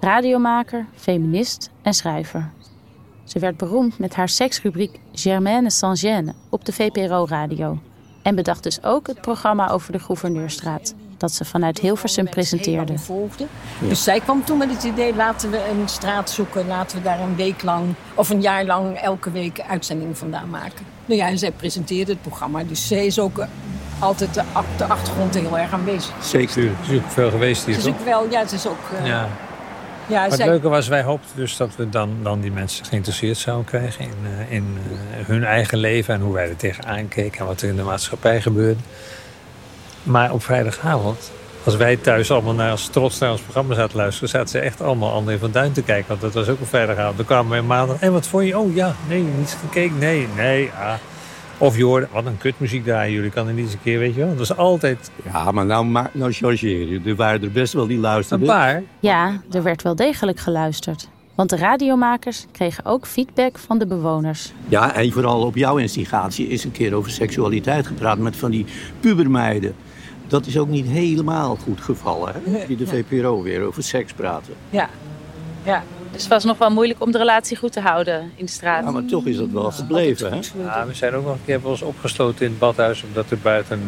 Radiomaker, 0.00 0.86
feminist 0.96 1.70
en 1.82 1.94
schrijver. 1.94 2.50
Ze 3.24 3.38
werd 3.38 3.56
beroemd 3.56 3.98
met 3.98 4.14
haar 4.14 4.28
seksrubriek 4.28 5.00
Germaine 5.12 5.70
sans 5.70 6.04
gêne 6.06 6.32
op 6.48 6.64
de 6.64 6.72
VPRO-radio. 6.72 7.78
En 8.22 8.34
bedacht 8.34 8.62
dus 8.62 8.82
ook 8.82 9.06
het 9.06 9.20
programma 9.20 9.70
over 9.70 9.92
de 9.92 9.98
Gouverneurstraat, 9.98 10.94
dat 11.16 11.32
ze 11.32 11.44
vanuit 11.44 11.78
Hilversum 11.80 12.28
presenteerde. 12.28 12.94
Dus 13.80 14.02
zij 14.04 14.20
kwam 14.20 14.44
toen 14.44 14.58
met 14.58 14.70
het 14.70 14.82
idee, 14.84 15.14
laten 15.14 15.50
we 15.50 15.68
een 15.70 15.88
straat 15.88 16.30
zoeken. 16.30 16.66
Laten 16.66 16.96
we 16.98 17.02
daar 17.02 17.20
een 17.20 17.36
week 17.36 17.62
lang 17.62 17.94
of 18.14 18.30
een 18.30 18.40
jaar 18.40 18.64
lang 18.64 18.96
elke 18.96 19.30
week 19.30 19.60
uitzendingen 19.60 20.16
vandaan 20.16 20.50
maken. 20.50 20.86
Nou 21.04 21.20
ja, 21.20 21.28
en 21.28 21.38
zij 21.38 21.50
presenteerde 21.52 22.12
het 22.12 22.22
programma. 22.22 22.62
Dus 22.64 22.86
zij 22.86 23.06
is 23.06 23.18
ook 23.18 23.38
eh, 23.38 23.46
altijd 23.98 24.34
de, 24.34 24.42
achtergrond 24.88 25.34
heel 25.34 25.58
erg 25.58 25.72
aanwezig. 25.72 26.14
Zeker. 26.24 26.52
Ze 26.52 26.92
is 26.92 26.98
ook 26.98 27.10
veel 27.10 27.30
geweest 27.30 27.64
hier, 27.66 27.74
Ze 27.74 27.80
is 27.80 27.86
toch? 27.86 27.94
ook 27.98 28.04
wel, 28.04 28.30
ja, 28.30 28.46
ze 28.46 28.54
is 28.54 28.66
ook... 28.66 28.78
eh, 28.98 29.06
Ja. 29.06 29.28
Ja, 30.08 30.20
Maar 30.20 30.38
het 30.38 30.44
leuke 30.44 30.68
was, 30.68 30.88
wij 30.88 31.02
hoopten 31.02 31.36
dus 31.36 31.56
dat 31.56 31.76
we 31.76 31.88
dan, 31.88 32.16
dan 32.22 32.40
die 32.40 32.52
mensen 32.52 32.84
geïnteresseerd 32.84 33.36
zouden 33.36 33.66
krijgen 33.66 34.04
in, 34.04 34.14
eh, 34.24 34.52
in 34.52 34.78
eh, 34.90 35.26
hun 35.26 35.44
eigen 35.44 35.78
leven 35.78 36.14
en 36.14 36.20
hoe 36.20 36.34
wij 36.34 36.48
er 36.48 36.56
tegenaan 36.56 37.08
keken 37.08 37.40
en 37.40 37.46
wat 37.46 37.60
er 37.60 37.68
in 37.68 37.76
de 37.76 37.82
maatschappij 37.82 38.40
gebeurde. 38.40 38.80
Maar 40.02 40.32
op 40.32 40.42
vrijdagavond, 40.42 41.30
als 41.64 41.76
wij 41.76 41.96
thuis 41.96 42.30
allemaal 42.30 42.54
naar 42.54 42.70
ons 42.70 42.86
trots 42.86 43.18
naar 43.18 43.30
ons 43.30 43.40
programma 43.40 43.74
zaten 43.74 43.96
luisteren, 43.96 44.28
zaten 44.28 44.48
ze 44.48 44.58
echt 44.58 44.80
allemaal 44.80 45.12
André 45.12 45.38
van 45.38 45.50
Duin 45.50 45.72
te 45.72 45.82
kijken. 45.82 46.08
Want 46.08 46.20
dat 46.20 46.34
was 46.34 46.48
ook 46.48 46.60
op 46.60 46.68
vrijdagavond. 46.68 47.16
Dan 47.16 47.26
kwamen 47.26 47.50
wij 47.50 47.62
maandag. 47.62 48.00
En 48.00 48.12
wat 48.12 48.26
vond 48.26 48.46
je? 48.46 48.58
Oh 48.58 48.74
ja, 48.74 48.94
nee, 49.08 49.22
niet 49.22 49.56
gekeken. 49.60 49.98
Nee, 49.98 50.28
nee. 50.36 50.70
Ah. 50.78 50.94
Of 51.58 51.76
je 51.76 51.84
hoorde, 51.84 52.08
wat 52.12 52.26
een 52.26 52.38
kutmuziek 52.38 52.84
draaien 52.84 53.12
jullie. 53.14 53.30
Kan 53.30 53.46
er 53.46 53.52
niet 53.52 53.64
eens 53.64 53.72
een 53.72 53.82
keer, 53.82 53.98
weet 53.98 54.14
je 54.14 54.20
wel. 54.20 54.28
Dat 54.28 54.38
was 54.38 54.56
altijd... 54.56 55.10
Ja, 55.32 55.50
maar 55.50 55.66
nou, 55.66 55.84
ma- 55.84 56.10
nou 56.12 56.32
chargeer 56.32 56.88
je. 56.88 57.00
Er 57.04 57.16
waren 57.16 57.42
er 57.42 57.50
best 57.50 57.72
wel 57.72 57.86
die 57.86 57.98
luisterden. 57.98 58.48
Een 58.48 58.54
paar. 58.54 58.82
Ja, 59.00 59.40
er 59.50 59.62
werd 59.62 59.82
wel 59.82 59.94
degelijk 59.96 60.38
geluisterd. 60.38 61.08
Want 61.34 61.50
de 61.50 61.56
radiomakers 61.56 62.46
kregen 62.52 62.84
ook 62.84 63.06
feedback 63.06 63.58
van 63.58 63.78
de 63.78 63.86
bewoners. 63.86 64.52
Ja, 64.68 64.94
en 64.94 65.12
vooral 65.12 65.42
op 65.42 65.56
jouw 65.56 65.76
instigatie 65.76 66.48
is 66.48 66.64
een 66.64 66.72
keer 66.72 66.94
over 66.94 67.10
seksualiteit 67.10 67.86
gepraat 67.86 68.18
met 68.18 68.36
van 68.36 68.50
die 68.50 68.64
pubermeiden. 69.00 69.74
Dat 70.26 70.46
is 70.46 70.58
ook 70.58 70.68
niet 70.68 70.86
helemaal 70.86 71.56
goed 71.56 71.80
gevallen, 71.80 72.32
hè? 72.44 72.66
Die 72.66 72.76
de 72.76 72.86
VPRO 72.86 73.42
weer 73.42 73.62
over 73.62 73.82
seks 73.82 74.12
praten. 74.12 74.54
Ja. 74.70 74.88
ja. 75.62 75.82
Dus 76.16 76.24
het 76.24 76.34
was 76.34 76.44
nog 76.44 76.58
wel 76.58 76.70
moeilijk 76.70 77.02
om 77.02 77.12
de 77.12 77.18
relatie 77.18 77.56
goed 77.56 77.72
te 77.72 77.80
houden 77.80 78.32
in 78.36 78.44
de 78.44 78.50
straat. 78.50 78.84
Ja, 78.84 78.90
maar 78.90 79.04
toch 79.04 79.26
is 79.26 79.36
dat 79.36 79.48
wel 79.50 79.70
gebleven, 79.70 80.32
hè? 80.32 80.38
Ja, 80.62 80.86
we 80.86 80.94
zijn 80.94 81.14
ook 81.14 81.24
nog 81.24 81.32
een 81.32 81.44
keer 81.44 81.54
hebben 81.54 81.72
we 81.72 81.76
ons 81.76 81.94
opgesloten 81.94 82.44
in 82.44 82.50
het 82.50 82.58
badhuis. 82.58 83.02
Omdat 83.02 83.30
er 83.30 83.38
buiten 83.38 83.80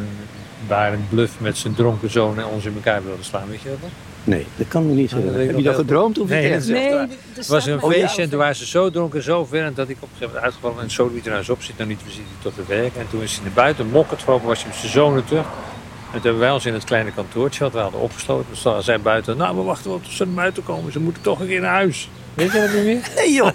daar 0.66 0.92
een 0.92 1.06
bluff 1.08 1.40
met 1.40 1.56
zijn 1.56 1.74
dronken 1.74 2.10
zoon 2.10 2.38
en 2.38 2.46
ons 2.46 2.64
in 2.64 2.74
elkaar 2.74 3.04
wilde 3.04 3.22
slaan. 3.22 3.48
Weet 3.48 3.60
je 3.60 3.68
dat 3.68 3.78
nog? 3.80 3.90
Nee, 4.24 4.46
dat 4.56 4.68
kan 4.68 4.86
me 4.86 4.92
niet 4.92 5.12
Nou, 5.12 5.24
Heb 5.46 5.56
je 5.56 5.62
dat 5.62 5.74
gedroomd 5.74 6.18
of 6.18 6.28
Nee, 6.28 6.42
niet 6.42 6.52
dat 6.52 6.60
is 6.60 6.68
Nee, 6.68 6.90
waar. 6.90 7.00
er 7.02 7.08
Het 7.32 7.46
was 7.46 7.66
een 7.66 7.80
feestje 7.80 8.22
en 8.22 8.28
toen 8.30 8.38
waren 8.38 8.56
ze 8.56 8.66
zo 8.66 8.90
dronken, 8.90 9.22
zo 9.22 9.44
vervelend 9.44 9.76
dat 9.76 9.88
ik 9.88 9.96
op 9.96 10.02
een 10.02 10.08
gegeven 10.08 10.26
moment 10.26 10.44
uitgevallen 10.44 10.82
en 10.82 10.90
zo 10.90 11.10
liet 11.14 11.22
er 11.22 11.28
nou 11.28 11.38
eens 11.38 11.48
op 11.50 11.62
zit, 11.62 11.76
nou 11.76 11.88
niet 11.88 12.04
we 12.04 12.10
zitten 12.10 12.34
tot 12.42 12.56
het 12.56 12.66
werk. 12.66 12.96
En 12.96 13.06
toen 13.10 13.22
is 13.22 13.34
hij 13.34 13.44
naar 13.44 13.52
buiten, 13.52 13.86
vrolijk 14.16 14.44
was 14.44 14.58
hij 14.58 14.68
met 14.68 14.78
zijn 14.78 14.92
zonen 14.92 15.24
terug. 15.24 15.46
En 16.12 16.14
toen 16.14 16.22
hebben 16.22 16.40
wij 16.40 16.50
ons 16.50 16.66
in 16.66 16.74
het 16.74 16.84
kleine 16.84 17.10
kantoortje 17.12 17.64
wat 17.64 17.72
we 17.72 17.78
hadden 17.78 18.00
opgesloten. 18.00 18.46
Dus 18.50 18.62
toen 18.62 18.82
zijn 18.82 19.02
buiten, 19.02 19.36
nou 19.36 19.56
we 19.56 19.62
wachten 19.62 19.90
wel 19.90 20.00
tot 20.00 20.12
ze 20.12 20.24
naar 20.24 20.34
buiten 20.34 20.62
komen, 20.64 20.92
ze 20.92 21.00
moeten 21.00 21.22
toch 21.22 21.40
een 21.40 21.46
keer 21.46 21.60
naar 21.60 21.72
huis. 21.74 22.08
Weet 22.34 22.52
je 22.52 22.60
dat 22.60 22.72
niet 22.72 22.84
meer? 22.84 23.00
Nee 23.16 23.32
joh! 23.32 23.50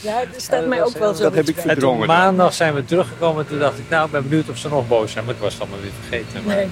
Ja, 0.00 0.20
er 0.20 0.28
staat 0.36 0.66
mij 0.66 0.82
ook 0.84 0.98
wel 0.98 1.14
zo. 1.14 1.22
Dat 1.22 1.34
heb 1.34 1.48
ik 1.48 1.56
En 1.56 1.62
toen 1.62 1.70
verdrongen. 1.70 2.06
maandag 2.06 2.54
zijn 2.54 2.74
we 2.74 2.84
teruggekomen 2.84 3.42
en 3.44 3.48
toen 3.50 3.58
dacht 3.58 3.78
ik, 3.78 3.84
nou 3.88 4.06
ik 4.06 4.12
ben 4.12 4.28
benieuwd 4.28 4.48
of 4.48 4.58
ze 4.58 4.68
nog 4.68 4.88
boos 4.88 5.12
zijn. 5.12 5.24
Maar 5.24 5.34
ik 5.34 5.40
was 5.40 5.52
het 5.52 5.62
allemaal 5.62 5.80
weer 5.80 5.90
vergeten. 6.08 6.42
Maar, 6.44 6.56
Nee, 6.56 6.68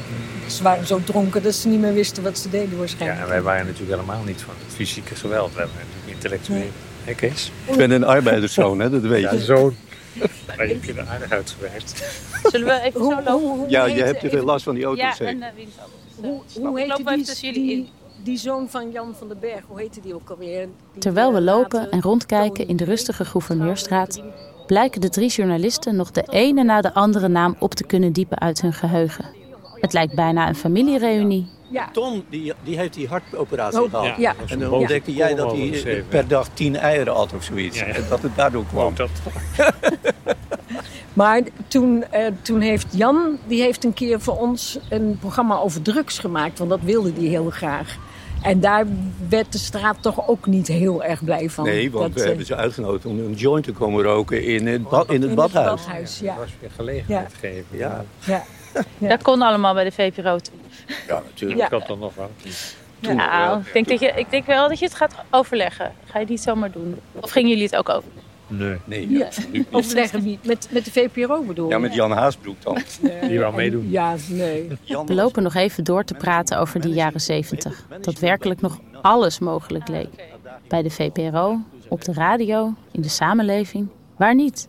ze 0.46 0.62
waren 0.62 0.86
zo 0.86 1.00
dronken 1.04 1.42
dat 1.42 1.54
ze 1.54 1.68
niet 1.68 1.80
meer 1.80 1.92
wisten 1.94 2.22
wat 2.22 2.38
ze 2.38 2.50
deden 2.50 2.70
ja, 2.70 2.76
waarschijnlijk. 2.76 3.20
en 3.20 3.28
wij 3.28 3.42
waren 3.42 3.66
natuurlijk 3.66 4.00
helemaal 4.00 4.22
niet 4.24 4.42
van 4.42 4.54
het 4.66 4.74
fysieke 4.74 5.14
geweld. 5.14 5.52
We 5.54 5.58
hebben 5.58 5.76
natuurlijk 5.78 6.12
intellectueel. 6.22 6.70
Hé 7.04 7.14
Kees? 7.14 7.52
Ik 7.64 7.76
ben 7.76 7.90
een 7.90 8.04
arbeiderszoon, 8.04 8.80
hè? 8.80 8.90
Dat 8.90 9.00
weet 9.00 9.22
Ja, 9.22 9.32
je. 9.32 9.40
zoon. 9.40 9.76
Maar 10.56 10.66
je 10.68 10.74
hebt 10.74 10.88
er 10.98 11.06
aardig 11.08 11.30
uitgewerkt. 11.30 11.90
Zullen 12.50 12.66
we 12.66 12.80
even 12.80 13.00
zo 13.00 13.22
lopen? 13.24 13.70
Ja, 13.70 13.84
je 13.84 14.02
hebt 14.02 14.20
te 14.20 14.28
veel 14.28 14.44
last 14.44 14.64
van 14.64 14.74
die 14.74 14.84
auto's, 14.84 15.18
Ja, 15.18 15.26
en 15.26 15.42
ook. 15.44 15.50
Hoe, 16.14 16.42
hoe 16.54 16.62
Lopen 16.62 16.76
heette 16.80 16.94
we 16.94 17.00
even 17.00 17.16
die, 17.16 17.24
tussen 17.24 17.52
jullie 17.52 17.66
die, 17.68 17.76
in. 17.76 17.88
die 18.22 18.36
zoon 18.38 18.68
van 18.68 18.90
Jan 18.90 19.14
van 19.18 19.28
den 19.28 19.38
Berg, 19.40 19.62
hoe 19.66 19.80
heette 19.80 20.00
die 20.00 20.14
ook 20.14 20.30
alweer? 20.30 20.68
Die, 20.92 21.00
Terwijl 21.02 21.32
we 21.32 21.38
eh, 21.38 21.44
lopen 21.44 21.90
en 21.90 22.02
rondkijken 22.02 22.68
in 22.68 22.76
de 22.76 22.84
rustige 22.84 23.24
Gouverneurstraat, 23.24 24.22
blijken 24.66 25.00
de 25.00 25.08
drie 25.08 25.28
journalisten 25.28 25.96
nog 25.96 26.10
de 26.10 26.26
ene 26.30 26.62
na 26.62 26.80
de 26.80 26.94
andere 26.94 27.28
naam 27.28 27.56
op 27.58 27.74
te 27.74 27.84
kunnen 27.84 28.12
diepen 28.12 28.38
uit 28.38 28.60
hun 28.60 28.72
geheugen. 28.72 29.24
Het 29.80 29.92
lijkt 29.92 30.14
bijna 30.14 30.48
een 30.48 30.54
familiereunie. 30.54 31.46
Ja. 31.74 31.88
Ton, 31.92 32.24
die, 32.30 32.52
die 32.62 32.76
heeft 32.78 32.94
die 32.94 33.08
hartoperatie 33.08 33.82
Oh, 33.82 33.90
gehad. 33.90 34.16
ja. 34.16 34.34
En 34.46 34.58
dan 34.58 34.70
Ja. 34.70 34.76
ontdekte 34.76 35.12
jij 35.14 35.34
dat 35.34 35.52
hij 35.52 36.04
per 36.08 36.28
dag 36.28 36.48
tien 36.54 36.76
eieren 36.76 37.12
had 37.14 37.32
of 37.34 37.44
zoiets. 37.44 37.78
Ja, 37.78 37.86
ja. 37.86 37.92
En 37.94 38.04
dat 38.08 38.22
het 38.22 38.36
daardoor 38.36 38.64
kwam. 38.66 38.94
Dat, 38.94 39.10
Maar 41.12 41.40
toen, 41.68 42.04
eh, 42.10 42.26
toen 42.42 42.60
heeft 42.60 42.86
Jan, 42.90 43.38
die 43.46 43.60
heeft 43.62 43.84
een 43.84 43.94
keer 43.94 44.20
voor 44.20 44.36
ons 44.38 44.78
een 44.88 45.16
programma 45.20 45.56
over 45.58 45.82
drugs 45.82 46.18
gemaakt. 46.18 46.58
Want 46.58 46.70
dat 46.70 46.80
wilde 46.82 47.12
hij 47.16 47.24
heel 47.24 47.50
graag. 47.50 47.96
En 48.42 48.60
daar 48.60 48.86
werd 49.28 49.52
de 49.52 49.58
straat 49.58 49.96
toch 50.00 50.28
ook 50.28 50.46
niet 50.46 50.66
heel 50.66 51.02
erg 51.04 51.24
blij 51.24 51.50
van. 51.50 51.64
Nee, 51.64 51.90
want 51.90 52.04
Dat, 52.04 52.14
we 52.14 52.20
eh, 52.20 52.26
hebben 52.26 52.46
ze 52.46 52.54
uitgenodigd 52.56 53.06
om 53.06 53.18
een 53.18 53.32
joint 53.34 53.64
te 53.64 53.72
komen 53.72 54.02
roken 54.04 54.44
in 54.44 54.66
het, 54.66 54.88
bad, 54.88 55.10
in 55.10 55.22
het 55.22 55.34
badhuis. 55.34 55.84
badhuis, 55.84 56.18
ja. 56.18 56.36
was 56.36 56.50
weer 56.60 56.70
gelegenheid 56.76 57.32
gegeven. 57.40 57.64
Ja, 57.70 58.04
Ja. 58.24 58.44
Dat 58.98 59.22
kon 59.22 59.42
allemaal 59.42 59.74
bij 59.74 59.84
de 59.84 59.92
VPRO 59.92 60.38
toen. 60.38 60.60
ja 61.06 61.22
natuurlijk. 61.30 61.60
Ja. 61.60 61.66
Ik 61.66 61.72
had 61.72 61.86
dan 61.86 61.98
nog 61.98 62.14
wel. 62.14 62.30
Nou, 63.00 63.60
ik 63.60 63.72
denk, 63.72 63.88
dat 63.88 64.00
je, 64.00 64.12
ik 64.16 64.30
denk 64.30 64.46
wel 64.46 64.68
dat 64.68 64.78
je 64.78 64.84
het 64.84 64.94
gaat 64.94 65.14
overleggen. 65.30 65.92
Ga 66.04 66.12
je 66.12 66.18
het 66.18 66.28
niet 66.28 66.40
zomaar 66.42 66.70
doen? 66.70 67.00
Of 67.20 67.30
gingen 67.30 67.48
jullie 67.48 67.64
het 67.64 67.76
ook 67.76 67.88
over? 67.88 68.08
Nee. 68.46 68.76
Nee, 68.84 69.10
Ja. 69.10 69.28
niet. 69.52 69.66
Overleggen 69.70 70.22
wie? 70.22 70.38
Met, 70.42 70.68
met 70.70 70.84
de 70.84 70.90
VPRO 70.90 71.42
bedoel 71.42 71.68
Ja, 71.68 71.74
je? 71.76 71.82
met 71.82 71.94
Jan 71.94 72.10
Haasbroek 72.10 72.62
dan. 72.62 72.78
Die 73.28 73.38
wou 73.38 73.54
meedoen. 73.54 73.90
Ja, 73.90 74.14
nee. 74.28 74.68
We 75.06 75.14
lopen 75.14 75.42
nog 75.42 75.54
even 75.54 75.84
door 75.84 76.04
te 76.04 76.14
praten 76.14 76.58
over 76.58 76.80
die 76.80 76.94
jaren 76.94 77.20
zeventig. 77.20 77.86
Dat 78.00 78.18
werkelijk 78.18 78.60
nog 78.60 78.78
alles 79.02 79.38
mogelijk 79.38 79.88
leek. 79.88 80.08
Bij 80.68 80.82
de 80.82 80.90
VPRO, 80.90 81.58
op 81.88 82.04
de 82.04 82.12
radio, 82.12 82.72
in 82.92 83.00
de 83.00 83.08
samenleving. 83.08 83.88
Waar 84.16 84.34
niet? 84.34 84.68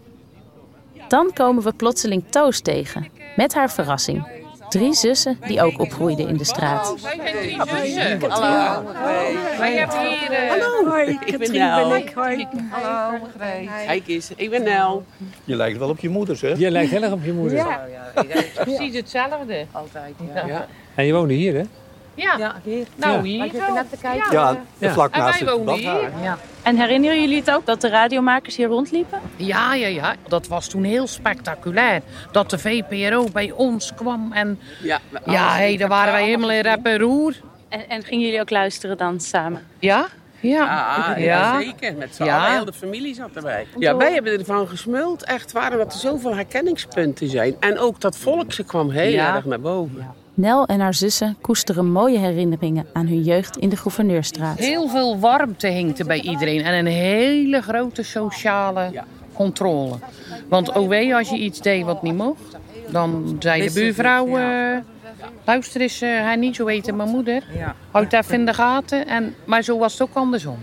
Dan 1.15 1.34
komen 1.34 1.63
we 1.63 1.73
plotseling 1.73 2.23
Toos 2.30 2.60
tegen. 2.60 3.08
Met 3.36 3.54
haar 3.54 3.71
verrassing. 3.71 4.28
Drie 4.69 4.93
zussen 4.93 5.38
die 5.47 5.62
ook 5.62 5.80
opgroeiden 5.80 6.28
in 6.28 6.38
de 6.38 6.43
straat. 6.43 6.95
Hallo. 8.28 8.84
Wij 9.60 9.73
hebben 9.75 9.99
hier... 9.99 10.32
eh, 10.32 10.49
Hallo, 10.49 10.89
hoi, 10.89 11.10
ik 11.10 11.19
ben 11.19 11.39
Katrien 11.39 11.62
Nel. 11.62 11.89
ben 11.89 11.97
ik. 11.97 12.12
Hoi. 12.15 12.47
Hallo, 12.69 13.17
Hi 13.88 14.01
Kies, 14.01 14.30
ik 14.36 14.49
ben 14.49 14.63
Nel. 14.63 15.06
Je 15.43 15.56
lijkt 15.56 15.78
wel 15.78 15.89
op 15.89 15.99
je 15.99 16.10
moeder, 16.10 16.36
zeg. 16.36 16.58
Je 16.58 16.71
lijkt 16.71 16.91
heel 16.91 17.04
erg 17.04 17.12
op 17.12 17.23
je 17.23 17.34
moeder. 17.34 17.58
Ja, 17.58 17.86
precies 18.56 18.95
hetzelfde. 18.95 19.65
Altijd, 19.71 20.13
ja. 20.36 20.45
Ja. 20.47 20.67
En 20.95 21.06
je 21.06 21.13
woonde 21.13 21.34
hier, 21.34 21.54
hè? 21.54 21.63
Ja, 22.15 22.38
nou 22.38 23.28
Ja. 23.28 23.43
hier 23.43 23.51
zo. 23.51 23.73
Ja, 24.01 24.58
Ja. 24.80 24.91
vlak 24.91 25.13
En 25.13 25.19
naast 25.19 25.39
wij 25.39 25.47
het 25.49 25.58
woonden 25.58 25.75
hier. 25.75 26.12
Ja. 26.23 26.38
En 26.62 26.78
herinneren 26.78 27.21
jullie 27.21 27.38
het 27.39 27.51
ook 27.51 27.65
dat 27.65 27.82
de 27.82 27.89
radiomakers 27.89 28.56
hier 28.56 28.67
rondliepen? 28.67 29.19
Ja, 29.36 29.73
ja, 29.73 29.88
ja. 29.88 30.15
Dat 30.28 30.47
was 30.47 30.67
toen 30.67 30.84
heel 30.84 31.08
spectaculair. 31.08 32.01
Dat 32.32 32.49
de 32.49 32.58
VPRO 32.60 33.28
bij 33.34 33.51
ons 33.51 33.93
kwam 33.95 34.32
en... 34.34 34.60
Ja, 34.82 34.99
ja 35.25 35.49
hey, 35.56 35.78
daar 35.78 35.89
waren 35.89 36.13
wij 36.13 36.23
helemaal 36.23 36.51
in 36.51 36.62
rep 36.62 36.86
en 36.86 36.97
roer. 36.99 37.34
En, 37.69 37.89
en 37.89 38.04
gingen 38.04 38.25
jullie 38.25 38.41
ook 38.41 38.49
luisteren 38.49 38.97
dan 38.97 39.19
samen? 39.19 39.67
Ja? 39.80 40.08
Ja, 40.39 40.51
Ja, 40.60 41.17
ja, 41.17 41.60
zeker. 41.62 41.95
Met 41.95 42.15
z'n 42.15 42.23
Ja. 42.23 42.38
allen, 42.39 42.51
heel 42.51 42.65
de 42.65 42.73
familie 42.73 43.15
zat 43.15 43.30
erbij. 43.34 43.67
Ja, 43.80 43.95
wij 43.95 44.13
hebben 44.13 44.39
ervan 44.39 44.67
gesmuld, 44.67 45.23
echt 45.23 45.51
waar, 45.51 45.71
omdat 45.71 45.93
er 45.93 45.99
zoveel 45.99 46.36
herkenningspunten 46.36 47.30
zijn. 47.30 47.56
En 47.60 47.80
ook 47.80 48.01
dat 48.01 48.17
volkse 48.17 48.63
kwam 48.63 48.89
heel 48.89 49.10
Ja. 49.12 49.36
erg 49.36 49.45
naar 49.45 49.60
boven. 49.60 50.08
Nel 50.36 50.65
en 50.65 50.80
haar 50.80 50.93
zussen 50.93 51.38
koesteren 51.41 51.91
mooie 51.91 52.17
herinneringen 52.17 52.86
aan 52.93 53.08
hun 53.08 53.21
jeugd 53.21 53.58
in 53.58 53.69
de 53.69 53.76
Gouverneurstraat. 53.78 54.58
Heel 54.58 54.88
veel 54.88 55.19
warmte 55.19 55.67
hing 55.67 56.00
er 56.00 56.06
bij 56.06 56.21
iedereen 56.21 56.62
en 56.63 56.74
een 56.74 56.86
hele 56.91 57.62
grote 57.62 58.04
sociale 58.04 59.04
controle. 59.33 59.96
Want 60.50 60.71
OW, 60.75 61.13
als 61.13 61.29
je 61.29 61.38
iets 61.38 61.62
deed 61.62 61.83
wat 61.83 62.02
niet 62.04 62.15
mocht, 62.15 62.58
dan 62.90 63.36
zei 63.40 63.67
de 63.67 63.73
buurvrouw... 63.73 64.38
eh, 64.38 64.77
luister 65.46 65.81
eens, 65.81 66.02
eh, 66.02 66.10
hij 66.10 66.36
niet 66.36 66.56
zo 66.56 66.65
weten 66.65 66.96
mijn 66.96 67.10
moeder. 67.10 67.44
Houd 67.92 68.12
daar 68.12 68.25
in 68.31 68.46
de 68.46 68.54
gaten. 68.54 69.08
En, 69.08 69.36
maar 69.46 69.62
zo 69.63 69.77
was 69.77 69.94
het 69.94 70.02
ook 70.02 70.13
andersom. 70.15 70.58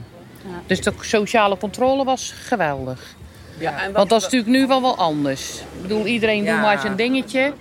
Dus 0.66 0.80
de 0.82 0.92
sociale 1.00 1.56
controle 1.56 2.04
was 2.04 2.32
geweldig. 2.32 3.14
Ja, 3.58 3.82
en 3.82 3.92
Want 3.92 4.08
dat 4.08 4.18
is 4.18 4.24
natuurlijk 4.24 4.52
nu 4.52 4.66
wel 4.66 4.80
wel 4.82 4.96
anders. 4.96 5.60
Ik 5.60 5.82
bedoel, 5.82 6.06
iedereen 6.06 6.42
Ja. 6.44 6.52
doet 6.52 6.62
maar 6.62 6.78
zijn 6.78 6.96
dingetje. 6.96 7.52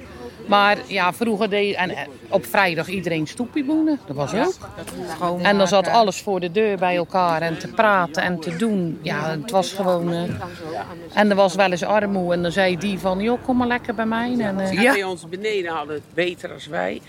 Maar 0.48 0.78
ja, 0.88 1.14
vroeger 1.14 1.50
deed 1.50 1.76
en 1.76 1.90
eh, 1.90 1.98
op 2.30 2.46
vrijdag 2.46 2.88
iedereen 2.88 3.28
stoepieboenen. 3.28 4.00
Dat 4.08 4.16
was 4.16 4.34
ook. 4.34 4.54
En 5.42 5.58
dan 5.58 5.68
zat 5.68 5.88
alles 5.88 6.22
voor 6.22 6.40
de 6.40 6.52
deur 6.52 6.78
bij 6.78 6.96
elkaar 6.96 7.42
en 7.42 7.58
te 7.60 7.68
praten 7.68 8.24
en 8.24 8.40
te 8.40 8.56
doen. 8.56 9.00
Ja, 9.02 9.30
het 9.42 9.52
was 9.52 9.74
gewoon... 9.74 10.12
eh, 10.14 10.22
en 11.14 11.30
er 11.30 11.36
was 11.36 11.56
wel 11.56 11.72
eens 11.72 11.84
armoe 11.84 12.34
en 12.34 12.42
dan 12.42 12.52
zei 12.52 12.78
die 12.78 13.00
van, 13.00 13.20
joh, 13.20 13.44
kom 13.46 13.58
maar 13.58 13.68
lekker 13.68 13.96
bij 13.96 14.06
mij. 14.06 14.36
En, 14.40 14.60
eh, 14.60 14.72
Ja. 14.82 14.92
Bij 14.94 15.04
ons 15.04 15.30
beneden 15.30 15.72
hadden 15.72 15.96
het 15.96 16.04
beter 16.14 16.54
als 16.54 16.68
wij. 16.68 17.02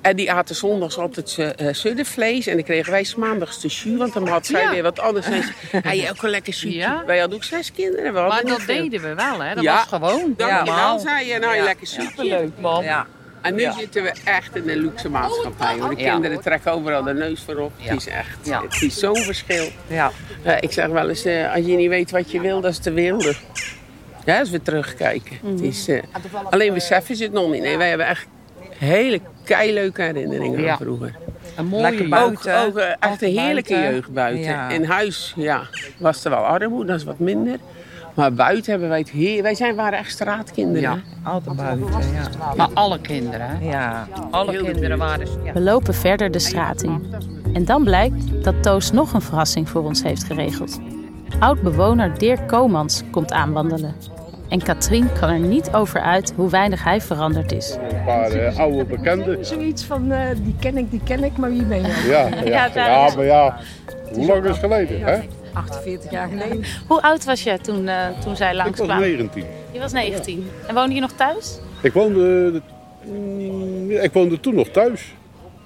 En 0.00 0.16
die 0.16 0.32
aten 0.32 0.54
zondags 0.54 0.98
altijd 0.98 1.36
uh, 1.38 1.68
suddevlees. 1.72 2.46
En 2.46 2.54
dan 2.54 2.64
kregen 2.64 2.92
wij 2.92 3.06
maandags 3.16 3.60
de 3.60 3.68
jus. 3.68 3.96
Want 3.98 4.12
dan 4.12 4.28
had 4.28 4.46
zij 4.46 4.62
Ja. 4.62 4.70
weer 4.70 4.82
wat 4.82 4.98
anders. 5.00 5.26
En 5.82 5.96
je 5.96 6.10
ook 6.10 6.22
een 6.22 6.30
lekker 6.30 6.52
jus. 6.54 6.74
Ja. 6.74 7.02
Wij 7.06 7.18
hadden 7.18 7.36
ook 7.36 7.44
zes 7.44 7.72
kinderen. 7.72 8.12
We 8.12 8.18
hadden 8.18 8.44
Maar 8.44 8.52
dat 8.56 8.62
veel. 8.62 8.82
deden 8.82 9.00
we 9.00 9.14
wel, 9.14 9.40
hè. 9.42 9.54
Dat 9.54 9.64
Ja. 9.64 9.74
was 9.74 9.84
gewoon 9.86 10.34
Dankjewel, 10.36 10.64
normaal. 10.64 10.98
zei 10.98 11.26
je. 11.26 11.38
Nou, 11.38 11.52
je 11.52 11.58
Ja. 11.58 11.64
lekker 11.64 11.86
soepje. 11.86 12.06
Superleuk, 12.08 12.50
man. 12.60 12.84
Ja. 12.86 13.06
En 13.42 13.54
nu 13.54 13.60
Ja. 13.60 13.72
zitten 13.72 14.02
we 14.02 14.12
echt 14.24 14.56
in 14.56 14.68
een 14.68 14.76
luxe 14.78 15.08
maatschappij. 15.08 15.78
Hoor. 15.80 15.94
De 15.94 16.02
Ja. 16.02 16.10
kinderen 16.12 16.40
trekken 16.40 16.72
overal 16.72 17.02
de 17.02 17.14
neus 17.14 17.42
voor 17.42 17.56
op. 17.56 17.72
Ja. 17.76 17.90
Het 17.90 18.00
is 18.00 18.06
echt 18.08 18.38
Ja. 18.42 18.62
het 18.62 18.82
is 18.82 18.98
zo'n 18.98 19.16
verschil. 19.16 19.68
Ja. 19.86 20.10
Eh, 20.42 20.54
ik 20.60 20.72
zeg 20.72 20.86
wel 20.86 21.08
eens, 21.08 21.24
eh, 21.24 21.52
als 21.54 21.66
je 21.66 21.76
niet 21.76 21.88
weet 21.88 22.10
wat 22.10 22.30
je 22.30 22.40
wil, 22.40 22.60
dat 22.60 22.70
is 22.70 22.78
te 22.78 22.92
wilde. 22.92 23.34
Ja, 24.24 24.38
als 24.38 24.50
we 24.50 24.62
terugkijken. 24.62 25.36
Het 25.50 25.60
is, 25.60 25.88
eh, 25.88 26.02
alleen 26.50 26.74
beseffen 26.74 27.16
ze 27.16 27.22
het 27.22 27.32
nog 27.32 27.50
niet. 27.50 27.62
Nee, 27.62 27.76
wij 27.76 27.88
hebben 27.88 28.06
echt 28.06 28.26
hele 28.78 29.20
keileuke 29.44 30.02
herinneringen 30.02 30.60
Ja. 30.60 30.70
aan 30.70 30.76
vroeger. 30.76 31.14
Een 31.56 31.66
mooie 31.66 31.82
Lekker 31.82 32.00
jeugd. 32.06 32.10
buiten. 32.10 32.58
Ook, 32.58 32.66
ook, 32.78 32.96
echt 33.00 33.22
een 33.22 33.38
heerlijke 33.38 33.72
buiten. 33.72 33.94
jeugd 33.94 34.12
buiten. 34.12 34.44
Ja. 34.44 34.68
In 34.70 34.84
huis 34.84 35.32
ja, 35.36 35.62
was 35.96 36.24
er 36.24 36.30
wel 36.30 36.38
armoede, 36.44 36.86
dat 36.86 36.96
is 36.98 37.04
wat 37.04 37.18
minder. 37.18 37.58
Maar 38.16 38.32
buiten 38.32 38.70
hebben 38.70 38.88
wij 38.88 38.98
het 38.98 39.10
heer. 39.10 39.42
Wij 39.42 39.54
zijn, 39.54 39.74
waren 39.74 39.98
echt 39.98 40.10
straatkinderen. 40.10 40.80
Ja, 40.80 41.30
altijd 41.30 41.56
buiten, 41.56 41.86
ja. 42.12 42.54
Maar 42.56 42.68
alle 42.74 43.00
kinderen, 43.00 43.48
hè? 43.48 43.70
Ja. 43.70 44.08
Alle 44.30 44.50
Heel 44.50 44.64
kinderen 44.64 44.98
waren... 44.98 45.28
Ja. 45.44 45.52
We 45.52 45.60
lopen 45.60 45.94
verder 45.94 46.30
de 46.30 46.38
straat 46.38 46.82
in. 46.82 47.14
En 47.52 47.64
dan 47.64 47.84
blijkt 47.84 48.44
dat 48.44 48.62
Toos 48.62 48.92
nog 48.92 49.12
een 49.12 49.20
verrassing 49.20 49.68
voor 49.68 49.84
ons 49.84 50.02
heeft 50.02 50.24
geregeld. 50.24 50.80
Oud-bewoner 51.38 52.18
Dirk 52.18 52.46
Komans 52.46 53.02
komt 53.10 53.32
aanwandelen. 53.32 53.94
En 54.48 54.62
Katrien 54.62 55.12
kan 55.20 55.28
er 55.28 55.38
niet 55.38 55.72
over 55.72 56.00
uit 56.00 56.32
hoe 56.36 56.50
weinig 56.50 56.84
hij 56.84 57.00
veranderd 57.00 57.52
is. 57.52 57.76
Een 57.90 58.04
paar 58.04 58.30
eh, 58.30 58.58
oude 58.58 58.84
bekenden. 58.84 59.44
Zoiets 59.46 59.84
van, 59.84 60.12
eh, 60.12 60.20
die 60.42 60.54
ken 60.60 60.76
ik, 60.76 60.90
die 60.90 61.00
ken 61.04 61.24
ik, 61.24 61.36
maar 61.36 61.50
wie 61.50 61.64
ben 61.64 61.82
je? 61.82 62.04
Ja, 62.08 62.28
ja, 62.44 62.70
ja, 62.74 63.14
maar 63.16 63.24
ja, 63.24 63.58
hoe 64.12 64.26
lang 64.26 64.42
is 64.44 64.48
het 64.48 64.58
geleden, 64.58 65.00
hè? 65.00 65.18
48 65.56 66.10
jaar 66.10 66.28
geleden. 66.28 66.64
Hoe 66.88 67.02
oud 67.02 67.24
was 67.24 67.42
je 67.42 67.58
toen, 67.58 67.88
eh, 67.88 68.08
toen 68.24 68.36
zij 68.36 68.50
Ik 68.50 68.56
was 68.56 68.64
langskwamen? 68.64 69.08
19. 69.08 69.44
Je 69.72 69.78
was 69.78 69.92
19. 69.92 70.48
En 70.66 70.74
woonde 70.74 70.94
je 70.94 71.00
nog 71.00 71.12
thuis? 71.12 71.58
Ik 71.82 71.92
woonde, 71.92 72.62
mm, 73.04 73.90
ik 73.90 74.12
woonde 74.12 74.40
toen 74.40 74.54
nog 74.54 74.68
thuis. 74.68 75.14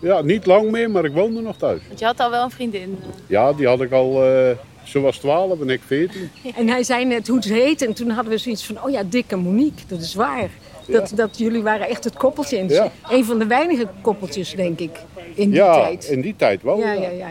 Ja, 0.01 0.20
niet 0.22 0.47
lang 0.47 0.70
meer, 0.70 0.91
maar 0.91 1.05
ik 1.05 1.12
woonde 1.12 1.41
nog 1.41 1.57
thuis. 1.57 1.80
Want 1.86 1.99
je 1.99 2.05
had 2.05 2.20
al 2.20 2.30
wel 2.30 2.45
een 2.45 2.51
vriendin. 2.51 2.99
Ja, 3.26 3.53
die 3.53 3.66
had 3.66 3.80
ik 3.80 3.93
al, 3.93 4.24
eh 4.24 4.57
ze 4.82 5.01
was 5.01 5.18
12 5.18 5.61
en 5.61 5.70
ik 5.70 5.80
14. 5.86 6.30
En 6.57 6.68
hij 6.68 6.82
zei 6.82 7.05
net 7.05 7.26
hoe 7.26 7.36
het 7.36 7.45
heet. 7.45 7.82
En 7.82 7.93
toen 7.93 8.11
hadden 8.11 8.32
we 8.32 8.38
zoiets 8.38 8.66
van, 8.66 8.82
oh 8.82 8.91
ja, 8.91 9.03
Dick 9.03 9.30
en 9.30 9.38
Monique, 9.38 9.82
dat 9.86 10.01
is 10.01 10.14
waar. 10.14 10.49
Dat, 10.86 11.12
dat 11.14 11.38
jullie 11.38 11.62
waren 11.62 11.88
echt 11.88 12.05
het 12.05 12.16
koppeltje. 12.16 12.59
En 12.59 12.68
Ja. 12.68 12.91
Een 13.09 13.24
van 13.24 13.38
de 13.38 13.47
weinige 13.47 13.88
koppeltjes, 14.01 14.55
denk 14.55 14.78
ik, 14.78 14.91
in 15.34 15.51
die 15.51 15.59
ja, 15.59 15.72
tijd. 15.72 16.05
in 16.05 16.20
die 16.20 16.34
tijd 16.36 16.62
wel. 16.62 16.78
Ja, 16.78 16.93
ja. 16.93 17.11
ja, 17.11 17.30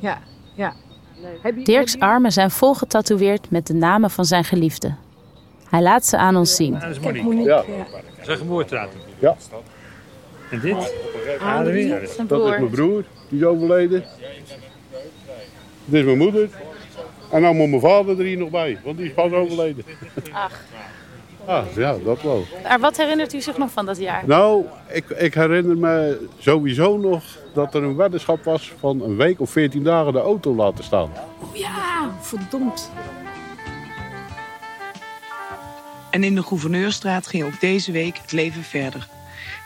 ja, 0.00 0.18
ja. 0.54 0.74
Dirks 1.64 1.98
armen 1.98 2.32
zijn 2.32 2.50
vol 2.50 2.74
getatoeëerd 2.74 3.50
met 3.50 3.66
de 3.66 3.74
namen 3.74 4.10
van 4.10 4.24
zijn 4.24 4.44
geliefde. 4.44 4.94
Hij 5.68 5.82
laat 5.82 6.06
ze 6.06 6.16
aan 6.16 6.36
ons 6.36 6.54
zien. 6.56 6.72
Dat 6.78 6.90
is 6.90 6.98
Monique. 7.00 7.22
Monique, 7.24 7.48
Ja. 7.50 7.64
een 8.26 8.36
geboortedatum. 8.36 9.00
Ja. 9.18 9.36
En 10.50 10.60
dit? 10.60 10.74
Adrie. 11.40 11.94
Adrie. 11.94 12.06
Zijn 12.08 12.26
Dat 12.26 12.44
is 12.44 12.50
mijn 12.58 12.70
broer, 12.70 13.04
die 13.28 13.38
is 13.40 13.44
overleden. 13.46 14.04
Dit 15.84 16.00
is 16.00 16.04
mijn 16.04 16.18
moeder. 16.18 16.48
En 17.30 17.42
dan 17.42 17.56
moet 17.56 17.68
mijn 17.68 17.80
vader 17.80 18.18
er 18.18 18.24
hier 18.24 18.38
nog 18.38 18.50
bij, 18.50 18.78
want 18.84 18.96
die 18.96 19.06
is 19.06 19.12
pas 19.14 19.32
overleden. 19.32 19.84
Ach. 20.32 20.60
Ah, 21.48 21.64
ja, 21.76 21.96
dat 22.04 22.22
wel. 22.22 22.46
Maar 22.62 22.80
wat 22.80 22.96
herinnert 22.96 23.34
u 23.34 23.40
zich 23.40 23.58
nog 23.58 23.70
van 23.70 23.86
dat 23.86 23.98
jaar? 23.98 24.22
Nou, 24.26 24.64
ik, 24.88 25.08
ik 25.08 25.34
herinner 25.34 25.76
me 25.76 26.26
sowieso 26.38 26.96
nog 26.96 27.24
dat 27.54 27.74
er 27.74 27.82
een 27.82 27.96
weddenschap 27.96 28.44
was 28.44 28.72
van 28.78 29.02
een 29.02 29.16
week 29.16 29.40
of 29.40 29.50
14 29.50 29.82
dagen 29.82 30.12
de 30.12 30.20
auto 30.20 30.54
laten 30.54 30.84
staan. 30.84 31.10
Oh 31.40 31.56
ja, 31.56 32.10
verdomd. 32.20 32.90
En 36.10 36.24
in 36.24 36.34
de 36.34 36.42
Gouverneurstraat 36.42 37.26
ging 37.26 37.44
ook 37.44 37.60
deze 37.60 37.92
week 37.92 38.18
het 38.18 38.32
leven 38.32 38.62
verder. 38.62 39.08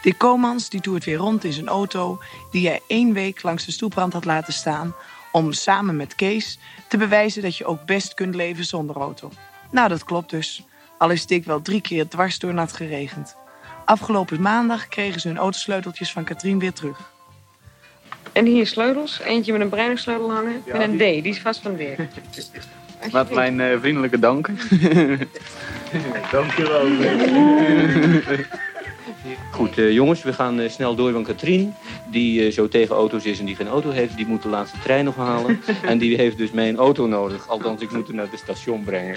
Dick 0.02 0.18
Komans 0.18 0.68
die 0.68 0.80
toert 0.80 1.04
weer 1.04 1.16
rond 1.16 1.44
in 1.44 1.52
zijn 1.52 1.68
auto... 1.68 2.18
die 2.50 2.66
hij 2.66 2.80
één 2.86 3.12
week 3.12 3.42
langs 3.42 3.64
de 3.64 3.72
stoeprand 3.72 4.12
had 4.12 4.24
laten 4.24 4.52
staan... 4.52 4.94
om 5.32 5.52
samen 5.52 5.96
met 5.96 6.14
Kees 6.14 6.58
te 6.88 6.96
bewijzen 6.96 7.42
dat 7.42 7.56
je 7.56 7.64
ook 7.64 7.84
best 7.84 8.14
kunt 8.14 8.34
leven 8.34 8.64
zonder 8.64 8.96
auto. 8.96 9.30
Nou, 9.70 9.88
dat 9.88 10.04
klopt 10.04 10.30
dus. 10.30 10.64
Al 11.02 11.10
is 11.10 11.26
Dick 11.26 11.44
wel 11.44 11.62
drie 11.62 11.80
keer 11.80 12.08
dwars 12.08 12.38
door 12.38 12.54
nat 12.54 12.72
geregend. 12.72 13.36
Afgelopen 13.84 14.40
maandag 14.40 14.88
kregen 14.88 15.20
ze 15.20 15.28
hun 15.28 15.36
autosleuteltjes 15.38 16.12
van 16.12 16.24
Katrien 16.24 16.58
weer 16.58 16.72
terug. 16.72 16.98
En 18.32 18.46
hier 18.46 18.66
sleutels. 18.66 19.20
Eentje 19.20 19.52
met 19.52 19.60
een 19.60 19.68
bruinsleutel 19.68 20.32
hangen. 20.32 20.62
met 20.66 20.80
een 20.80 20.96
D, 20.96 20.98
die 20.98 21.22
is 21.22 21.40
vast 21.40 21.62
van 21.62 21.76
Dirk. 21.76 21.98
Met 23.12 23.30
mijn 23.40 23.60
eh, 23.60 23.78
vriendelijke 23.80 24.18
dank. 24.28 24.50
Dankjewel. 26.30 26.86
Goed, 29.50 29.78
eh, 29.78 29.92
jongens, 29.92 30.22
we 30.22 30.32
gaan 30.32 30.60
eh, 30.60 30.70
snel 30.70 30.94
door. 30.94 31.12
Want 31.12 31.26
Katrien, 31.26 31.74
die 32.10 32.46
eh, 32.46 32.52
zo 32.52 32.68
tegen 32.68 32.96
auto's 32.96 33.24
is 33.24 33.38
en 33.38 33.44
die 33.44 33.56
geen 33.56 33.68
auto 33.68 33.90
heeft, 33.90 34.16
die 34.16 34.26
moet 34.26 34.42
de 34.42 34.48
laatste 34.48 34.78
trein 34.78 35.04
nog 35.04 35.16
halen. 35.16 35.60
en 35.82 35.98
die 35.98 36.16
heeft 36.16 36.38
dus 36.38 36.50
mijn 36.50 36.76
auto 36.76 37.06
nodig. 37.06 37.48
Althans, 37.48 37.80
ik 37.80 37.92
moet 37.92 38.06
hem 38.06 38.16
naar 38.16 38.30
het 38.30 38.38
station 38.38 38.84
brengen. 38.84 39.16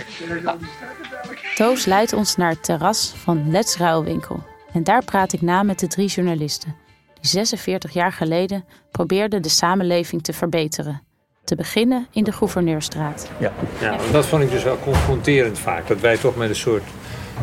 Toos 1.56 1.86
leidt 1.86 2.14
ons 2.14 2.36
naar 2.36 2.50
het 2.50 2.64
terras 2.64 3.14
van 3.16 3.52
Let's 3.52 3.78
Ruilwinkel. 3.78 4.44
En 4.74 4.84
daar 4.84 5.04
praat 5.04 5.34
ik 5.34 5.42
na 5.42 5.64
met 5.64 5.80
de 5.80 5.88
drie 5.88 6.08
journalisten. 6.08 6.76
Die 7.22 7.30
46 7.30 7.94
jaar 7.94 8.12
geleden 8.12 8.66
probeerden 8.92 9.42
de 9.42 9.50
samenleving 9.50 10.24
te 10.24 10.34
verbeteren. 10.34 11.02
Te 11.44 11.56
beginnen 11.56 12.08
in 12.12 12.24
de 12.24 12.32
Gouverneurstraat. 12.32 13.30
Ja. 13.40 13.54
ja, 13.80 13.98
dat 14.12 14.26
vond 14.26 14.44
ik 14.44 14.52
dus 14.52 14.64
wel 14.64 14.80
confronterend 14.80 15.60
vaak. 15.60 15.88
Dat 15.88 16.00
wij 16.00 16.18
toch 16.18 16.36
met 16.36 16.50
een 16.50 16.56
soort 16.56 16.84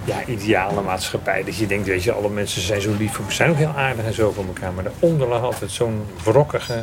ja, 0.05 0.25
ideale 0.27 0.83
maatschappij. 0.83 1.45
Dat 1.45 1.57
je 1.57 1.67
denkt, 1.67 1.87
weet 1.87 2.03
je, 2.03 2.13
alle 2.13 2.29
mensen 2.29 2.63
zijn 2.63 2.81
zo 2.81 2.95
lief 2.99 3.13
voor 3.13 3.33
zijn 3.33 3.51
ook 3.51 3.57
heel 3.57 3.75
aardig 3.77 4.05
en 4.05 4.15
zo 4.15 4.31
voor 4.31 4.45
elkaar. 4.47 4.73
Maar 4.73 4.85
daaronder 4.85 5.29
lag 5.29 5.43
altijd 5.43 5.71
zo'n 5.71 6.03
wrokkige 6.25 6.83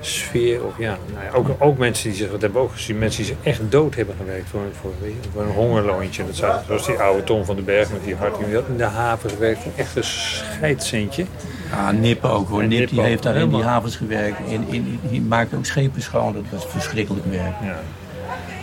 sfeer. 0.00 0.64
Of 0.64 0.78
ja, 0.78 0.98
nou 1.12 1.24
ja 1.24 1.30
ook, 1.30 1.48
ook 1.58 1.78
mensen 1.78 2.08
die 2.08 2.18
zich, 2.18 2.30
dat 2.30 2.40
hebben 2.40 2.60
we 2.60 2.66
ook 2.66 2.72
gezien, 2.72 2.98
mensen 2.98 3.24
die 3.24 3.34
zich 3.34 3.52
echt 3.52 3.60
dood 3.68 3.94
hebben 3.94 4.14
gewerkt 4.18 4.48
voor, 4.48 4.60
voor, 4.80 4.90
weet 5.00 5.14
je, 5.22 5.28
voor 5.32 5.42
een 5.42 5.52
hongerloontje. 5.52 6.26
Dat 6.26 6.36
zou, 6.36 6.60
zoals 6.66 6.86
die 6.86 6.96
oude 6.96 7.24
Tom 7.24 7.44
van 7.44 7.56
den 7.56 7.64
Berg 7.64 7.92
met 7.92 8.04
die 8.04 8.14
hart, 8.14 8.36
die 8.44 8.54
had 8.54 8.68
in 8.68 8.76
de 8.76 8.84
haven 8.84 9.30
gewerkt. 9.30 9.64
Een 9.64 9.72
echte 9.76 10.02
scheidscentje. 10.02 11.24
Ja, 11.70 11.90
Nip 11.90 12.24
ook 12.24 12.48
hoor. 12.48 12.62
En 12.62 12.68
Nip 12.68 12.88
die 12.88 13.00
heeft 13.00 13.22
daar 13.22 13.36
in 13.36 13.48
die 13.48 13.62
havens 13.62 13.96
gewerkt. 13.96 14.38
En, 14.48 14.64
in, 14.68 15.00
die 15.02 15.20
maakte 15.20 15.56
ook 15.56 15.66
schepen 15.66 16.02
schoon. 16.02 16.32
Dat 16.32 16.42
was 16.50 16.66
verschrikkelijk 16.66 17.26
werk. 17.26 17.54
Ja. 17.62 17.80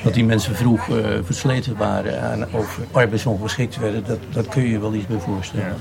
Dat 0.03 0.13
die 0.13 0.25
mensen 0.25 0.55
vroeg 0.55 0.89
eh, 0.89 0.95
versleten 1.23 1.77
waren 1.77 2.31
en 2.31 2.47
ook 2.53 2.67
arbeidsongeschikt 2.91 3.77
werden, 3.79 4.03
dat, 4.07 4.17
dat 4.31 4.47
kun 4.47 4.61
je 4.63 4.69
je 4.69 4.79
wel 4.79 4.93
iets 4.93 5.07
bij 5.07 5.19
voorstellen. 5.19 5.75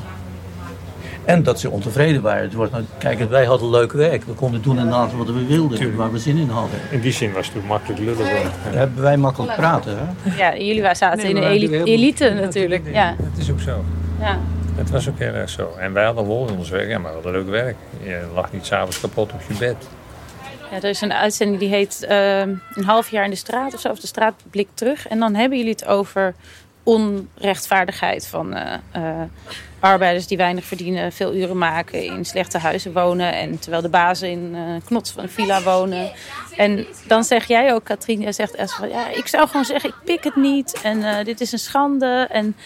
En 1.25 1.43
dat 1.43 1.61
ze 1.61 1.71
ontevreden 1.71 2.23
waren. 2.23 2.43
Het 2.43 2.55
wordt, 2.55 2.73
nou, 2.73 2.85
kijk, 2.99 3.31
wij 3.31 3.45
hadden 3.45 3.71
leuk 3.71 3.93
werk. 3.93 4.23
We 4.25 4.33
konden 4.33 4.62
doen 4.62 4.79
en 4.79 4.89
laten 4.89 5.19
wat 5.19 5.27
we 5.27 5.47
wilden, 5.47 5.97
waar 5.97 6.12
we 6.12 6.19
zin 6.19 6.37
in 6.37 6.49
hadden. 6.49 6.79
In 6.91 7.01
die 7.01 7.12
zin 7.12 7.33
was 7.33 7.51
het 7.55 7.66
makkelijk 7.66 8.01
lullen. 8.01 8.16
worden. 8.16 8.43
Daar 8.64 8.73
hebben 8.73 9.03
wij 9.03 9.16
makkelijk 9.16 9.55
praten. 9.55 9.99
Hè? 9.99 10.37
Ja, 10.37 10.57
jullie 10.57 10.81
waren- 10.83 10.97
zaten 10.97 11.19
Nee, 11.35 11.61
in 11.61 11.71
de 11.71 11.83
elite 11.85 12.31
natuurlijk. 12.31 12.89
Ja. 12.93 13.14
Het 13.23 13.39
is 13.39 13.51
ook 13.51 13.61
zo. 13.61 13.85
Ja. 14.21 14.39
Het 14.75 14.91
was 14.91 15.09
ook 15.09 15.19
heel 15.19 15.33
erg 15.33 15.51
zo. 15.51 15.71
En 15.79 15.93
wij 15.93 16.05
hadden 16.05 16.27
lol 16.27 16.49
in 16.49 16.57
ons 16.57 16.71
werk, 16.71 16.89
ja, 16.89 16.99
maar 16.99 17.11
we 17.11 17.14
hadden 17.23 17.33
leuk 17.33 17.49
werk. 17.51 17.77
Je 18.03 18.21
lag 18.35 18.53
niet 18.53 18.66
s'avonds 18.66 19.01
kapot 19.01 19.33
op 19.33 19.41
je 19.49 19.55
bed. 19.59 19.77
Ja, 20.71 20.77
er 20.77 20.85
is 20.85 21.01
een 21.01 21.12
uitzending 21.12 21.59
die 21.59 21.69
heet 21.69 22.03
ehm, 22.03 22.55
Een 22.75 22.85
half 22.85 23.11
jaar 23.11 23.25
in 23.25 23.31
de 23.31 23.37
straat 23.37 23.75
of 23.75 23.81
zo, 23.81 23.89
of 23.89 24.01
de 24.01 24.07
straat 24.07 24.35
blikt 24.51 24.77
terug. 24.77 25.09
En 25.09 25.19
dan 25.19 25.35
hebben 25.35 25.59
jullie 25.59 25.73
het 25.73 25.87
over 25.87 26.35
onrechtvaardigheid 26.83 28.27
van 28.27 28.55
eh, 28.55 28.75
eh, 28.91 29.23
arbeiders 29.81 30.27
die 30.27 30.37
weinig 30.37 30.64
verdienen, 30.64 31.12
veel 31.12 31.35
uren 31.35 31.59
maken, 31.59 32.05
in 32.05 32.25
slechte 32.25 32.59
huizen 32.59 32.93
wonen. 32.93 33.33
En 33.33 33.59
terwijl 33.59 33.83
de 33.83 33.89
bazen 33.89 34.31
in 34.31 34.55
eh 34.55 34.87
knots 34.87 35.11
van 35.11 35.23
een 35.23 35.29
villa 35.29 35.62
wonen. 35.62 36.11
En 36.57 36.87
dan 37.07 37.25
zeg 37.25 37.47
jij 37.47 37.75
ook, 37.75 37.85
Katrien, 37.85 38.21
jij 38.21 38.33
zegt 38.33 38.55
echt 38.55 38.75
van 38.75 38.89
ja, 38.89 39.09
ik 39.09 39.27
zou 39.27 39.49
gewoon 39.49 39.64
zeggen, 39.64 39.91
ik 39.91 39.97
pik 40.05 40.25
het 40.25 40.37
niet. 40.37 40.81
En 40.83 41.25
dit 41.25 41.41
is 41.41 41.53
een 41.53 41.59
schande. 41.59 42.27
En 42.31 42.57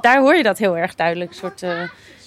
daar 0.00 0.18
hoor 0.18 0.36
je 0.36 0.42
dat 0.42 0.58
heel 0.58 0.76
erg 0.76 0.94
duidelijk. 0.94 1.30
Een 1.30 1.36
soort 1.36 1.64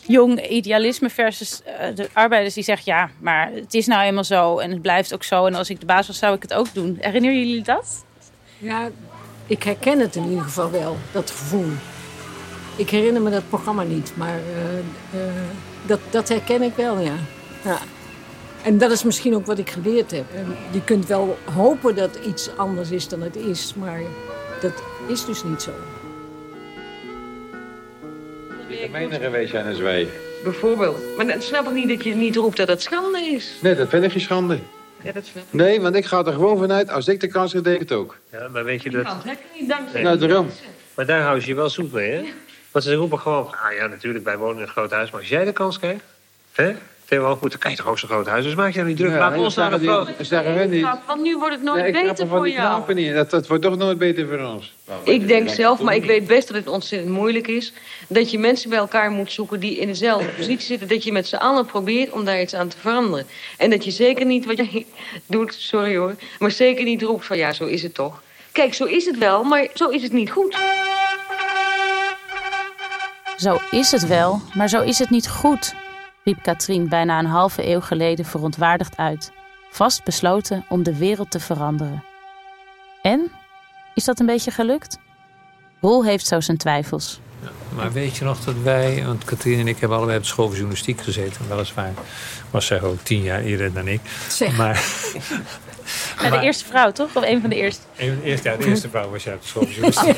jong 0.08 0.48
idealisme 0.48 1.10
versus 1.10 1.62
eh, 1.64 1.96
de 1.96 2.10
arbeiders 2.14 2.54
die 2.54 2.64
zeggen... 2.64 2.94
ja, 2.94 3.10
maar 3.20 3.52
het 3.54 3.74
is 3.74 3.88
nou 3.88 4.04
eenmaal 4.04 4.24
zo 4.24 4.58
en 4.58 4.72
het 4.72 4.82
blijft 4.82 5.14
ook 5.14 5.24
zo. 5.24 5.46
En 5.46 5.56
als 5.56 5.70
ik 5.70 5.80
de 5.80 5.86
baas 5.86 6.08
was, 6.08 6.18
zou 6.18 6.36
ik 6.36 6.42
het 6.42 6.54
ook 6.54 6.74
doen. 6.74 6.98
Herinneren 7.00 7.38
jullie 7.40 7.64
dat? 7.64 8.06
Ja, 8.58 8.90
ik 9.48 9.64
herken 9.64 10.00
het 10.00 10.16
in 10.16 10.30
ieder 10.30 10.44
geval 10.44 10.72
wel, 10.72 10.98
dat 11.12 11.32
gevoel. 11.32 11.72
Ik 12.76 12.90
herinner 12.90 13.22
me 13.22 13.30
dat 13.30 13.50
programma 13.50 13.84
niet, 13.84 14.14
maar 14.16 14.40
eh, 14.40 14.78
eh, 14.78 15.34
dat, 15.86 16.00
dat 16.10 16.30
herken 16.30 16.62
ik 16.62 16.76
wel, 16.76 17.00
ja. 17.00 17.16
ja. 17.64 17.78
En 18.64 18.78
dat 18.78 18.92
is 18.92 19.04
misschien 19.04 19.36
ook 19.36 19.46
wat 19.46 19.60
ik 19.60 19.70
geleerd 19.70 20.12
heb. 20.12 20.26
Je 20.72 20.84
kunt 20.84 21.06
wel 21.06 21.38
hopen 21.54 21.96
dat 21.96 22.20
iets 22.28 22.50
anders 22.58 22.92
is 22.92 23.08
dan 23.08 23.22
het 23.22 23.36
is, 23.36 23.74
maar 23.74 24.02
dat 24.62 24.84
is 25.08 25.26
dus 25.26 25.44
niet 25.44 25.62
zo. 25.62 25.72
Gemeener 28.82 29.20
geweest 29.22 29.52
zijn 29.52 29.68
als 29.68 29.80
wij. 29.80 30.08
Bijvoorbeeld. 30.44 31.16
Maar 31.18 31.28
dan 31.28 31.42
snap 31.42 31.66
ik 31.68 31.74
niet 31.74 31.90
dat 31.90 32.04
je 32.04 32.16
niet 32.16 32.36
roept 32.36 32.58
dat 32.58 32.68
het 32.68 32.82
schande 32.82 33.20
is. 33.20 33.54
Nee, 33.62 33.76
dat 33.76 33.90
vind 33.90 34.04
ik 34.04 34.12
geen 34.12 34.22
schande. 34.22 34.60
Ja, 35.02 35.12
dat 35.12 35.26
snap 35.26 35.44
ik. 35.44 35.54
Nee, 35.54 35.82
want 35.82 35.96
ik 35.96 36.06
ga 36.06 36.26
er 36.26 36.34
gewoon 36.34 36.58
vanuit, 36.58 36.90
als 36.90 37.08
ik 37.08 37.20
de 37.20 37.28
kans 37.28 37.54
heb, 37.54 37.64
denk 37.64 37.76
ik 37.76 37.90
het 37.90 37.98
ook. 37.98 38.18
Ja, 38.32 38.48
maar 38.48 38.64
weet 38.64 38.84
je 38.84 38.90
dat... 38.90 39.06
heb 39.06 39.38
je 39.54 39.60
niet 39.60 39.70
dankzij. 39.70 40.02
Nou, 40.02 40.18
daarom. 40.18 40.50
Maar 40.96 41.06
daar 41.06 41.22
hou 41.22 41.40
je 41.40 41.48
je 41.48 41.56
wel 41.56 41.70
zoet 41.70 41.92
mee, 41.92 42.12
hè? 42.12 42.24
Want 42.72 42.86
ze 42.86 42.94
roepen 42.94 43.20
gewoon... 43.20 43.48
Ah 43.48 43.74
ja, 43.74 43.88
natuurlijk, 43.88 44.26
wij 44.26 44.38
wonen 44.38 44.56
in 44.56 44.62
een 44.62 44.68
groot 44.68 44.92
huis. 44.92 45.12
Maar 45.12 45.20
als 45.20 45.30
jij 45.30 45.46
de 45.46 45.52
kans 45.52 45.80
krijgt... 45.80 46.04
Hè? 46.52 46.76
Theo 47.12 47.24
Hoogmoed, 47.24 47.52
dan 47.52 47.60
krijg 47.60 47.76
je 47.76 47.82
toch 47.82 47.92
ook 47.92 48.00
zo'n 48.00 48.10
groot 48.10 48.28
huis. 48.28 48.44
Dus 48.44 48.56
maak 48.56 48.72
je 48.72 48.76
nou 48.78 48.88
niet 48.90 48.98
druk. 48.98 49.12
Ja, 49.12 49.18
Laat 49.18 49.38
ons 49.38 49.56
naar 49.56 49.80
wij 50.30 50.68
niet. 50.68 50.88
Want 51.08 51.22
nu 51.22 51.38
wordt 51.38 51.54
het 51.54 51.64
nooit 51.64 51.84
Nee, 51.84 51.92
beter 51.92 52.10
er 52.10 52.16
van 52.18 52.28
voor 52.28 52.44
die 52.44 52.54
jou. 52.54 52.94
niet. 52.94 53.14
Dat, 53.14 53.30
dat 53.30 53.48
wordt 53.48 53.64
toch 53.64 53.78
nooit 53.78 53.98
beter 53.98 54.28
voor 54.28 54.40
ons. 54.40 54.74
Ik 55.04 55.28
denk 55.28 55.50
zelf, 55.50 55.82
maar 55.82 55.96
ik 55.96 56.06
weet 56.06 56.28
best 56.28 56.48
dat 56.48 56.58
het 56.58 56.68
ontzettend 56.68 57.12
moeilijk 57.12 57.48
is... 57.48 57.74
dat 58.08 58.32
je 58.32 58.40
mensen 58.40 58.70
bij 58.70 58.80
elkaar 58.80 59.12
moet 59.12 59.32
zoeken 59.32 59.60
die 59.60 59.78
in 59.78 59.88
dezelfde 59.88 60.28
positie 60.38 60.66
zitten... 60.66 60.88
dat 60.88 61.04
je 61.04 61.12
met 61.12 61.28
z'n 61.28 61.36
allen 61.36 61.66
probeert 61.66 62.12
om 62.12 62.26
daar 62.26 62.42
iets 62.42 62.54
aan 62.56 62.68
te 62.68 62.78
veranderen. 62.78 63.26
En 63.58 63.70
dat 63.70 63.86
je 63.86 63.92
zeker 63.92 64.26
niet 64.26 64.46
wat 64.46 64.58
jij 64.58 64.86
doet, 65.26 65.54
sorry 65.54 65.98
hoor... 65.98 66.16
maar 66.40 66.52
zeker 66.52 66.84
niet 66.84 67.02
roept 67.02 67.26
van 67.26 67.38
ja, 67.38 67.54
zo 67.54 67.66
is 67.66 67.84
het 67.84 67.94
toch. 67.94 68.22
Kijk, 68.52 68.74
zo 68.74 68.86
is 68.86 69.06
het 69.06 69.18
wel, 69.18 69.44
maar 69.44 69.68
zo 69.74 69.90
is 69.90 70.02
het 70.04 70.12
niet 70.12 70.32
goed. 70.32 70.58
Zo 73.38 73.60
is 73.72 73.92
het 73.92 74.08
wel, 74.08 74.42
maar 74.54 74.70
zo 74.70 74.82
is 74.82 75.00
het 75.00 75.10
niet 75.10 75.30
goed, 75.30 75.76
riep 76.24 76.44
Katrien 76.44 76.90
bijna 76.90 77.20
een 77.20 77.26
halve 77.26 77.68
eeuw 77.68 77.82
geleden 77.82 78.26
verontwaardigd 78.26 78.98
uit, 78.98 79.32
vast 79.72 80.04
besloten 80.04 80.66
om 80.70 80.84
de 80.84 80.98
wereld 80.98 81.32
te 81.32 81.40
veranderen. 81.40 82.04
En? 83.02 83.32
Is 83.96 84.04
dat 84.04 84.20
een 84.20 84.26
beetje 84.26 84.52
gelukt? 84.52 84.98
Roel 85.82 86.06
heeft 86.06 86.28
zo 86.28 86.40
zijn 86.40 86.58
twijfels. 86.58 87.20
Maar 87.76 87.92
weet 87.92 88.18
je 88.18 88.26
nog 88.26 88.40
dat 88.40 88.56
wij, 88.64 89.04
want 89.06 89.24
Katrien 89.24 89.60
en 89.60 89.68
ik 89.68 89.80
hebben 89.80 89.98
allebei 89.98 90.18
op 90.18 90.24
de 90.24 90.30
school 90.30 90.46
voor 90.46 90.56
journalistiek 90.56 91.02
gezeten, 91.02 91.48
weliswaar 91.48 91.94
was 92.52 92.66
zij 92.66 92.82
ook 92.82 93.02
tien 93.04 93.22
jaar 93.22 93.42
eerder 93.42 93.74
dan 93.74 93.88
ik. 93.88 94.02
Zeg. 94.30 94.58
Maar, 94.58 94.84
Ja, 96.22 96.30
de 96.30 96.40
eerste 96.40 96.66
vrouw, 96.66 96.92
toch? 96.92 97.16
Of 97.16 97.24
een 97.24 97.42
van 97.42 97.50
de 97.50 97.56
eerste? 97.56 97.82
Een- 97.98 98.22
Eerst, 98.24 98.44
ja, 98.44 98.56
de 98.56 98.66
eerste 98.66 98.90
vrouw 98.90 99.10
was 99.10 99.24
jij 99.24 99.34
op 99.34 99.42
de 99.42 99.48
school 99.48 99.66
journalistiek. 99.68 100.18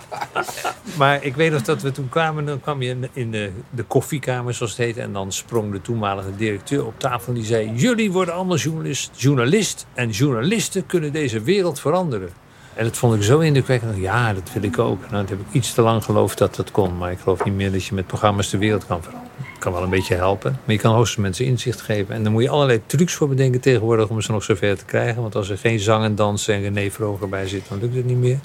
maar 0.98 1.24
ik 1.24 1.34
weet 1.36 1.52
nog 1.52 1.62
dat 1.62 1.82
we 1.82 1.90
toen 1.92 2.08
kwamen, 2.08 2.44
dan 2.44 2.60
kwam 2.60 2.82
je 2.82 2.88
in 2.90 3.00
de, 3.00 3.08
in 3.12 3.30
de, 3.30 3.50
de 3.70 3.82
koffiekamer, 3.82 4.54
zoals 4.54 4.72
het 4.72 4.80
heette. 4.80 5.00
En 5.00 5.12
dan 5.12 5.32
sprong 5.32 5.72
de 5.72 5.80
toenmalige 5.80 6.36
directeur 6.36 6.86
op 6.86 6.94
tafel 7.00 7.28
en 7.28 7.34
die 7.34 7.44
zei... 7.44 7.70
Jullie 7.74 8.12
worden 8.12 8.34
allemaal 8.34 8.56
journalist, 8.56 9.10
journalist 9.16 9.86
en 9.94 10.10
journalisten 10.10 10.86
kunnen 10.86 11.12
deze 11.12 11.40
wereld 11.40 11.80
veranderen. 11.80 12.30
En 12.74 12.84
dat 12.84 12.96
vond 12.96 13.14
ik 13.14 13.22
zo 13.22 13.38
indrukwekkend. 13.38 13.96
Ja, 13.96 14.32
dat 14.32 14.50
wil 14.52 14.62
ik 14.62 14.78
ook. 14.78 15.00
Nou, 15.00 15.12
dat 15.20 15.28
heb 15.28 15.40
ik 15.40 15.46
iets 15.52 15.74
te 15.74 15.82
lang 15.82 16.04
geloofd 16.04 16.38
dat 16.38 16.54
dat 16.54 16.70
kon. 16.70 16.96
Maar 16.98 17.10
ik 17.10 17.18
geloof 17.22 17.44
niet 17.44 17.54
meer 17.54 17.72
dat 17.72 17.84
je 17.84 17.94
met 17.94 18.06
programma's 18.06 18.50
de 18.50 18.58
wereld 18.58 18.86
kan 18.86 19.02
veranderen. 19.02 19.30
Kan 19.62 19.72
wel 19.72 19.82
een 19.82 19.90
beetje 19.90 20.14
helpen. 20.14 20.58
Maar 20.64 20.74
je 20.74 20.80
kan 20.80 20.94
hoogstens 20.94 21.22
mensen 21.22 21.44
inzicht 21.44 21.80
geven. 21.80 22.14
En 22.14 22.22
dan 22.22 22.32
moet 22.32 22.42
je 22.42 22.48
allerlei 22.48 22.80
trucs 22.86 23.14
voor 23.14 23.28
bedenken 23.28 23.60
tegenwoordig 23.60 24.08
om 24.08 24.20
ze 24.20 24.32
nog 24.32 24.42
zover 24.42 24.78
te 24.78 24.84
krijgen. 24.84 25.22
Want 25.22 25.34
als 25.34 25.48
er 25.48 25.58
geen 25.58 25.78
zang 25.78 26.04
en 26.04 26.14
dans 26.14 26.48
en 26.48 26.60
René 26.60 26.90
Vroger 26.90 27.28
bij 27.28 27.48
zit, 27.48 27.68
dan 27.68 27.78
lukt 27.80 27.94
het 27.94 28.04
niet 28.04 28.16
meer. 28.16 28.38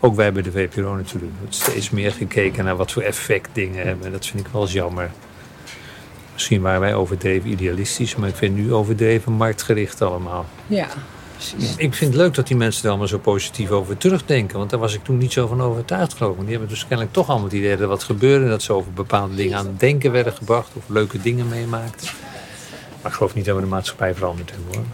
Ook 0.00 0.16
wij 0.16 0.32
bij 0.32 0.42
de 0.42 0.50
VPRO 0.50 0.94
natuurlijk. 0.94 1.32
Wordt 1.38 1.54
steeds 1.54 1.90
meer 1.90 2.12
gekeken 2.12 2.64
naar 2.64 2.76
wat 2.76 2.92
voor 2.92 3.02
effect 3.02 3.48
dingen 3.52 3.86
hebben. 3.86 4.06
En 4.06 4.12
dat 4.12 4.26
vind 4.26 4.46
ik 4.46 4.52
wel 4.52 4.62
eens 4.62 4.72
jammer. 4.72 5.10
Misschien 6.32 6.60
waren 6.60 6.80
wij 6.80 6.94
overdreven 6.94 7.50
idealistisch, 7.50 8.16
maar 8.16 8.28
ik 8.28 8.36
vind 8.36 8.56
nu 8.56 8.72
overdreven 8.72 9.32
marktgericht 9.32 10.02
allemaal. 10.02 10.46
Ja. 10.66 10.88
Ik 11.76 11.94
vind 11.94 12.12
het 12.12 12.22
leuk 12.22 12.34
dat 12.34 12.46
die 12.46 12.56
mensen 12.56 12.82
er 12.82 12.88
allemaal 12.88 13.08
zo 13.08 13.18
positief 13.18 13.70
over 13.70 13.96
terugdenken. 13.96 14.58
Want 14.58 14.70
daar 14.70 14.80
was 14.80 14.94
ik 14.94 15.04
toen 15.04 15.18
niet 15.18 15.32
zo 15.32 15.46
van 15.46 15.62
overtuigd 15.62 16.14
geloof 16.14 16.30
ik. 16.30 16.36
Want 16.36 16.48
Die 16.48 16.58
hebben 16.58 16.74
dus 16.74 16.86
kennelijk 16.86 17.12
toch 17.12 17.28
allemaal 17.28 17.46
het 17.46 17.56
idee 17.56 17.70
dat 17.70 17.80
er 17.80 17.86
wat 17.86 18.02
gebeurde. 18.02 18.48
Dat 18.48 18.62
ze 18.62 18.72
over 18.72 18.92
bepaalde 18.92 19.34
dingen 19.34 19.58
aan 19.58 19.66
het 19.66 19.80
denken 19.80 20.12
werden 20.12 20.32
gebracht. 20.32 20.70
Of 20.74 20.84
leuke 20.86 21.20
dingen 21.20 21.48
meemaakten. 21.48 22.08
Maar 23.02 23.10
ik 23.10 23.16
geloof 23.16 23.34
niet 23.34 23.44
dat 23.44 23.54
we 23.54 23.60
de 23.62 23.68
maatschappij 23.68 24.14
veranderd 24.14 24.50
hebben 24.50 24.74
hoor. 24.74 24.84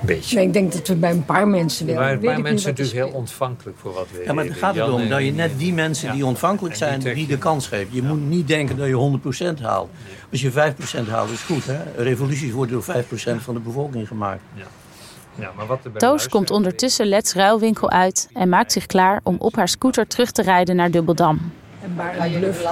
Een 0.00 0.06
beetje. 0.06 0.36
Nee, 0.36 0.46
ik 0.46 0.52
denk 0.52 0.72
dat 0.72 0.88
we 0.88 0.94
bij 0.94 1.10
een 1.10 1.24
paar 1.24 1.48
mensen 1.48 1.86
wel. 1.86 1.94
Waren 1.94 2.12
een 2.12 2.20
paar 2.20 2.40
mensen 2.40 2.70
natuurlijk 2.70 2.96
heel 2.96 3.18
ontvankelijk 3.18 3.78
voor 3.78 3.92
wat 3.92 4.06
we 4.12 4.22
Ja, 4.24 4.32
maar 4.32 4.44
het 4.44 4.56
gaat 4.56 4.76
erom 4.76 5.08
dat 5.08 5.24
je 5.24 5.32
net 5.32 5.50
die 5.58 5.72
mensen 5.72 6.12
die 6.12 6.26
ontvankelijk 6.26 6.74
zijn, 6.74 7.00
die 7.00 7.26
de 7.26 7.38
kans 7.38 7.66
geeft. 7.66 7.88
Je 7.90 8.02
moet 8.02 8.28
niet 8.28 8.48
denken 8.48 8.76
dat 8.76 8.86
je 8.86 9.20
100% 9.58 9.60
haalt. 9.62 9.90
Als 10.30 10.40
je 10.40 10.50
5% 10.50 11.08
haalt, 11.08 11.30
is 11.30 11.40
goed. 11.40 11.64
Hè? 11.66 12.02
Revoluties 12.02 12.52
worden 12.52 12.82
door 12.86 13.04
5% 13.04 13.42
van 13.42 13.54
de 13.54 13.60
bevolking 13.60 14.08
gemaakt. 14.08 14.40
Ja, 14.54 14.66
maar 15.34 15.66
wat 15.66 15.84
er 15.84 15.92
Toos 15.92 16.28
komt 16.28 16.50
ondertussen 16.50 17.06
Let's 17.06 17.34
Ruilwinkel 17.34 17.90
uit 17.90 18.28
en 18.32 18.48
maakt 18.48 18.72
zich 18.72 18.86
klaar 18.86 19.20
om 19.22 19.36
op 19.38 19.56
haar 19.56 19.68
scooter 19.68 20.06
terug 20.06 20.30
te 20.30 20.42
rijden 20.42 20.76
naar 20.76 20.90
Dubbeldam. 20.90 21.52
En 21.82 21.96
waar 21.96 22.28
je 22.28 22.38
bluff. 22.38 22.62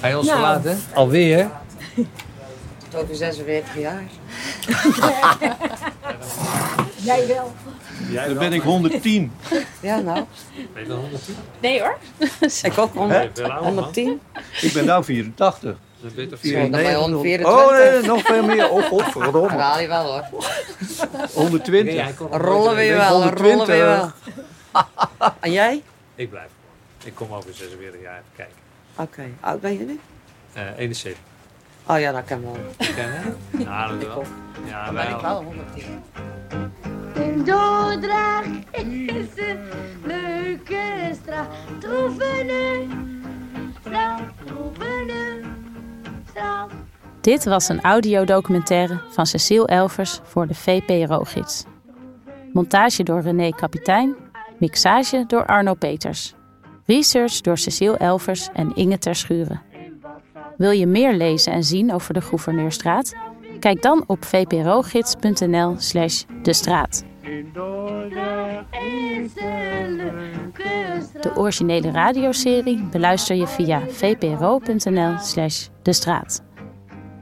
Ga 0.00 0.06
je 0.06 0.18
ons 0.18 0.30
verlaten? 0.30 0.78
Alweer? 0.94 1.50
Tot 2.88 3.02
over 3.02 3.14
46 3.14 3.78
jaar. 3.78 4.02
Jij 6.96 7.26
wel. 7.26 7.52
Dan 8.26 8.38
ben 8.38 8.52
ik 8.52 8.62
110. 8.62 9.32
Ja, 9.80 9.98
nou. 9.98 10.24
Ben 10.72 10.82
je 10.82 10.88
wel 10.88 10.96
110? 10.96 11.34
Nee 11.60 11.80
hoor. 11.80 11.98
Ik 12.62 12.78
ook 12.78 12.94
Hè? 12.94 12.98
100, 12.98 13.30
Veel 13.38 13.44
ouder, 13.44 13.64
man. 13.64 13.74
110. 13.74 14.20
Ik 14.60 14.72
ben 14.72 14.84
nou 14.84 15.04
84. 15.04 15.76
Ben 16.00 16.28
je 16.30 16.36
94. 16.36 16.94
124. 16.94 17.46
Oh 17.46 17.70
nee, 17.70 18.02
nog 18.02 18.22
veel 18.22 18.42
meer. 18.44 18.70
Oh, 18.70 18.80
Dat 18.80 18.84
godverdomme. 18.88 19.48
haal 19.58 19.80
je 19.80 19.88
wel 19.88 20.04
hoor. 20.30 20.44
120. 21.34 22.18
Rollen 22.30 22.74
we 22.74 22.82
je 22.82 22.94
wel, 22.94 23.22
rollen 23.28 23.66
we 23.66 23.72
je 23.74 23.82
wel. 23.84 24.10
En 25.40 25.52
jij? 25.52 25.82
Ik 26.14 26.30
blijf. 26.30 26.48
Ik 27.04 27.14
kom 27.14 27.32
over 27.32 27.54
46 27.54 28.00
jaar 28.00 28.12
even 28.12 28.24
kijken. 28.36 28.54
Oké, 28.96 29.22
oud 29.40 29.60
ben 29.60 29.72
je 29.72 29.78
nu? 29.84 30.00
Eh 30.52 30.62
71. 30.78 31.22
Oh 31.86 32.00
ja, 32.00 32.12
dat 32.12 32.24
kan 32.24 32.42
wel. 32.42 32.56
Kennen? 32.94 33.36
Nou, 33.50 33.98
dat 33.98 34.08
wel. 34.08 34.24
Ja, 34.66 34.84
Dan 34.84 34.94
wij 34.94 35.06
ben 35.06 35.16
ik 35.16 35.22
al. 35.22 35.32
wel 35.34 35.42
110. 35.42 36.02
In 37.14 37.44
Dordrecht 37.44 38.48
is 38.72 39.44
een 39.46 39.60
leuke 40.04 41.10
straat. 41.22 41.46
Troevene, 41.80 42.86
straat, 43.80 44.20
troevene, 44.46 45.40
straat. 45.40 45.57
Dit 47.20 47.44
was 47.44 47.68
een 47.68 47.80
audiodocumentaire 47.80 49.00
van 49.08 49.26
Cecile 49.26 49.66
Elvers 49.66 50.20
voor 50.22 50.46
de 50.46 50.54
VPRO-gids. 50.54 51.64
Montage 52.52 53.02
door 53.02 53.20
René 53.20 53.50
Kapitein, 53.50 54.16
mixage 54.58 55.24
door 55.26 55.46
Arno 55.46 55.74
Peters. 55.74 56.34
Research 56.86 57.40
door 57.40 57.58
Cecile 57.58 57.96
Elvers 57.96 58.48
en 58.52 58.74
Inge 58.74 58.98
Terschuren. 58.98 59.62
Wil 60.56 60.70
je 60.70 60.86
meer 60.86 61.14
lezen 61.14 61.52
en 61.52 61.64
zien 61.64 61.92
over 61.92 62.14
de 62.14 62.20
Gouverneurstraat? 62.20 63.14
Kijk 63.60 63.82
dan 63.82 64.04
op 64.06 64.24
vprogids.nl 64.24 65.74
slash 65.78 66.22
de 66.42 66.52
straat. 66.52 67.04
In 67.28 67.50
Dordrecht 67.52 68.64
is. 68.70 69.32
De 71.20 71.32
originele 71.34 71.90
radioserie 71.90 72.88
beluister 72.90 73.36
je 73.36 73.46
via 73.46 73.80
vpro.nl 73.88 75.18
slash 75.18 75.68
de 75.82 75.92
straat. 75.92 76.42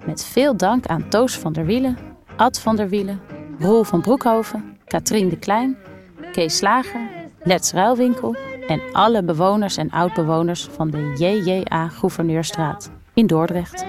Met 0.05 0.25
veel 0.25 0.57
dank 0.57 0.87
aan 0.87 1.09
Toos 1.09 1.39
van 1.39 1.53
der 1.53 1.65
Wielen, 1.65 1.99
Ad 2.37 2.61
van 2.61 2.77
der 2.77 2.89
Wielen, 2.89 3.21
Roel 3.59 3.85
van 3.85 4.01
Broekhoven, 4.01 4.77
Katrien 4.85 5.29
de 5.29 5.39
Klein, 5.39 5.77
Kees 6.33 6.57
Slager, 6.57 7.09
Let's 7.43 7.73
Ruilwinkel 7.73 8.37
en 8.67 8.81
alle 8.93 9.25
bewoners 9.25 9.77
en 9.77 9.91
oudbewoners 9.91 10.65
van 10.65 10.91
de 10.91 11.15
JJA 11.19 11.89
Gouverneurstraat 11.89 12.91
in 13.15 13.27
Dordrecht. 13.27 13.85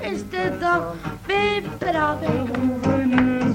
Is 0.00 0.28
de 0.28 0.56
dag 0.60 0.94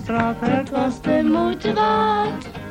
paraat. 0.09 0.35
Het 0.39 0.69
was 0.69 1.01
de 1.01 1.23
moeite 1.23 1.73
waard. 1.73 2.68